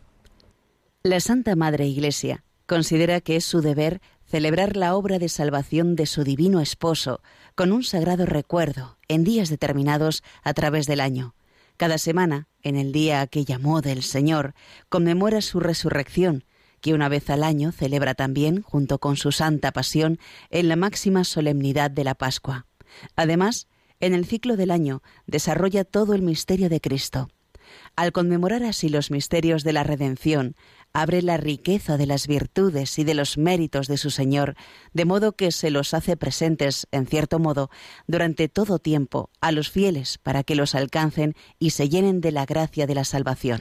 La 1.03 1.19
Santa 1.21 1.57
Madre 1.57 1.87
Iglesia 1.87 2.45
considera 2.67 3.23
que 3.23 3.37
es 3.37 3.47
su 3.47 3.63
deber 3.63 4.03
celebrar 4.27 4.77
la 4.77 4.95
obra 4.95 5.19
de 5.19 5.31
salvación 5.31 5.97
de 5.97 6.05
su 6.05 6.25
divino 6.25 6.61
esposo 6.61 7.23
con 7.55 7.73
un 7.73 7.85
sagrado 7.85 8.27
recuerdo 8.27 8.99
en 9.09 9.25
días 9.25 9.49
determinados 9.49 10.23
a 10.43 10.53
través 10.53 10.87
del 10.87 11.01
año. 11.01 11.35
Cada 11.79 11.97
semana, 11.97 12.49
en 12.63 12.77
el 12.77 12.93
día 12.93 13.27
que 13.29 13.47
llamó 13.47 13.81
del 13.81 14.03
Señor, 14.03 14.53
conmemora 14.91 15.41
su 15.41 15.59
resurrección, 15.59 16.45
que 16.83 16.93
una 16.93 17.09
vez 17.09 17.31
al 17.31 17.45
año 17.45 17.73
celebra 17.73 18.15
también, 18.15 18.61
junto 18.61 18.99
con 18.99 19.17
su 19.17 19.33
Santa 19.33 19.73
Pasión, 19.73 20.19
en 20.51 20.69
la 20.69 20.77
máxima 20.77 21.25
solemnidad 21.25 21.91
de 21.91 22.05
la 22.05 22.15
Pascua. 22.15 22.67
Además, 23.17 23.69
en 24.01 24.13
el 24.13 24.27
ciclo 24.27 24.59
del 24.59 24.71
año 24.71 25.03
desarrolla 25.27 25.85
todo 25.85 26.13
el 26.13 26.21
misterio 26.21 26.69
de 26.69 26.83
Cristo. 26.83 27.31
Al 27.97 28.13
conmemorar 28.13 28.63
así 28.65 28.89
los 28.89 29.11
misterios 29.11 29.65
de 29.65 29.73
la 29.73 29.85
redención, 29.85 30.57
abre 30.93 31.23
la 31.23 31.37
riqueza 31.37 31.97
de 31.97 32.07
las 32.07 32.27
virtudes 32.27 32.99
y 32.99 33.05
de 33.05 33.15
los 33.15 33.39
méritos 33.39 33.87
de 33.87 33.97
su 33.97 34.11
Señor, 34.11 34.55
de 34.93 35.05
modo 35.05 35.33
que 35.33 35.53
se 35.53 35.71
los 35.71 35.95
hace 35.95 36.17
presentes, 36.17 36.87
en 36.91 37.07
cierto 37.07 37.39
modo, 37.39 37.71
durante 38.07 38.49
todo 38.49 38.79
tiempo 38.79 39.31
a 39.41 39.53
los 39.53 39.71
fieles 39.71 40.19
para 40.19 40.43
que 40.43 40.55
los 40.55 40.75
alcancen 40.75 41.35
y 41.59 41.71
se 41.71 41.89
llenen 41.89 42.21
de 42.21 42.33
la 42.33 42.47
gracia 42.47 42.87
de 42.87 42.95
la 42.95 43.05
salvación. 43.05 43.61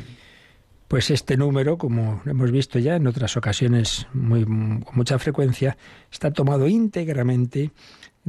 Pues 0.87 1.11
este 1.11 1.37
número, 1.37 1.77
como 1.77 2.23
hemos 2.25 2.51
visto 2.51 2.79
ya 2.79 2.95
en 2.95 3.05
otras 3.05 3.37
ocasiones 3.37 4.07
muy, 4.11 4.43
con 4.43 4.83
mucha 4.93 5.19
frecuencia, 5.19 5.77
está 6.11 6.33
tomado 6.33 6.67
íntegramente 6.67 7.71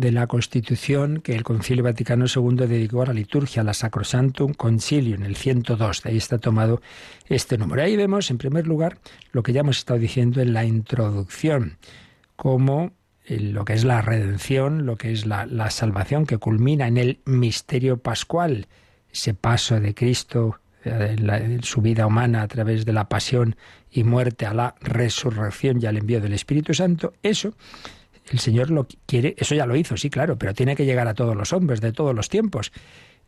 de 0.00 0.12
la 0.12 0.26
Constitución 0.26 1.20
que 1.20 1.34
el 1.34 1.42
Concilio 1.42 1.84
Vaticano 1.84 2.24
II 2.34 2.66
dedicó 2.66 3.02
a 3.02 3.06
la 3.06 3.12
liturgia, 3.12 3.60
a 3.60 3.64
la 3.64 3.74
Sacrosantum 3.74 4.54
Concilium, 4.54 5.22
el 5.22 5.36
102. 5.36 6.02
De 6.02 6.10
ahí 6.10 6.16
está 6.16 6.38
tomado 6.38 6.80
este 7.28 7.58
número. 7.58 7.82
Ahí 7.82 7.96
vemos, 7.96 8.30
en 8.30 8.38
primer 8.38 8.66
lugar, 8.66 8.98
lo 9.32 9.42
que 9.42 9.52
ya 9.52 9.60
hemos 9.60 9.78
estado 9.78 10.00
diciendo 10.00 10.40
en 10.40 10.54
la 10.54 10.64
introducción, 10.64 11.76
como 12.34 12.92
lo 13.28 13.64
que 13.64 13.74
es 13.74 13.84
la 13.84 14.00
redención, 14.00 14.86
lo 14.86 14.96
que 14.96 15.12
es 15.12 15.26
la, 15.26 15.44
la 15.44 15.70
salvación 15.70 16.24
que 16.24 16.38
culmina 16.38 16.88
en 16.88 16.96
el 16.96 17.20
misterio 17.26 17.98
pascual, 17.98 18.66
ese 19.12 19.34
paso 19.34 19.78
de 19.80 19.94
Cristo 19.94 20.58
eh, 20.84 21.16
en 21.18 21.62
su 21.62 21.82
vida 21.82 22.06
humana 22.06 22.40
a 22.40 22.48
través 22.48 22.86
de 22.86 22.94
la 22.94 23.08
pasión 23.08 23.54
y 23.90 24.02
muerte 24.02 24.46
a 24.46 24.54
la 24.54 24.74
resurrección 24.80 25.78
y 25.80 25.86
al 25.86 25.98
envío 25.98 26.22
del 26.22 26.32
Espíritu 26.32 26.72
Santo, 26.72 27.12
eso 27.22 27.54
el 28.30 28.38
Señor 28.38 28.70
lo 28.70 28.86
quiere, 29.06 29.34
eso 29.36 29.54
ya 29.54 29.66
lo 29.66 29.76
hizo, 29.76 29.96
sí, 29.96 30.08
claro, 30.08 30.38
pero 30.38 30.54
tiene 30.54 30.76
que 30.76 30.84
llegar 30.84 31.08
a 31.08 31.14
todos 31.14 31.36
los 31.36 31.52
hombres 31.52 31.80
de 31.80 31.92
todos 31.92 32.14
los 32.14 32.28
tiempos 32.28 32.72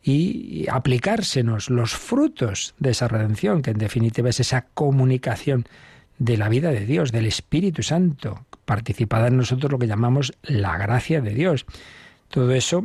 y 0.01 0.65
aplicársenos 0.69 1.69
los 1.69 1.93
frutos 1.93 2.75
de 2.79 2.91
esa 2.91 3.07
redención, 3.07 3.61
que 3.61 3.71
en 3.71 3.77
definitiva 3.77 4.29
es 4.29 4.39
esa 4.39 4.65
comunicación 4.73 5.65
de 6.19 6.37
la 6.37 6.49
vida 6.49 6.71
de 6.71 6.85
Dios, 6.85 7.11
del 7.11 7.25
Espíritu 7.25 7.83
Santo, 7.83 8.45
participada 8.65 9.27
en 9.27 9.37
nosotros 9.37 9.71
lo 9.71 9.79
que 9.79 9.87
llamamos 9.87 10.33
la 10.43 10.77
gracia 10.77 11.21
de 11.21 11.33
Dios. 11.33 11.65
Todo 12.29 12.51
eso 12.51 12.83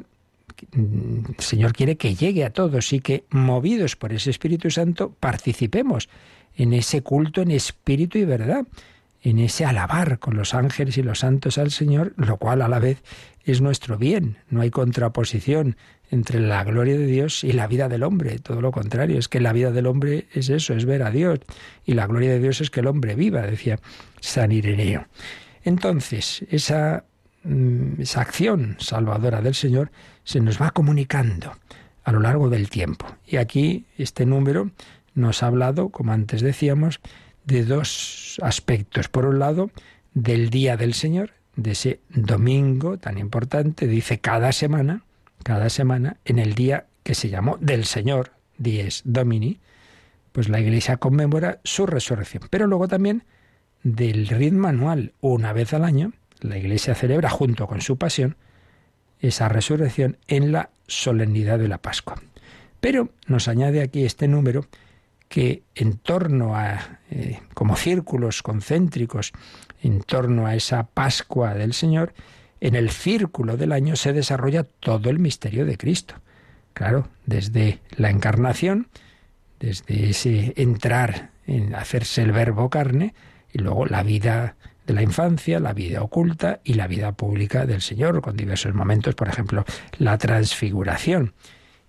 mm, 0.72 1.18
el 1.38 1.44
Señor 1.44 1.72
quiere 1.72 1.96
que 1.96 2.14
llegue 2.14 2.44
a 2.44 2.50
todos 2.50 2.92
y 2.92 3.00
que, 3.00 3.24
movidos 3.30 3.96
por 3.96 4.12
ese 4.12 4.30
Espíritu 4.30 4.70
Santo, 4.70 5.12
participemos 5.18 6.08
en 6.56 6.72
ese 6.72 7.02
culto 7.02 7.42
en 7.42 7.52
espíritu 7.52 8.18
y 8.18 8.24
verdad 8.24 8.66
en 9.30 9.38
ese 9.38 9.64
alabar 9.64 10.18
con 10.18 10.36
los 10.36 10.54
ángeles 10.54 10.96
y 10.98 11.02
los 11.02 11.20
santos 11.20 11.58
al 11.58 11.70
Señor, 11.70 12.14
lo 12.16 12.36
cual 12.36 12.62
a 12.62 12.68
la 12.68 12.78
vez 12.78 13.02
es 13.44 13.60
nuestro 13.60 13.98
bien. 13.98 14.38
No 14.48 14.60
hay 14.60 14.70
contraposición 14.70 15.76
entre 16.10 16.40
la 16.40 16.64
gloria 16.64 16.96
de 16.96 17.06
Dios 17.06 17.44
y 17.44 17.52
la 17.52 17.66
vida 17.66 17.88
del 17.88 18.02
hombre. 18.02 18.38
Todo 18.38 18.60
lo 18.60 18.72
contrario, 18.72 19.18
es 19.18 19.28
que 19.28 19.40
la 19.40 19.52
vida 19.52 19.70
del 19.70 19.86
hombre 19.86 20.26
es 20.32 20.48
eso, 20.48 20.74
es 20.74 20.84
ver 20.84 21.02
a 21.02 21.10
Dios. 21.10 21.40
Y 21.84 21.94
la 21.94 22.06
gloria 22.06 22.30
de 22.30 22.40
Dios 22.40 22.60
es 22.60 22.70
que 22.70 22.80
el 22.80 22.86
hombre 22.86 23.14
viva, 23.14 23.42
decía 23.42 23.78
San 24.20 24.52
Ireneo. 24.52 25.06
Entonces, 25.64 26.44
esa, 26.50 27.04
mm, 27.44 28.00
esa 28.00 28.20
acción 28.20 28.76
salvadora 28.78 29.42
del 29.42 29.54
Señor 29.54 29.90
se 30.24 30.40
nos 30.40 30.60
va 30.60 30.70
comunicando 30.70 31.52
a 32.04 32.12
lo 32.12 32.20
largo 32.20 32.48
del 32.48 32.70
tiempo. 32.70 33.06
Y 33.26 33.36
aquí 33.36 33.84
este 33.98 34.24
número 34.24 34.70
nos 35.14 35.42
ha 35.42 35.48
hablado, 35.48 35.90
como 35.90 36.12
antes 36.12 36.40
decíamos, 36.40 37.00
de 37.48 37.64
dos 37.64 38.38
aspectos. 38.42 39.08
Por 39.08 39.24
un 39.24 39.38
lado, 39.38 39.70
del 40.14 40.50
Día 40.50 40.76
del 40.76 40.94
Señor, 40.94 41.32
de 41.56 41.72
ese 41.72 42.00
domingo 42.10 42.98
tan 42.98 43.18
importante, 43.18 43.86
dice 43.86 44.20
cada 44.20 44.52
semana, 44.52 45.02
cada 45.42 45.70
semana, 45.70 46.18
en 46.24 46.38
el 46.38 46.54
día 46.54 46.86
que 47.02 47.14
se 47.14 47.30
llamó 47.30 47.56
del 47.60 47.84
Señor, 47.84 48.32
Dies 48.58 49.02
Domini, 49.04 49.58
pues 50.32 50.48
la 50.48 50.60
Iglesia 50.60 50.98
conmemora 50.98 51.60
su 51.64 51.86
resurrección. 51.86 52.44
Pero 52.50 52.66
luego 52.66 52.86
también 52.86 53.24
del 53.82 54.28
ritmo 54.28 54.68
anual, 54.68 55.14
una 55.20 55.52
vez 55.52 55.72
al 55.72 55.84
año, 55.84 56.12
la 56.40 56.58
Iglesia 56.58 56.94
celebra 56.94 57.30
junto 57.30 57.66
con 57.66 57.80
su 57.80 57.96
pasión 57.96 58.36
esa 59.20 59.48
resurrección 59.48 60.18
en 60.28 60.52
la 60.52 60.70
solemnidad 60.86 61.58
de 61.58 61.68
la 61.68 61.78
Pascua. 61.78 62.20
Pero 62.80 63.08
nos 63.26 63.48
añade 63.48 63.80
aquí 63.80 64.04
este 64.04 64.28
número 64.28 64.66
que 65.28 65.62
en 65.74 65.98
torno 65.98 66.56
a, 66.56 67.00
eh, 67.10 67.40
como 67.54 67.76
círculos 67.76 68.42
concéntricos, 68.42 69.32
en 69.82 70.00
torno 70.02 70.46
a 70.46 70.54
esa 70.54 70.84
Pascua 70.84 71.54
del 71.54 71.74
Señor, 71.74 72.14
en 72.60 72.74
el 72.74 72.90
círculo 72.90 73.56
del 73.56 73.72
año 73.72 73.96
se 73.96 74.12
desarrolla 74.12 74.64
todo 74.64 75.10
el 75.10 75.18
misterio 75.18 75.64
de 75.64 75.76
Cristo. 75.76 76.14
Claro, 76.72 77.08
desde 77.26 77.80
la 77.96 78.10
encarnación, 78.10 78.88
desde 79.60 80.10
ese 80.10 80.54
entrar 80.56 81.30
en 81.46 81.74
hacerse 81.74 82.22
el 82.22 82.32
verbo 82.32 82.70
carne, 82.70 83.14
y 83.52 83.58
luego 83.58 83.86
la 83.86 84.02
vida 84.02 84.56
de 84.86 84.94
la 84.94 85.02
infancia, 85.02 85.60
la 85.60 85.72
vida 85.72 86.02
oculta 86.02 86.60
y 86.64 86.74
la 86.74 86.86
vida 86.86 87.12
pública 87.12 87.66
del 87.66 87.82
Señor, 87.82 88.20
con 88.20 88.36
diversos 88.36 88.74
momentos, 88.74 89.14
por 89.14 89.28
ejemplo, 89.28 89.64
la 89.98 90.18
transfiguración. 90.18 91.34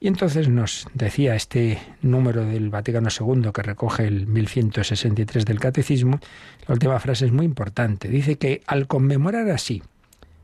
Y 0.01 0.07
entonces 0.07 0.47
nos 0.47 0.87
decía 0.93 1.35
este 1.35 1.77
número 2.01 2.45
del 2.45 2.69
Vaticano 2.69 3.09
II 3.09 3.51
que 3.53 3.61
recoge 3.61 4.07
el 4.07 4.27
1163 4.27 5.43
del 5.43 5.59
Catecismo, 5.59 6.19
la 6.67 6.73
última 6.73 6.99
frase 6.99 7.25
es 7.25 7.33
muy 7.33 7.45
importante. 7.45 8.07
Dice 8.07 8.37
que 8.37 8.61
al 8.65 8.87
conmemorar 8.87 9.49
así 9.49 9.83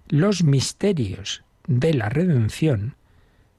los 0.09 0.43
misterios 0.43 1.43
de 1.67 1.93
la 1.93 2.09
redención, 2.09 2.95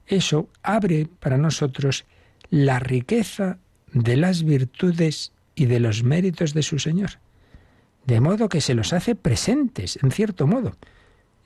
eso 0.06 0.50
abre 0.62 1.08
para 1.18 1.38
nosotros 1.38 2.04
la 2.50 2.78
riqueza 2.78 3.58
de 3.92 4.16
las 4.16 4.42
virtudes 4.44 5.32
y 5.54 5.64
de 5.64 5.80
los 5.80 6.02
méritos 6.02 6.52
de 6.52 6.62
su 6.62 6.78
Señor. 6.78 7.12
De 8.04 8.20
modo 8.20 8.50
que 8.50 8.60
se 8.60 8.74
los 8.74 8.92
hace 8.92 9.14
presentes, 9.14 9.98
en 10.02 10.10
cierto 10.10 10.46
modo. 10.46 10.76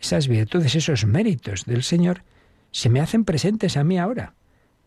Esas 0.01 0.27
virtudes, 0.27 0.75
esos 0.75 1.07
méritos 1.07 1.67
del 1.67 1.85
Señor, 1.85 2.25
se 2.73 2.89
me 2.89 3.01
hacen 3.01 3.25
presentes 3.25 3.77
a 3.77 3.85
mí 3.85 3.99
ahora 3.99 4.35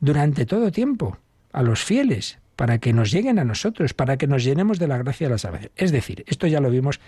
durante 0.04 0.46
todo 0.46 0.70
tiempo 0.70 1.18
a 1.54 1.64
los 1.64 1.82
fieles, 1.82 2.38
para 2.58 2.78
que 2.80 2.92
nos 2.92 3.10
lleguen 3.10 3.40
a 3.40 3.46
nosotros, 3.46 3.94
para 3.94 4.18
que 4.18 4.28
nos 4.28 4.44
llenemos 4.44 4.78
de 4.78 4.88
la 4.90 4.98
gracia 4.98 5.28
de 5.28 5.32
la 5.32 5.38
salvación. 5.38 5.72
Es 5.78 5.94
decir, 5.94 6.26
esto 6.28 6.46
ya 6.46 6.60
lo 6.60 6.70
vimos 6.70 7.00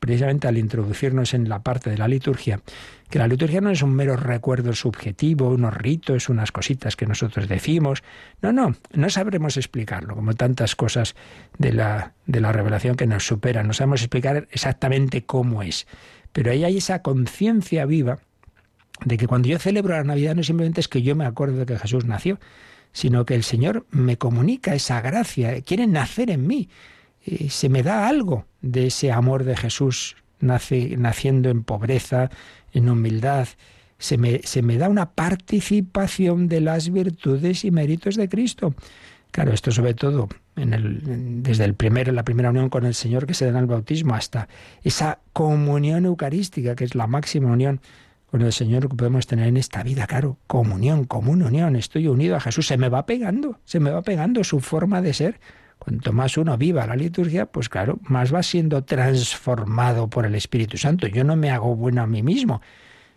precisamente 0.00 0.48
al 0.48 0.58
introducirnos 0.58 1.32
en 1.32 1.48
la 1.48 1.62
parte 1.62 1.90
de 1.90 1.98
la 1.98 2.08
liturgia, 2.08 2.60
que 3.08 3.20
la 3.20 3.28
liturgia 3.28 3.60
no 3.60 3.70
es 3.70 3.82
un 3.82 3.94
mero 3.94 4.16
recuerdo 4.16 4.72
subjetivo, 4.72 5.50
unos 5.50 5.74
ritos, 5.74 6.28
unas 6.28 6.50
cositas 6.50 6.96
que 6.96 7.06
nosotros 7.06 7.46
decimos. 7.46 8.02
No, 8.42 8.52
no, 8.52 8.74
no 8.94 9.10
sabremos 9.10 9.56
explicarlo, 9.56 10.16
como 10.16 10.34
tantas 10.34 10.74
cosas 10.74 11.14
de 11.56 11.72
la, 11.72 12.14
de 12.26 12.40
la 12.40 12.50
revelación 12.50 12.96
que 12.96 13.06
nos 13.06 13.24
superan. 13.24 13.68
No 13.68 13.74
sabemos 13.74 14.00
explicar 14.00 14.48
exactamente 14.50 15.22
cómo 15.22 15.62
es. 15.62 15.86
Pero 16.32 16.50
ahí 16.50 16.64
hay 16.64 16.78
esa 16.78 17.02
conciencia 17.02 17.86
viva 17.86 18.18
de 19.04 19.16
que 19.16 19.26
cuando 19.26 19.48
yo 19.48 19.58
celebro 19.58 19.94
la 19.94 20.04
Navidad 20.04 20.34
no 20.34 20.42
simplemente 20.42 20.80
es 20.80 20.88
que 20.88 21.02
yo 21.02 21.16
me 21.16 21.24
acuerdo 21.24 21.58
de 21.58 21.66
que 21.66 21.78
Jesús 21.78 22.04
nació, 22.04 22.38
sino 22.92 23.24
que 23.24 23.34
el 23.34 23.44
Señor 23.44 23.86
me 23.90 24.18
comunica 24.18 24.74
esa 24.74 25.00
gracia, 25.00 25.60
quiere 25.62 25.86
nacer 25.86 26.30
en 26.30 26.46
mí. 26.46 26.68
Eh, 27.24 27.50
se 27.50 27.68
me 27.68 27.82
da 27.82 28.08
algo 28.08 28.46
de 28.60 28.86
ese 28.86 29.12
amor 29.12 29.44
de 29.44 29.56
Jesús 29.56 30.16
nace, 30.40 30.96
naciendo 30.96 31.50
en 31.50 31.62
pobreza, 31.62 32.30
en 32.72 32.88
humildad. 32.88 33.48
Se 33.98 34.16
me, 34.16 34.40
se 34.42 34.62
me 34.62 34.78
da 34.78 34.88
una 34.88 35.10
participación 35.10 36.48
de 36.48 36.60
las 36.60 36.90
virtudes 36.90 37.64
y 37.64 37.70
méritos 37.70 38.16
de 38.16 38.28
Cristo. 38.28 38.74
Claro, 39.30 39.52
esto 39.52 39.70
sobre 39.70 39.94
todo 39.94 40.28
en 40.56 40.74
el, 40.74 41.42
desde 41.42 41.64
el 41.64 41.74
primero, 41.74 42.10
la 42.12 42.24
primera 42.24 42.50
unión 42.50 42.68
con 42.68 42.84
el 42.84 42.94
Señor 42.94 43.26
que 43.26 43.34
se 43.34 43.44
da 43.44 43.52
en 43.52 43.56
el 43.58 43.66
bautismo 43.66 44.14
hasta 44.14 44.48
esa 44.82 45.20
comunión 45.32 46.04
eucarística, 46.04 46.74
que 46.74 46.84
es 46.84 46.94
la 46.94 47.06
máxima 47.06 47.52
unión 47.52 47.80
con 48.30 48.42
el 48.42 48.52
Señor 48.52 48.88
que 48.88 48.96
podemos 48.96 49.26
tener 49.26 49.48
en 49.48 49.56
esta 49.56 49.82
vida, 49.82 50.06
claro, 50.06 50.38
comunión, 50.46 51.04
común 51.04 51.42
unión, 51.42 51.76
estoy 51.76 52.06
unido 52.06 52.36
a 52.36 52.40
Jesús, 52.40 52.66
se 52.66 52.76
me 52.76 52.88
va 52.88 53.06
pegando, 53.06 53.58
se 53.64 53.80
me 53.80 53.90
va 53.90 54.02
pegando 54.02 54.44
su 54.44 54.60
forma 54.60 55.02
de 55.02 55.12
ser 55.14 55.40
Cuanto 55.80 56.12
más 56.12 56.36
uno 56.36 56.58
viva 56.58 56.86
la 56.86 56.94
liturgia, 56.94 57.46
pues 57.46 57.70
claro, 57.70 57.98
más 58.02 58.34
va 58.34 58.42
siendo 58.42 58.84
transformado 58.84 60.10
por 60.10 60.26
el 60.26 60.34
Espíritu 60.34 60.76
Santo. 60.76 61.06
Yo 61.06 61.24
no 61.24 61.36
me 61.36 61.50
hago 61.50 61.74
bueno 61.74 62.02
a 62.02 62.06
mí 62.06 62.22
mismo, 62.22 62.60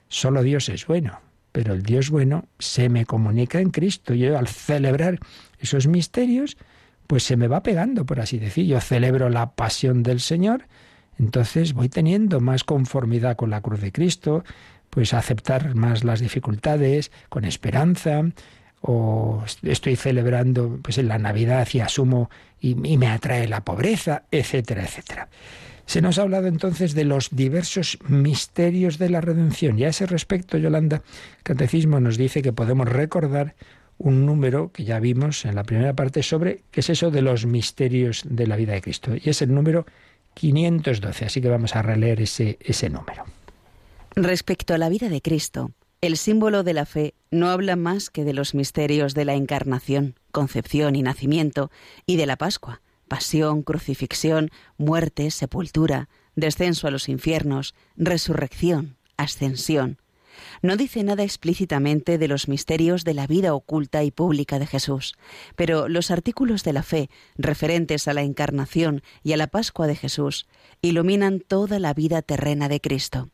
solo 0.08 0.42
Dios 0.42 0.70
es 0.70 0.88
bueno, 0.88 1.20
pero 1.52 1.74
el 1.74 1.84
Dios 1.84 2.10
bueno 2.10 2.46
se 2.60 2.88
me 2.88 3.06
comunica 3.06 3.60
en 3.60 3.70
Cristo. 3.70 4.14
Yo 4.14 4.38
al 4.40 4.48
celebrar 4.48 5.20
esos 5.60 5.88
misterios, 5.88 6.56
pues 7.06 7.24
se 7.24 7.36
me 7.36 7.50
va 7.50 7.64
pegando, 7.64 8.06
por 8.06 8.22
así 8.22 8.40
decir. 8.40 8.66
Yo 8.66 8.80
celebro 8.80 9.30
la 9.30 9.52
pasión 9.52 10.02
del 10.02 10.22
Señor, 10.22 10.64
entonces 11.20 11.74
voy 11.74 11.90
teniendo 11.90 12.40
más 12.40 12.64
conformidad 12.64 13.36
con 13.36 13.50
la 13.50 13.60
cruz 13.60 13.82
de 13.82 13.92
Cristo, 13.92 14.46
pues 14.94 15.14
aceptar 15.16 15.74
más 15.74 16.04
las 16.04 16.20
dificultades 16.20 17.12
con 17.30 17.46
esperanza, 17.46 18.24
o 18.82 19.44
estoy 19.64 19.96
celebrando 19.96 20.80
pues 20.84 20.98
en 20.98 21.08
la 21.08 21.18
Navidad 21.18 21.68
y 21.74 21.80
asumo 21.80 22.30
y, 22.60 22.76
me 22.76 23.08
atrae 23.08 23.48
la 23.48 23.64
pobreza, 23.64 24.24
etcétera, 24.30 24.84
etcétera. 24.84 25.30
Se 25.86 26.02
nos 26.02 26.20
ha 26.20 26.22
hablado 26.22 26.48
entonces 26.48 26.94
de 26.94 27.06
los 27.06 27.30
diversos 27.32 27.98
misterios 28.08 29.00
de 29.00 29.10
la 29.10 29.20
redención 29.20 29.80
y 29.80 29.86
a 29.86 29.90
ese 29.90 30.06
respecto, 30.06 30.58
Yolanda, 30.58 30.98
el 30.98 31.44
Catecismo 31.44 32.00
nos 32.00 32.18
dice 32.18 32.42
que 32.42 32.54
podemos 32.54 32.88
recordar 32.88 33.56
un 33.98 34.26
número 34.26 34.72
que 34.72 34.84
ya 34.84 35.00
vimos 35.00 35.46
en 35.46 35.56
la 35.56 35.64
primera 35.64 35.94
parte 35.94 36.22
sobre 36.22 36.62
qué 36.72 36.82
es 36.82 36.90
eso 36.90 37.10
de 37.10 37.22
los 37.22 37.46
misterios 37.46 38.24
de 38.26 38.48
la 38.48 38.58
vida 38.58 38.74
de 38.74 38.82
Cristo 38.82 39.12
y 39.16 39.30
es 39.30 39.42
el 39.42 39.54
número 39.54 39.86
512, 40.36 41.26
así 41.26 41.42
que 41.42 41.50
vamos 41.50 41.76
a 41.76 41.82
releer 41.82 42.22
ese, 42.22 42.58
ese 42.62 42.90
número. 42.90 43.24
Respecto 44.16 44.76
a 44.76 44.78
la 44.78 44.90
vida 44.90 45.10
de 45.10 45.24
Cristo, 45.24 45.72
el 46.00 46.18
símbolo 46.18 46.62
de 46.62 46.74
la 46.74 46.86
fe 46.86 47.16
no 47.32 47.50
habla 47.50 47.76
más 47.76 48.12
que 48.12 48.24
de 48.24 48.34
los 48.34 48.54
misterios 48.54 49.16
de 49.16 49.26
la 49.26 49.34
encarnación, 49.34 50.20
concepción 50.32 50.96
y 50.96 51.02
nacimiento, 51.02 51.72
y 52.06 52.18
de 52.18 52.28
la 52.28 52.36
Pascua, 52.36 52.84
pasión, 53.08 53.64
crucifixión, 53.64 54.52
muerte, 54.78 55.32
sepultura, 55.32 56.10
descenso 56.36 56.88
a 56.88 56.92
los 56.92 57.10
infiernos, 57.10 57.74
resurrección, 57.96 58.98
ascensión. 59.18 59.98
No 60.62 60.78
dice 60.78 61.04
nada 61.04 61.24
explícitamente 61.24 62.20
de 62.20 62.28
los 62.28 62.48
misterios 62.48 63.04
de 63.06 63.16
la 63.16 63.26
vida 63.26 63.56
oculta 63.56 64.04
y 64.04 64.12
pública 64.12 64.60
de 64.60 64.68
Jesús, 64.68 65.16
pero 65.56 65.90
los 65.90 66.12
artículos 66.12 66.64
de 66.64 66.74
la 66.74 66.84
fe 66.84 67.10
referentes 67.36 68.08
a 68.08 68.14
la 68.14 68.22
encarnación 68.22 69.02
y 69.24 69.34
a 69.34 69.38
la 69.38 69.48
Pascua 69.48 69.88
de 69.88 69.96
Jesús 69.96 70.46
iluminan 70.84 71.40
toda 71.40 71.80
la 71.80 71.96
vida 71.96 72.22
terrena 72.22 72.70
de 72.70 72.80
Cristo. 72.80 73.32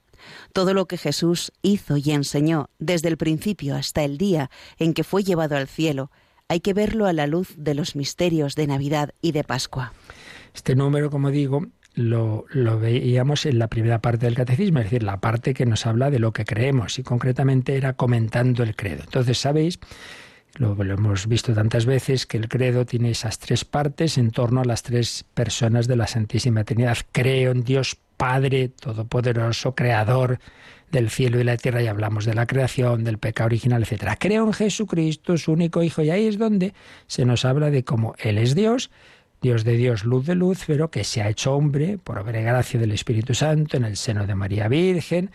Todo 0.53 0.73
lo 0.73 0.87
que 0.87 0.97
Jesús 0.97 1.51
hizo 1.61 1.97
y 1.97 2.11
enseñó 2.11 2.69
desde 2.79 3.09
el 3.09 3.17
principio 3.17 3.75
hasta 3.75 4.03
el 4.03 4.17
día 4.17 4.49
en 4.77 4.93
que 4.93 5.03
fue 5.03 5.23
llevado 5.23 5.55
al 5.55 5.67
cielo, 5.67 6.11
hay 6.47 6.61
que 6.61 6.73
verlo 6.73 7.05
a 7.05 7.13
la 7.13 7.27
luz 7.27 7.53
de 7.57 7.75
los 7.75 7.95
misterios 7.95 8.55
de 8.55 8.67
Navidad 8.67 9.11
y 9.21 9.31
de 9.31 9.43
Pascua. 9.43 9.93
Este 10.53 10.75
número, 10.75 11.11
como 11.11 11.29
digo, 11.29 11.67
lo, 11.93 12.45
lo, 12.49 12.79
veíamos 12.79 13.45
en 13.45 13.59
la 13.59 13.67
primera 13.67 13.99
parte 13.99 14.25
del 14.25 14.35
catecismo, 14.35 14.79
es 14.79 14.85
decir, 14.85 15.03
la 15.03 15.19
parte 15.19 15.53
que 15.53 15.65
nos 15.65 15.85
habla 15.85 16.09
de 16.09 16.19
lo 16.19 16.33
que 16.33 16.45
creemos 16.45 16.97
y 16.97 17.03
concretamente 17.03 17.75
era 17.75 17.93
comentando 17.93 18.63
el 18.63 18.75
credo. 18.75 19.03
Entonces, 19.03 19.37
sabéis, 19.37 19.79
lo, 20.55 20.75
lo, 20.75 20.93
hemos 20.95 21.27
visto 21.27 21.53
tantas 21.53 21.85
veces, 21.85 22.25
que 22.25 22.37
el 22.37 22.49
credo 22.49 22.85
tiene 22.85 23.11
esas 23.11 23.37
tres 23.37 23.65
partes 23.65 24.17
en 24.17 24.31
torno 24.31 24.61
a 24.61 24.65
las 24.65 24.81
tres 24.81 25.25
personas 25.33 25.87
de 25.87 25.97
la 25.97 26.07
Santísima 26.07 26.63
Trinidad. 26.63 26.97
Creo 27.11 27.51
en 27.51 27.63
Dios 27.63 27.97
Padre 28.19 28.67
Todopoderoso, 28.67 29.75
Creador 29.75 30.39
del 30.91 31.09
cielo 31.09 31.39
y 31.39 31.45
la 31.45 31.55
tierra, 31.55 31.81
y 31.81 31.87
hablamos 31.87 32.25
de 32.25 32.33
la 32.33 32.47
creación, 32.47 33.05
del 33.05 33.17
pecado 33.17 33.45
original, 33.45 33.81
etc. 33.81 34.17
Creo 34.19 34.45
en 34.45 34.51
Jesucristo, 34.51 35.37
su 35.37 35.53
único 35.53 35.81
Hijo, 35.83 36.01
y 36.01 36.09
ahí 36.09 36.27
es 36.27 36.37
donde 36.37 36.73
se 37.07 37.23
nos 37.23 37.45
habla 37.45 37.71
de 37.71 37.85
cómo 37.85 38.15
Él 38.17 38.37
es 38.37 38.55
Dios, 38.55 38.91
Dios 39.41 39.63
de 39.63 39.77
Dios, 39.77 40.03
luz 40.03 40.25
de 40.25 40.35
luz, 40.35 40.65
pero 40.67 40.91
que 40.91 41.05
se 41.05 41.21
ha 41.21 41.29
hecho 41.29 41.55
hombre 41.55 41.97
por 41.97 42.19
obra 42.19 42.41
y 42.41 42.43
gracia 42.43 42.77
del 42.77 42.91
Espíritu 42.91 43.33
Santo 43.33 43.77
en 43.77 43.85
el 43.85 43.95
seno 43.95 44.27
de 44.27 44.35
María 44.35 44.67
Virgen. 44.67 45.31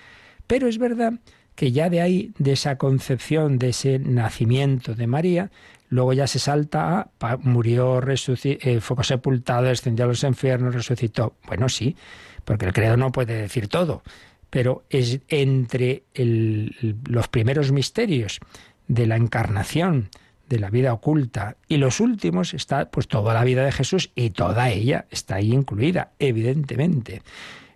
Pero 0.46 0.68
es 0.68 0.76
verdad 0.76 1.14
que 1.54 1.72
ya 1.72 1.88
de 1.88 2.02
ahí, 2.02 2.34
de 2.36 2.52
esa 2.52 2.76
concepción, 2.76 3.58
de 3.58 3.70
ese 3.70 3.98
nacimiento 3.98 4.94
de 4.94 5.06
María, 5.06 5.50
luego 5.88 6.12
ya 6.12 6.26
se 6.26 6.38
salta 6.38 7.08
a 7.18 7.36
murió, 7.38 8.02
eh, 8.06 8.80
fue 8.80 9.04
sepultado, 9.04 9.62
descendió 9.62 10.04
a 10.04 10.08
los 10.08 10.22
infiernos, 10.22 10.74
resucitó. 10.74 11.36
Bueno, 11.46 11.70
sí, 11.70 11.96
porque 12.44 12.66
el 12.66 12.72
credo 12.72 12.96
no 12.96 13.12
puede 13.12 13.40
decir 13.40 13.68
todo, 13.68 14.02
pero 14.50 14.84
es 14.90 15.20
entre 15.28 16.04
el, 16.14 16.96
los 17.08 17.28
primeros 17.28 17.72
misterios 17.72 18.40
de 18.86 19.06
la 19.06 19.16
encarnación, 19.16 20.10
de 20.48 20.58
la 20.58 20.70
vida 20.70 20.92
oculta 20.92 21.56
y 21.68 21.78
los 21.78 22.00
últimos 22.00 22.54
está 22.54 22.90
pues 22.90 23.08
toda 23.08 23.34
la 23.34 23.44
vida 23.44 23.64
de 23.64 23.72
Jesús 23.72 24.10
y 24.14 24.30
toda 24.30 24.70
ella 24.70 25.06
está 25.10 25.36
ahí 25.36 25.52
incluida, 25.52 26.12
evidentemente. 26.18 27.22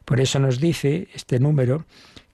Por 0.04 0.20
eso 0.20 0.38
nos 0.38 0.60
dice 0.60 1.08
este 1.14 1.38
número 1.40 1.84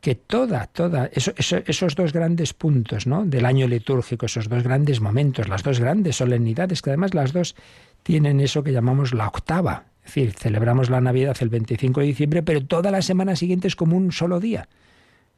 que 0.00 0.14
toda, 0.14 0.66
toda, 0.66 1.08
eso, 1.12 1.32
eso, 1.36 1.58
esos 1.64 1.94
dos 1.94 2.12
grandes 2.12 2.52
puntos 2.52 3.06
¿no? 3.06 3.24
del 3.24 3.46
año 3.46 3.66
litúrgico, 3.66 4.26
esos 4.26 4.48
dos 4.50 4.62
grandes 4.62 5.00
momentos, 5.00 5.48
las 5.48 5.62
dos 5.62 5.80
grandes 5.80 6.16
solemnidades, 6.16 6.82
que 6.82 6.90
además 6.90 7.14
las 7.14 7.32
dos 7.32 7.56
tienen 8.02 8.40
eso 8.40 8.62
que 8.62 8.72
llamamos 8.72 9.14
la 9.14 9.28
octava, 9.28 9.86
es 10.04 10.14
decir, 10.14 10.34
celebramos 10.34 10.90
la 10.90 11.00
Navidad 11.00 11.36
el 11.40 11.48
25 11.48 12.00
de 12.00 12.06
diciembre, 12.06 12.42
pero 12.42 12.64
toda 12.64 12.90
la 12.90 13.00
semana 13.00 13.36
siguiente 13.36 13.68
es 13.68 13.74
como 13.74 13.96
un 13.96 14.12
solo 14.12 14.38
día, 14.38 14.68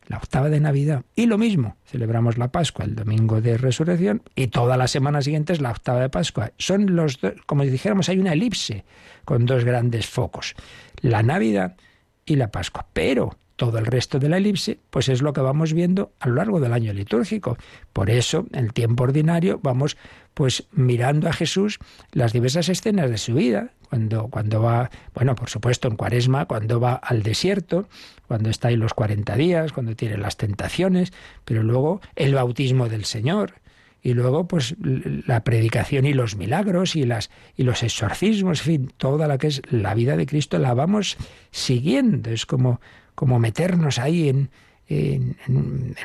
la 0.08 0.16
octava 0.16 0.48
de 0.48 0.60
Navidad. 0.60 1.04
Y 1.14 1.26
lo 1.26 1.38
mismo, 1.38 1.76
celebramos 1.84 2.36
la 2.36 2.50
Pascua 2.50 2.84
el 2.84 2.96
domingo 2.96 3.40
de 3.40 3.58
Resurrección 3.58 4.22
y 4.34 4.48
toda 4.48 4.76
la 4.76 4.88
semana 4.88 5.22
siguiente 5.22 5.52
es 5.52 5.60
la 5.60 5.70
octava 5.70 6.00
de 6.00 6.08
Pascua. 6.08 6.52
Son 6.58 6.96
los 6.96 7.20
dos, 7.20 7.34
como 7.46 7.62
dijéramos, 7.62 8.08
hay 8.08 8.18
una 8.18 8.32
elipse 8.32 8.84
con 9.24 9.46
dos 9.46 9.64
grandes 9.64 10.08
focos, 10.08 10.54
la 11.00 11.22
Navidad 11.22 11.76
y 12.24 12.36
la 12.36 12.50
Pascua. 12.50 12.86
Pero 12.92 13.36
todo 13.57 13.78
el 13.78 13.86
resto 13.86 14.18
de 14.18 14.28
la 14.28 14.36
elipse, 14.36 14.78
pues 14.90 15.09
es 15.09 15.22
lo 15.22 15.32
que 15.32 15.40
vamos 15.40 15.72
viendo 15.72 16.12
a 16.20 16.28
lo 16.28 16.36
largo 16.36 16.61
del 16.61 16.72
año 16.72 16.92
litúrgico. 16.92 17.57
Por 17.92 18.11
eso, 18.11 18.46
en 18.52 18.66
el 18.66 18.72
tiempo 18.72 19.04
ordinario, 19.04 19.59
vamos 19.62 19.96
pues 20.34 20.64
mirando 20.72 21.28
a 21.28 21.32
Jesús 21.32 21.78
las 22.12 22.32
diversas 22.32 22.68
escenas 22.68 23.11
de 23.11 23.16
su 23.16 23.34
vida, 23.34 23.70
cuando, 23.88 24.28
cuando 24.28 24.61
va, 24.61 24.90
bueno, 25.14 25.34
por 25.34 25.48
supuesto 25.48 25.88
en 25.88 25.96
cuaresma, 25.96 26.44
cuando 26.44 26.78
va 26.78 26.94
al 26.94 27.22
desierto, 27.22 27.88
cuando 28.28 28.50
está 28.50 28.68
ahí 28.68 28.76
los 28.76 28.92
40 28.92 29.34
días, 29.36 29.72
cuando 29.72 29.96
tiene 29.96 30.18
las 30.18 30.36
tentaciones, 30.36 31.12
pero 31.44 31.62
luego 31.62 32.00
el 32.14 32.34
bautismo 32.34 32.88
del 32.88 33.07
Señor, 33.07 33.54
y 34.02 34.14
luego 34.14 34.46
pues 34.46 34.76
la 34.78 35.42
predicación 35.42 36.07
y 36.07 36.12
los 36.12 36.36
milagros 36.36 36.94
y 36.94 37.04
las 37.04 37.30
y 37.57 37.64
los 37.64 37.82
exorcismos, 37.82 38.61
en 38.61 38.64
fin, 38.64 38.92
toda 38.96 39.26
la 39.26 39.36
que 39.36 39.48
es 39.48 39.62
la 39.68 39.94
vida 39.94 40.16
de 40.16 40.26
Cristo 40.26 40.59
la 40.59 40.74
vamos 40.74 41.16
siguiendo, 41.50 42.30
es 42.30 42.46
como 42.46 42.80
como 43.16 43.40
meternos 43.40 43.98
ahí 43.98 44.28
en, 44.28 44.50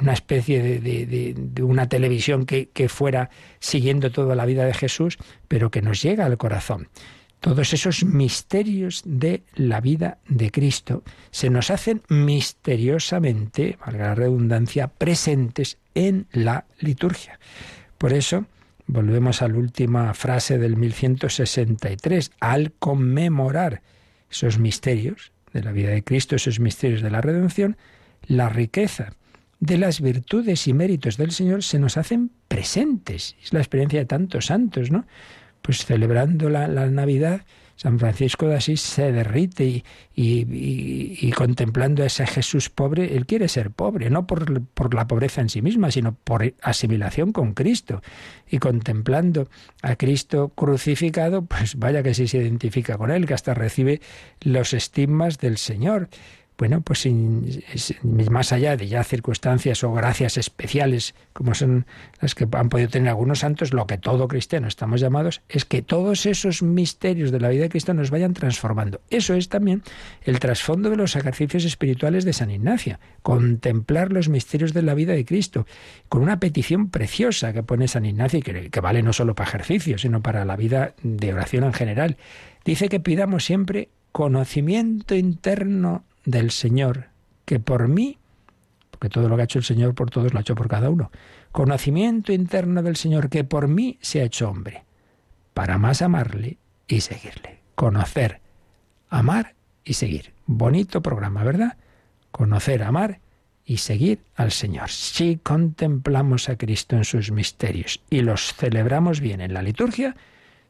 una 0.02 0.14
especie 0.14 0.64
de, 0.64 0.80
de, 0.80 1.36
de 1.38 1.64
una 1.64 1.88
televisión 1.88 2.48
que, 2.48 2.70
que, 2.70 2.90
fuera 2.90 3.30
siguiendo 3.60 4.12
toda 4.12 4.34
la 4.34 4.48
vida 4.48 4.66
de 4.66 4.74
Jesús, 4.74 5.20
pero 5.48 5.70
que 5.70 5.84
nos 5.84 6.02
llega 6.02 6.26
al 6.26 6.40
corazón. 6.40 6.88
Todos 7.42 7.74
esos 7.74 8.04
misterios 8.04 9.04
de 9.06 9.44
la 9.54 9.82
vida 9.82 10.18
de 10.28 10.50
Cristo 10.50 11.04
se 11.30 11.52
nos 11.52 11.70
hacen 11.70 12.02
misteriosamente, 12.10 13.78
valga 13.86 14.08
la 14.10 14.16
redundancia, 14.16 14.88
presentes 14.88 15.78
en 15.94 16.26
la 16.32 16.66
liturgia. 16.80 17.40
Por 17.98 18.14
eso, 18.14 18.46
volvemos 18.88 19.42
a 19.42 19.48
la 19.48 19.58
última 19.58 20.14
frase 20.14 20.58
del 20.58 20.76
1163, 20.76 22.32
al 22.40 22.74
conmemorar 22.74 23.82
esos 24.30 24.60
misterios, 24.60 25.31
de 25.54 25.64
la 25.64 25.72
vida 25.72 25.90
de 25.90 26.04
Cristo, 26.04 26.36
esos 26.36 26.60
misterios 26.60 27.02
de 27.02 27.12
la 27.12 27.22
redención, 27.22 27.78
la 28.28 28.50
riqueza 28.50 29.14
de 29.60 29.78
las 29.78 30.02
virtudes 30.02 30.68
y 30.68 30.74
méritos 30.74 31.18
del 31.18 31.32
Señor 31.32 31.64
se 31.64 31.80
nos 31.80 31.98
hacen 31.98 32.32
presentes. 32.48 33.36
Es 33.42 33.54
la 33.54 33.60
experiencia 33.60 34.00
de 34.00 34.06
tantos 34.06 34.48
santos, 34.48 34.92
¿no? 34.92 35.06
Pues 35.62 35.86
celebrando 35.86 36.50
la, 36.50 36.68
la 36.68 36.88
Navidad, 36.88 37.42
San 37.82 37.98
Francisco 37.98 38.48
de 38.48 38.58
Asís 38.58 38.80
se 38.80 39.12
derrite 39.12 39.66
y, 39.66 39.84
y, 40.14 41.18
y, 41.20 41.32
contemplando 41.32 42.04
a 42.04 42.06
ese 42.06 42.28
Jesús 42.28 42.70
pobre, 42.70 43.18
él 43.18 43.26
quiere 43.26 43.48
ser 43.48 43.72
pobre, 43.72 44.12
no 44.12 44.28
por, 44.28 44.62
por, 44.62 44.94
la 44.94 45.08
pobreza 45.08 45.42
en 45.42 45.50
sí 45.50 45.64
misma, 45.64 45.90
sino 45.90 46.14
por 46.14 46.54
asimilación 46.62 47.32
con 47.32 47.56
Cristo. 47.56 48.04
Y 48.48 48.60
contemplando 48.60 49.50
a 49.82 49.96
Cristo 49.96 50.50
crucificado, 50.50 51.46
pues 51.46 51.74
vaya 51.76 52.04
que 52.04 52.14
sí 52.14 52.28
se 52.28 52.38
identifica 52.38 53.00
con 53.00 53.10
él, 53.10 53.26
que 53.26 53.34
hasta 53.34 53.56
recibe 53.56 54.00
los 54.42 54.76
estigmas 54.76 55.40
del 55.40 55.58
Señor. 55.58 56.10
Bueno, 56.62 56.82
pues 56.82 57.00
sin- 57.00 57.64
más 58.30 58.54
allá 58.54 58.78
de 58.78 58.88
ya 58.88 59.04
circunstancias 59.04 59.84
o 59.84 59.92
gracias 59.94 60.38
especiales 60.38 61.16
como 61.34 61.56
son 61.56 61.88
las 62.20 62.36
que 62.36 62.48
han 62.52 62.70
podido 62.70 62.88
tener 62.88 63.10
algunos 63.10 63.40
santos, 63.40 63.74
lo 63.74 63.88
que 63.88 63.98
todo 63.98 64.28
cristiano 64.28 64.68
estamos 64.68 65.02
llamados 65.02 65.42
es 65.50 65.66
que 65.66 65.82
todos 65.82 66.28
esos 66.28 66.62
misterios 66.62 67.32
de 67.32 67.40
la 67.40 67.50
vida 67.50 67.64
de 67.64 67.70
Cristo 67.70 67.96
nos 67.96 68.12
vayan 68.12 68.36
transformando. 68.36 69.02
Eso 69.10 69.34
es 69.34 69.50
también 69.50 69.82
el 70.22 70.38
trasfondo 70.38 70.92
de 70.92 70.98
los 70.98 71.16
ejercicios 71.16 71.66
espirituales 71.66 72.26
de 72.26 72.34
San 72.34 72.52
Ignacio, 72.52 73.00
contemplar 73.24 74.12
los 74.12 74.30
misterios 74.30 74.72
de 74.72 74.84
la 74.84 74.94
vida 74.94 75.14
de 75.14 75.26
Cristo, 75.26 75.66
con 76.10 76.22
una 76.22 76.40
petición 76.40 76.92
preciosa 76.92 77.54
que 77.54 77.64
pone 77.64 77.88
San 77.88 78.06
Ignacio 78.06 78.38
y 78.38 78.44
que, 78.44 78.70
que 78.70 78.82
vale 78.82 79.02
no 79.02 79.14
solo 79.14 79.34
para 79.34 79.50
ejercicios, 79.50 80.02
sino 80.02 80.22
para 80.22 80.46
la 80.46 80.58
vida 80.58 80.94
de 81.02 81.34
oración 81.34 81.64
en 81.64 81.74
general. 81.74 82.18
Dice 82.66 82.88
que 82.88 83.00
pidamos 83.00 83.46
siempre 83.46 83.90
conocimiento 84.12 85.16
interno 85.16 86.04
del 86.26 86.52
Señor, 86.52 87.10
que 87.46 87.60
por 87.60 87.88
mí, 87.88 88.18
porque 88.92 89.10
todo 89.10 89.30
lo 89.30 89.36
que 89.36 89.42
ha 89.42 89.46
hecho 89.46 89.60
el 89.60 89.66
Señor 89.66 89.96
por 89.96 90.10
todos 90.10 90.34
lo 90.34 90.40
ha 90.40 90.42
hecho 90.42 90.56
por 90.56 90.68
cada 90.68 90.90
uno, 90.90 91.12
conocimiento 91.52 92.32
interno 92.34 92.84
del 92.84 92.96
Señor, 92.96 93.30
que 93.30 93.44
por 93.44 93.68
mí 93.68 93.98
se 94.02 94.22
ha 94.22 94.26
hecho 94.26 94.50
hombre, 94.50 94.84
para 95.54 95.78
más 95.78 96.02
amarle 96.02 96.58
y 96.88 97.02
seguirle. 97.02 97.60
Conocer, 97.76 98.42
amar 99.10 99.56
y 99.84 99.94
seguir. 99.94 100.34
Bonito 100.46 101.02
programa, 101.02 101.44
¿verdad? 101.44 101.78
Conocer, 102.32 102.84
amar 102.84 103.20
y 103.66 103.78
seguir 103.78 104.24
al 104.36 104.52
Señor. 104.52 104.90
Si 104.90 105.38
contemplamos 105.38 106.50
a 106.50 106.58
Cristo 106.58 106.96
en 106.96 107.06
sus 107.06 107.32
misterios 107.32 108.02
y 108.10 108.22
los 108.22 108.54
celebramos 108.54 109.20
bien 109.20 109.42
en 109.42 109.54
la 109.54 109.62
liturgia, 109.62 110.16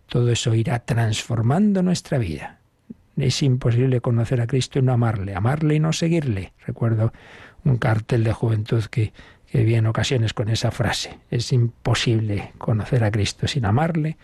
todo 0.08 0.32
eso 0.32 0.54
irá 0.54 0.80
transformando 0.80 1.84
nuestra 1.84 2.18
vida. 2.18 2.61
Es 3.18 3.44
imposible 3.44 4.02
conocer 4.02 4.42
a 4.42 4.48
Cristo 4.48 4.80
y 4.80 4.82
no 4.82 4.94
amarle, 4.94 5.36
amarle 5.36 5.76
y 5.76 5.80
no 5.80 5.94
seguirle. 5.94 6.54
Recuerdo 6.66 7.14
un 7.64 7.78
cartel 7.78 8.24
de 8.24 8.34
juventud 8.34 8.84
que, 8.86 9.14
vi 9.54 9.76
en 9.76 9.86
ocasiones 9.86 10.34
con 10.34 10.48
esa 10.48 10.72
frase. 10.72 11.20
Es 11.30 11.52
imposible 11.52 12.54
conocer 12.58 13.04
a 13.04 13.12
Cristo 13.12 13.48
sin 13.48 13.66
amarle 13.66 14.18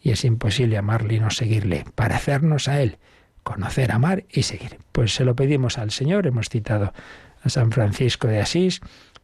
y 0.00 0.10
es 0.12 0.24
imposible 0.24 0.78
amarle 0.78 1.14
y 1.14 1.20
no 1.20 1.30
seguirle. 1.30 1.84
Para 1.94 2.16
hacernos 2.16 2.68
a 2.68 2.80
Él, 2.80 2.98
conocer, 3.42 3.92
amar 3.92 4.24
y 4.30 4.44
seguir. 4.44 4.78
Pues 4.92 5.14
se 5.14 5.24
lo 5.24 5.36
pedimos 5.36 5.76
al 5.76 5.90
Señor. 5.90 6.26
Hemos 6.26 6.48
citado 6.48 6.94
a 7.42 7.48
San 7.50 7.70
Francisco 7.70 8.28
de 8.28 8.40
Asís, 8.40 8.80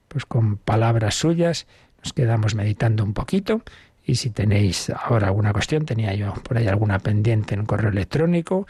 pues 0.08 0.26
con 0.26 0.56
palabras 0.58 1.14
suyas 1.14 1.66
nos 2.02 2.12
quedamos 2.12 2.54
meditando 2.54 3.04
un 3.04 3.14
poquito. 3.14 3.62
Y 4.04 4.14
si 4.14 4.30
tenéis 4.30 4.90
ahora 4.90 5.26
alguna 5.28 5.52
cuestión, 5.52 5.84
tenía 5.84 6.14
yo 6.14 6.32
por 6.34 6.56
ahí 6.56 6.66
alguna 6.66 6.98
pendiente 6.98 7.54
en 7.54 7.66
correo 7.66 7.90
electrónico, 7.90 8.66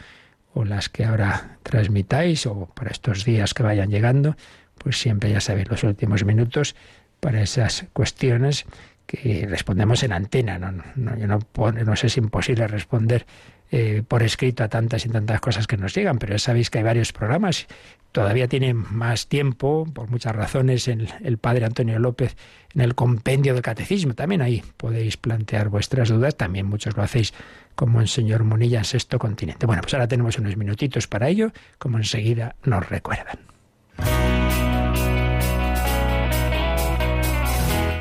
o 0.53 0.65
las 0.65 0.89
que 0.89 1.05
ahora 1.05 1.57
transmitáis, 1.63 2.45
o 2.45 2.67
para 2.73 2.91
estos 2.91 3.25
días 3.25 3.53
que 3.53 3.63
vayan 3.63 3.89
llegando, 3.89 4.35
pues 4.77 4.99
siempre 4.99 5.31
ya 5.31 5.41
sabéis 5.41 5.69
los 5.69 5.83
últimos 5.83 6.25
minutos 6.25 6.75
para 7.19 7.41
esas 7.41 7.85
cuestiones 7.93 8.65
que 9.05 9.45
respondemos 9.49 10.03
en 10.03 10.13
antena. 10.13 10.59
No, 10.59 10.71
no, 10.71 11.17
yo 11.17 11.27
no, 11.27 11.39
no 11.55 11.93
es 11.93 12.17
imposible 12.17 12.67
responder 12.67 13.25
eh, 13.71 14.03
por 14.07 14.23
escrito 14.23 14.63
a 14.63 14.67
tantas 14.67 15.05
y 15.05 15.09
tantas 15.09 15.39
cosas 15.41 15.67
que 15.67 15.77
nos 15.77 15.93
llegan, 15.93 16.17
pero 16.17 16.33
ya 16.33 16.39
sabéis 16.39 16.69
que 16.69 16.79
hay 16.79 16.83
varios 16.83 17.13
programas. 17.13 17.67
Todavía 18.11 18.47
tiene 18.47 18.73
más 18.73 19.27
tiempo, 19.27 19.87
por 19.93 20.09
muchas 20.09 20.35
razones, 20.35 20.87
el, 20.87 21.09
el 21.23 21.37
padre 21.37 21.65
Antonio 21.65 21.99
López 21.99 22.35
en 22.73 22.81
el 22.81 22.95
compendio 22.95 23.53
del 23.53 23.61
catecismo. 23.61 24.15
También 24.15 24.41
ahí 24.41 24.63
podéis 24.77 25.17
plantear 25.17 25.69
vuestras 25.69 26.09
dudas. 26.09 26.35
También 26.35 26.65
muchos 26.65 26.97
lo 26.97 27.03
hacéis 27.03 27.33
como 27.75 28.01
en 28.01 28.07
señor 28.07 28.43
Munilla 28.43 28.79
en 28.79 28.85
Sexto 28.85 29.19
Continente. 29.19 29.65
Bueno, 29.65 29.81
pues 29.81 29.93
ahora 29.93 30.07
tenemos 30.07 30.37
unos 30.37 30.57
minutitos 30.57 31.07
para 31.07 31.29
ello, 31.29 31.51
como 31.77 31.97
enseguida 31.97 32.55
nos 32.63 32.89
recuerdan. 32.89 33.37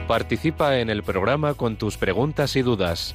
Participa 0.09 0.79
en 0.79 0.89
el 0.89 1.03
programa 1.03 1.55
con 1.55 1.77
tus 1.77 1.99
preguntas 1.99 2.57
y 2.57 2.63
dudas. 2.63 3.15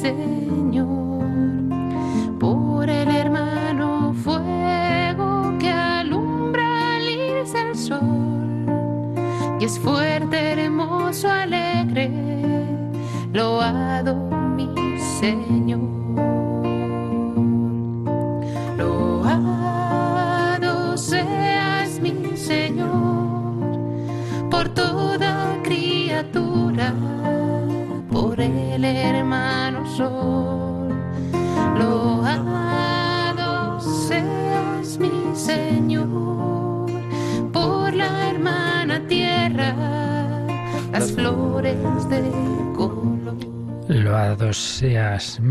Señor. 0.00 1.20
Por 2.38 2.88
el 2.88 3.08
hermano 3.08 4.14
fuego 4.14 5.58
que 5.58 5.70
alumbra 5.70 6.96
al 6.96 7.02
irse 7.02 7.60
el 7.60 7.76
sol, 7.76 8.64
y 9.60 9.64
es 9.64 9.78
fuerte, 9.78 10.52
hermoso, 10.52 11.28
alegre, 11.28 12.10
loado 13.34 14.14
mi 14.56 14.72
Señor. 15.20 15.59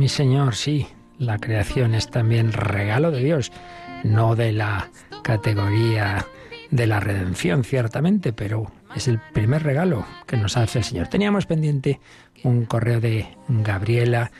Señor, 0.10 0.55
sí, 0.55 0.88
la 1.18 1.38
creación 1.38 1.95
es 1.95 2.10
también 2.10 2.51
regalo 2.51 3.12
de 3.12 3.24
Dios, 3.24 3.51
no 4.03 4.36
de 4.36 4.51
la 4.51 4.89
categoría 5.24 6.26
de 6.72 6.88
la 6.88 6.99
redención, 6.99 7.64
ciertamente, 7.64 8.34
pero 8.34 8.72
es 8.95 9.07
el 9.07 9.20
primer 9.20 9.64
regalo 9.64 10.05
que 10.26 10.38
nos 10.38 10.57
hace 10.57 10.80
el 10.80 10.84
Señor. 10.84 11.07
Teníamos 11.07 11.45
pendiente 11.45 11.99
un 12.43 12.66
correo 12.66 12.99
de 12.99 13.28
Gabriela 13.47 14.32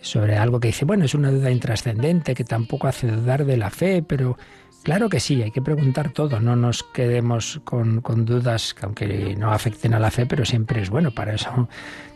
sobre 0.00 0.36
algo 0.36 0.60
que 0.60 0.68
dice, 0.68 0.84
bueno, 0.84 1.04
es 1.04 1.14
una 1.14 1.30
duda 1.30 1.50
intrascendente 1.50 2.34
que 2.34 2.44
tampoco 2.44 2.88
hace 2.88 3.08
dudar 3.08 3.44
de 3.44 3.56
la 3.56 3.70
fe, 3.70 4.02
pero 4.02 4.38
claro 4.82 5.08
que 5.08 5.20
sí, 5.20 5.42
hay 5.42 5.50
que 5.50 5.60
preguntar 5.60 6.10
todo, 6.10 6.40
no 6.40 6.56
nos 6.56 6.82
quedemos 6.82 7.60
con, 7.64 8.00
con 8.00 8.24
dudas 8.24 8.74
que 8.74 8.86
aunque 8.86 9.36
no 9.36 9.52
afecten 9.52 9.94
a 9.94 10.00
la 10.00 10.10
fe, 10.10 10.24
pero 10.26 10.44
siempre 10.44 10.80
es 10.80 10.90
bueno, 10.90 11.10
para 11.10 11.34
eso 11.34 11.68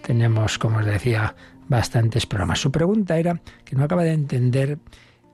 tenemos, 0.02 0.58
como 0.58 0.78
os 0.78 0.86
decía, 0.86 1.34
bastantes 1.68 2.26
programas. 2.26 2.60
Su 2.60 2.70
pregunta 2.70 3.18
era 3.18 3.40
que 3.64 3.76
no 3.76 3.84
acaba 3.84 4.04
de 4.04 4.12
entender, 4.12 4.78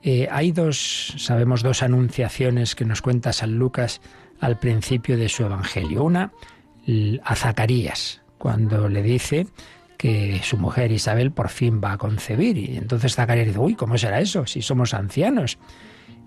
eh, 0.03 0.29
hay 0.31 0.53
dos, 0.53 1.15
sabemos, 1.19 1.63
dos 1.63 1.83
anunciaciones 1.83 2.75
que 2.75 2.85
nos 2.85 3.03
cuenta 3.03 3.33
San 3.33 3.57
Lucas 3.57 4.01
al 4.41 4.59
principio 4.59 5.17
de 5.17 5.29
su 5.29 5.45
Evangelio. 5.45 6.05
Una 6.05 6.33
a 7.25 7.37
Zacarías, 7.37 8.23
cuando 8.39 8.89
le 8.89 9.03
dice 9.03 9.47
que 9.97 10.41
su 10.43 10.57
mujer 10.57 10.91
Isabel 10.93 11.31
por 11.31 11.51
fin 11.51 11.81
va 11.85 11.93
a 11.93 11.99
concebir. 11.99 12.57
Y 12.57 12.79
entonces 12.79 13.15
Zacarías 13.15 13.49
dice, 13.49 13.59
uy, 13.59 13.75
¿cómo 13.75 13.99
será 13.99 14.19
eso 14.21 14.47
si 14.47 14.63
somos 14.63 14.95
ancianos? 14.95 15.59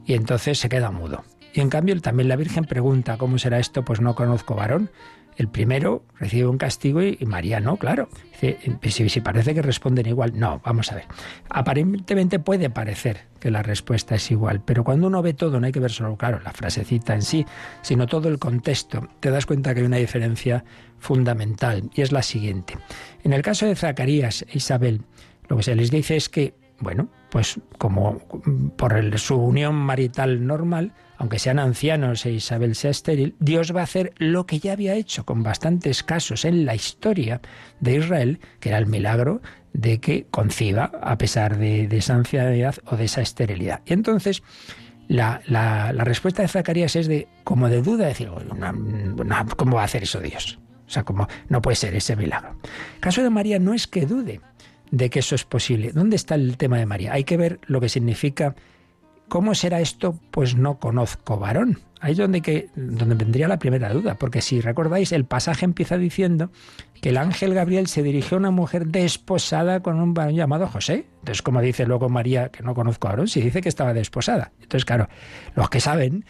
Y 0.06 0.14
entonces 0.14 0.60
se 0.60 0.70
queda 0.70 0.92
mudo. 0.92 1.24
Y 1.54 1.62
en 1.62 1.70
cambio 1.70 2.00
también 2.00 2.30
la 2.30 2.36
Virgen 2.36 2.66
pregunta, 2.66 3.18
¿cómo 3.18 3.38
será 3.40 3.60
esto? 3.60 3.84
Pues 3.84 4.00
no 4.00 4.16
conozco 4.16 4.56
varón. 4.56 4.92
El 5.36 5.48
primero 5.48 6.06
recibe 6.20 6.48
un 6.48 6.58
castigo 6.58 7.02
y, 7.02 7.18
María 7.26 7.60
no, 7.60 7.78
claro. 7.78 8.10
Pues 8.82 8.94
si, 8.94 9.10
si, 9.10 9.22
parece 9.22 9.54
que 9.54 9.62
responden 9.62 10.06
igual, 10.06 10.38
no, 10.38 10.62
vamos 10.66 10.92
a 10.92 10.96
ver. 10.96 11.06
Aparentemente 11.50 12.40
puede 12.40 12.70
parecer 12.70 13.22
que 13.40 13.52
la 13.52 13.64
respuesta 13.64 14.16
es 14.16 14.32
igual, 14.32 14.62
pero 14.64 14.84
cuando 14.84 15.08
uno 15.08 15.22
ve 15.22 15.34
todo, 15.34 15.60
no 15.60 15.66
hay 15.66 15.72
que 15.72 15.80
ver 15.80 15.92
solo, 15.92 16.18
claro, 16.18 16.40
la 16.44 16.52
frasecita 16.52 17.14
en 17.14 17.22
sí, 17.22 17.46
sino 17.82 18.06
todo 18.06 18.28
el 18.28 18.40
contexto, 18.40 19.08
te 19.20 19.32
das 19.32 19.46
cuenta 19.46 19.74
que 19.74 19.82
hay 19.82 19.86
una 19.86 19.98
diferencia 19.98 20.66
fundamental 21.00 21.90
y 21.94 22.02
es 22.02 22.12
la 22.12 22.24
siguiente. 22.24 22.78
En 23.24 23.34
el 23.34 23.42
caso 23.42 23.66
de 23.66 23.76
Zacarías 23.76 24.44
e 24.44 24.58
Isabel, 24.58 25.02
lo 25.48 25.58
que 25.58 25.64
se 25.64 25.76
les 25.76 25.92
dice 25.92 26.16
es 26.16 26.30
que, 26.30 26.56
bueno, 26.84 27.10
pues 27.30 27.60
como 27.78 28.20
por 28.78 28.94
el, 28.94 29.18
su 29.18 29.36
unión 29.36 29.76
marital 29.76 30.46
normal, 30.46 30.94
aunque 31.18 31.40
sean 31.40 31.60
ancianos 31.60 32.26
e 32.26 32.32
Isabel 32.32 32.76
sea 32.76 32.92
estéril, 32.92 33.36
Dios 33.40 33.76
va 33.76 33.82
a 33.82 33.84
hacer 33.84 34.14
lo 34.18 34.46
que 34.46 34.60
ya 34.60 34.74
había 34.74 34.96
hecho 34.96 35.26
con 35.26 35.42
bastantes 35.42 36.04
casos 36.04 36.46
en 36.46 36.66
la 36.66 36.76
historia 36.76 37.42
de 37.80 37.98
Israel, 37.98 38.40
que 38.60 38.70
era 38.70 38.78
el 38.78 38.88
milagro 38.88 39.42
de 39.74 40.00
que 40.00 40.28
conciba 40.30 40.92
a 41.02 41.18
pesar 41.18 41.58
de, 41.58 41.88
de 41.88 41.98
esa 41.98 42.16
ancianidad 42.16 42.76
o 42.86 42.98
de 42.98 43.06
esa 43.06 43.22
esterilidad. 43.22 43.82
Y 43.86 43.94
entonces 43.94 44.44
la, 45.08 45.42
la, 45.48 45.92
respuesta 46.04 46.42
de 46.42 46.48
Zacarías 46.48 46.96
es 46.96 47.08
de 47.08 47.28
como 47.44 47.70
de 47.70 47.82
duda, 47.82 48.08
decir, 48.08 48.30
¿cómo 49.58 49.76
va 49.76 49.82
a 49.82 49.86
hacer 49.86 50.04
eso 50.04 50.20
Dios? 50.20 50.60
O 50.88 50.90
sea, 50.90 51.04
como 51.04 51.28
no 51.50 51.62
puede 51.62 51.76
ser 51.76 51.96
ese 51.96 52.16
milagro. 52.16 52.56
El 52.96 53.00
caso 53.00 53.24
de 53.24 53.30
María 53.30 53.60
no 53.60 53.74
es 53.74 53.88
que 53.88 54.06
dude 54.06 54.42
de 54.94 55.10
que 55.10 55.20
eso 55.20 55.34
es 55.34 55.44
posible. 55.44 55.92
¿Dónde 55.92 56.16
está 56.16 56.36
el 56.36 56.56
tema 56.56 56.78
de 56.78 56.86
María? 56.86 57.14
Hay 57.14 57.24
que 57.24 57.36
ver 57.36 57.60
lo 57.66 57.82
que 57.82 57.90
significa 57.90 58.56
¿Cómo 59.34 59.56
será 59.56 59.80
esto? 59.82 60.20
Pues 60.30 60.56
no 60.56 60.78
conozco 60.78 61.40
varón. 61.40 61.80
Ahí 62.02 62.12
es 62.12 62.20
donde, 62.20 62.42
que, 62.42 62.70
donde 62.76 63.16
vendría 63.16 63.48
la 63.48 63.58
primera 63.58 63.92
duda, 63.92 64.14
porque 64.16 64.42
si 64.42 64.62
recordáis, 64.62 65.12
el 65.12 65.26
pasaje 65.26 65.66
empieza 65.66 65.98
diciendo 65.98 66.52
que 67.02 67.10
el 67.10 67.18
ángel 67.18 67.56
Gabriel 67.56 67.88
se 67.88 68.04
dirigió 68.04 68.38
a 68.38 68.42
una 68.42 68.52
mujer 68.52 68.86
desposada 68.86 69.80
con 69.80 70.00
un 70.00 70.14
varón 70.14 70.36
llamado 70.36 70.68
José. 70.68 71.06
Entonces, 71.22 71.42
como 71.42 71.62
dice 71.62 71.88
luego 71.88 72.10
María, 72.10 72.50
que 72.50 72.62
no 72.62 72.76
conozco 72.76 73.08
a 73.08 73.12
varón, 73.12 73.28
si 73.28 73.42
dice 73.42 73.62
que 73.62 73.70
estaba 73.70 73.94
desposada. 73.94 74.52
Entonces, 74.62 74.86
claro, 74.86 75.08
los 75.56 75.68
que 75.70 75.80
saben, 75.80 76.26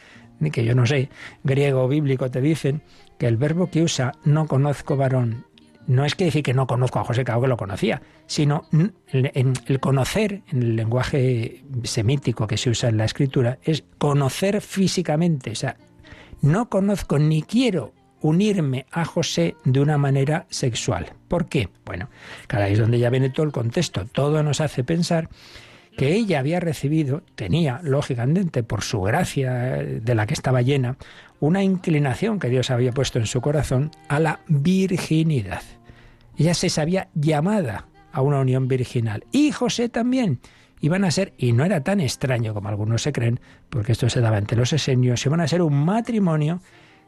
que 0.53 0.63
yo 0.63 0.73
no 0.73 0.85
sé, 0.85 1.09
griego 1.43 1.83
o 1.83 1.87
bíblico, 1.89 2.31
te 2.31 2.39
dicen 2.39 2.83
que 3.17 3.27
el 3.27 3.35
verbo 3.35 3.69
que 3.69 3.81
usa 3.81 4.13
no 4.23 4.47
conozco 4.47 4.95
varón 4.95 5.45
no 5.87 6.05
es 6.05 6.15
que 6.15 6.25
decir 6.25 6.43
que 6.43 6.53
no 6.53 6.67
conozco 6.67 6.99
a 6.99 7.03
José, 7.03 7.23
claro 7.23 7.41
que 7.41 7.47
lo 7.47 7.57
conocía, 7.57 8.01
sino 8.25 8.67
en 8.71 9.53
el 9.65 9.79
conocer, 9.79 10.41
en 10.51 10.63
el 10.63 10.75
lenguaje 10.75 11.63
semítico 11.83 12.47
que 12.47 12.57
se 12.57 12.69
usa 12.69 12.89
en 12.89 12.97
la 12.97 13.05
escritura, 13.05 13.59
es 13.63 13.83
conocer 13.97 14.61
físicamente. 14.61 15.51
O 15.51 15.55
sea, 15.55 15.77
no 16.41 16.69
conozco 16.69 17.19
ni 17.19 17.41
quiero 17.43 17.93
unirme 18.21 18.85
a 18.91 19.03
José 19.05 19.55
de 19.65 19.81
una 19.81 19.97
manera 19.97 20.45
sexual. 20.49 21.13
¿Por 21.27 21.47
qué? 21.47 21.69
Bueno, 21.85 22.09
cada 22.47 22.65
ahí 22.65 22.73
es 22.73 22.79
donde 22.79 22.99
ya 22.99 23.09
viene 23.09 23.29
todo 23.29 23.45
el 23.45 23.51
contexto. 23.51 24.05
Todo 24.05 24.41
nos 24.43 24.61
hace 24.61 24.83
pensar 24.83 25.29
que 25.97 26.13
ella 26.13 26.39
había 26.39 26.59
recibido, 26.59 27.21
tenía, 27.35 27.79
lógicamente, 27.83 28.63
por 28.63 28.81
su 28.81 29.01
gracia 29.01 29.53
de 29.53 30.15
la 30.15 30.25
que 30.25 30.33
estaba 30.33 30.61
llena, 30.61 30.97
una 31.43 31.61
inclinación 31.61 32.39
que 32.39 32.47
Dios 32.47 32.71
había 32.71 32.93
puesto 32.93 33.19
en 33.19 33.25
su 33.25 33.41
corazón 33.41 33.91
a 34.07 34.21
la 34.21 34.39
virginidad. 34.47 35.61
Ella 36.37 36.53
se 36.53 36.69
sabía 36.69 37.09
llamada 37.15 37.87
a 38.13 38.21
una 38.21 38.39
unión 38.39 38.69
virginal. 38.69 39.25
Y 39.33 39.51
José 39.51 39.89
también. 39.89 40.39
Iban 40.79 41.03
a 41.03 41.11
ser, 41.11 41.33
y 41.37 41.51
no 41.51 41.65
era 41.65 41.83
tan 41.83 41.99
extraño 41.99 42.53
como 42.53 42.69
algunos 42.69 43.01
se 43.01 43.11
creen, 43.11 43.41
porque 43.69 43.91
esto 43.91 44.09
se 44.09 44.21
daba 44.21 44.37
entre 44.37 44.57
los 44.57 44.71
esenios, 44.71 45.25
iban 45.25 45.41
a 45.41 45.47
ser 45.49 45.61
un 45.61 45.83
matrimonio 45.83 46.61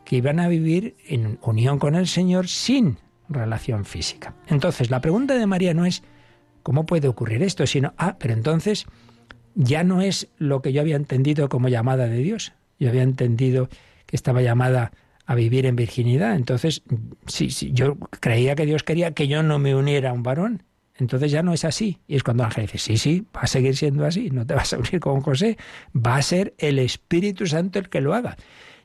que 0.03 0.17
iban 0.17 0.41
a 0.41 0.49
vivir 0.49 0.97
en 1.07 1.39
unión 1.41 1.79
con 1.79 1.95
el 1.95 2.07
Señor 2.07 2.49
sin 2.49 2.97
relación 3.29 3.85
física. 3.85 4.33
Entonces, 4.47 4.91
la 4.91 4.99
pregunta 4.99 5.35
de 5.35 5.45
María 5.45 5.73
no 5.73 5.85
es 5.85 6.03
¿cómo 6.61 6.85
puede 6.85 7.07
ocurrir 7.07 7.41
esto? 7.41 7.65
Sino, 7.65 7.93
ah, 7.97 8.17
pero 8.19 8.33
entonces 8.33 8.85
ya 9.55 9.85
no 9.85 10.01
es 10.01 10.27
lo 10.37 10.61
que 10.61 10.73
yo 10.73 10.81
había 10.81 10.97
entendido 10.97 11.47
como 11.47 11.69
llamada 11.69 12.07
de 12.07 12.17
Dios. 12.17 12.51
Yo 12.79 12.89
había 12.89 13.03
entendido 13.03 13.69
que 14.05 14.15
estaba 14.15 14.41
llamada 14.41 14.91
a 15.25 15.35
vivir 15.35 15.65
en 15.65 15.75
virginidad. 15.75 16.35
Entonces, 16.35 16.83
sí, 17.27 17.49
sí, 17.49 17.71
yo 17.73 17.97
creía 18.19 18.55
que 18.55 18.65
Dios 18.65 18.83
quería 18.83 19.11
que 19.11 19.27
yo 19.27 19.43
no 19.43 19.59
me 19.59 19.75
uniera 19.75 20.11
a 20.11 20.13
un 20.13 20.23
varón. 20.23 20.63
Entonces 20.97 21.31
ya 21.31 21.43
no 21.43 21.53
es 21.53 21.65
así. 21.65 21.99
Y 22.07 22.15
es 22.15 22.23
cuando 22.23 22.43
Ángel 22.43 22.65
dice, 22.65 22.77
sí, 22.77 22.97
sí, 22.97 23.25
va 23.35 23.41
a 23.41 23.47
seguir 23.47 23.75
siendo 23.75 24.05
así, 24.05 24.29
no 24.29 24.45
te 24.45 24.53
vas 24.53 24.71
a 24.73 24.77
unir 24.77 24.99
con 24.99 25.21
José, 25.21 25.57
va 25.95 26.15
a 26.15 26.21
ser 26.21 26.53
el 26.57 26.79
Espíritu 26.79 27.47
Santo 27.47 27.79
el 27.79 27.89
que 27.89 28.01
lo 28.01 28.13
haga. 28.13 28.37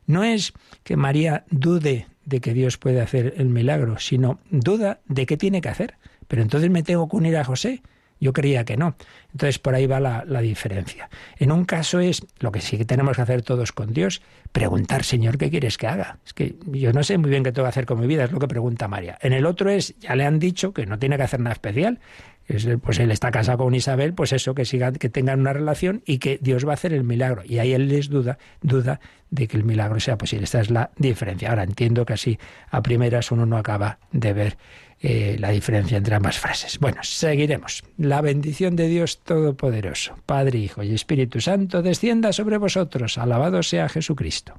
No 0.06 0.24
es 0.24 0.52
que 0.82 0.96
María 0.96 1.44
dude 1.50 2.06
de 2.24 2.40
que 2.40 2.52
Dios 2.52 2.78
puede 2.78 3.00
hacer 3.00 3.34
el 3.36 3.48
milagro, 3.48 3.98
sino 3.98 4.40
duda 4.50 5.00
de 5.06 5.26
qué 5.26 5.36
tiene 5.36 5.60
que 5.60 5.68
hacer. 5.68 5.94
Pero 6.26 6.42
entonces 6.42 6.70
me 6.70 6.82
tengo 6.82 7.08
que 7.08 7.16
unir 7.16 7.36
a 7.36 7.44
José. 7.44 7.82
Yo 8.20 8.32
creía 8.32 8.64
que 8.64 8.76
no. 8.76 8.94
Entonces 9.32 9.58
por 9.58 9.74
ahí 9.74 9.86
va 9.86 9.98
la, 9.98 10.40
diferencia. 10.40 11.08
En 11.38 11.52
un 11.52 11.64
caso 11.64 12.00
es 12.00 12.26
lo 12.38 12.52
que 12.52 12.60
sí 12.60 12.76
que 12.76 12.84
tenemos 12.84 13.16
que 13.16 13.22
hacer 13.22 13.42
todos 13.42 13.72
con 13.72 13.92
Dios, 13.92 14.22
preguntar, 14.52 15.04
Señor, 15.04 15.38
¿qué 15.38 15.50
quieres 15.50 15.78
que 15.78 15.86
haga? 15.86 16.18
Es 16.26 16.34
que 16.34 16.56
yo 16.66 16.92
no 16.92 17.02
sé 17.02 17.16
muy 17.18 17.30
bien 17.30 17.42
qué 17.42 17.52
tengo 17.52 17.66
que 17.66 17.70
hacer 17.70 17.86
con 17.86 18.00
mi 18.00 18.06
vida, 18.06 18.24
es 18.24 18.32
lo 18.32 18.38
que 18.38 18.48
pregunta 18.48 18.88
María. 18.88 19.18
En 19.22 19.32
el 19.32 19.46
otro 19.46 19.70
es, 19.70 19.98
ya 19.98 20.14
le 20.14 20.24
han 20.24 20.38
dicho 20.38 20.72
que 20.72 20.86
no 20.86 20.98
tiene 20.98 21.16
que 21.16 21.22
hacer 21.22 21.40
nada 21.40 21.52
especial. 21.52 21.98
Es, 22.46 22.66
pues 22.82 22.98
él 22.98 23.12
está 23.12 23.30
casado 23.30 23.58
con 23.58 23.74
Isabel, 23.74 24.12
pues 24.12 24.32
eso, 24.32 24.54
que 24.54 24.64
sigan, 24.64 24.96
que 24.96 25.08
tengan 25.08 25.40
una 25.40 25.52
relación 25.52 26.02
y 26.04 26.18
que 26.18 26.38
Dios 26.42 26.66
va 26.66 26.72
a 26.72 26.74
hacer 26.74 26.92
el 26.92 27.04
milagro. 27.04 27.42
Y 27.44 27.60
ahí 27.60 27.72
él 27.72 27.88
les 27.88 28.08
duda, 28.08 28.38
duda 28.60 28.98
de 29.30 29.46
que 29.46 29.56
el 29.56 29.62
milagro 29.62 30.00
sea 30.00 30.18
posible. 30.18 30.44
Esta 30.44 30.60
es 30.60 30.70
la 30.70 30.90
diferencia. 30.96 31.50
Ahora 31.50 31.62
entiendo 31.62 32.04
que 32.04 32.14
así 32.14 32.38
a 32.70 32.82
primeras 32.82 33.30
uno 33.30 33.46
no 33.46 33.56
acaba 33.56 33.98
de 34.10 34.32
ver 34.32 34.56
eh, 35.02 35.36
la 35.38 35.50
diferencia 35.50 35.96
entre 35.96 36.14
ambas 36.14 36.38
frases. 36.38 36.78
Bueno, 36.78 37.02
seguiremos. 37.02 37.82
La 37.96 38.20
bendición 38.20 38.76
de 38.76 38.86
Dios 38.86 39.18
Todopoderoso, 39.18 40.14
Padre, 40.26 40.58
Hijo 40.58 40.82
y 40.82 40.94
Espíritu 40.94 41.40
Santo, 41.40 41.80
descienda 41.80 42.34
sobre 42.34 42.58
vosotros. 42.58 43.16
Alabado 43.16 43.62
sea 43.62 43.88
Jesucristo. 43.88 44.54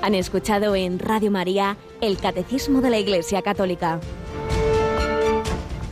Han 0.00 0.14
escuchado 0.14 0.74
en 0.76 1.00
Radio 1.00 1.30
María 1.30 1.76
el 2.00 2.16
Catecismo 2.18 2.80
de 2.80 2.90
la 2.90 2.98
Iglesia 2.98 3.42
Católica 3.42 4.00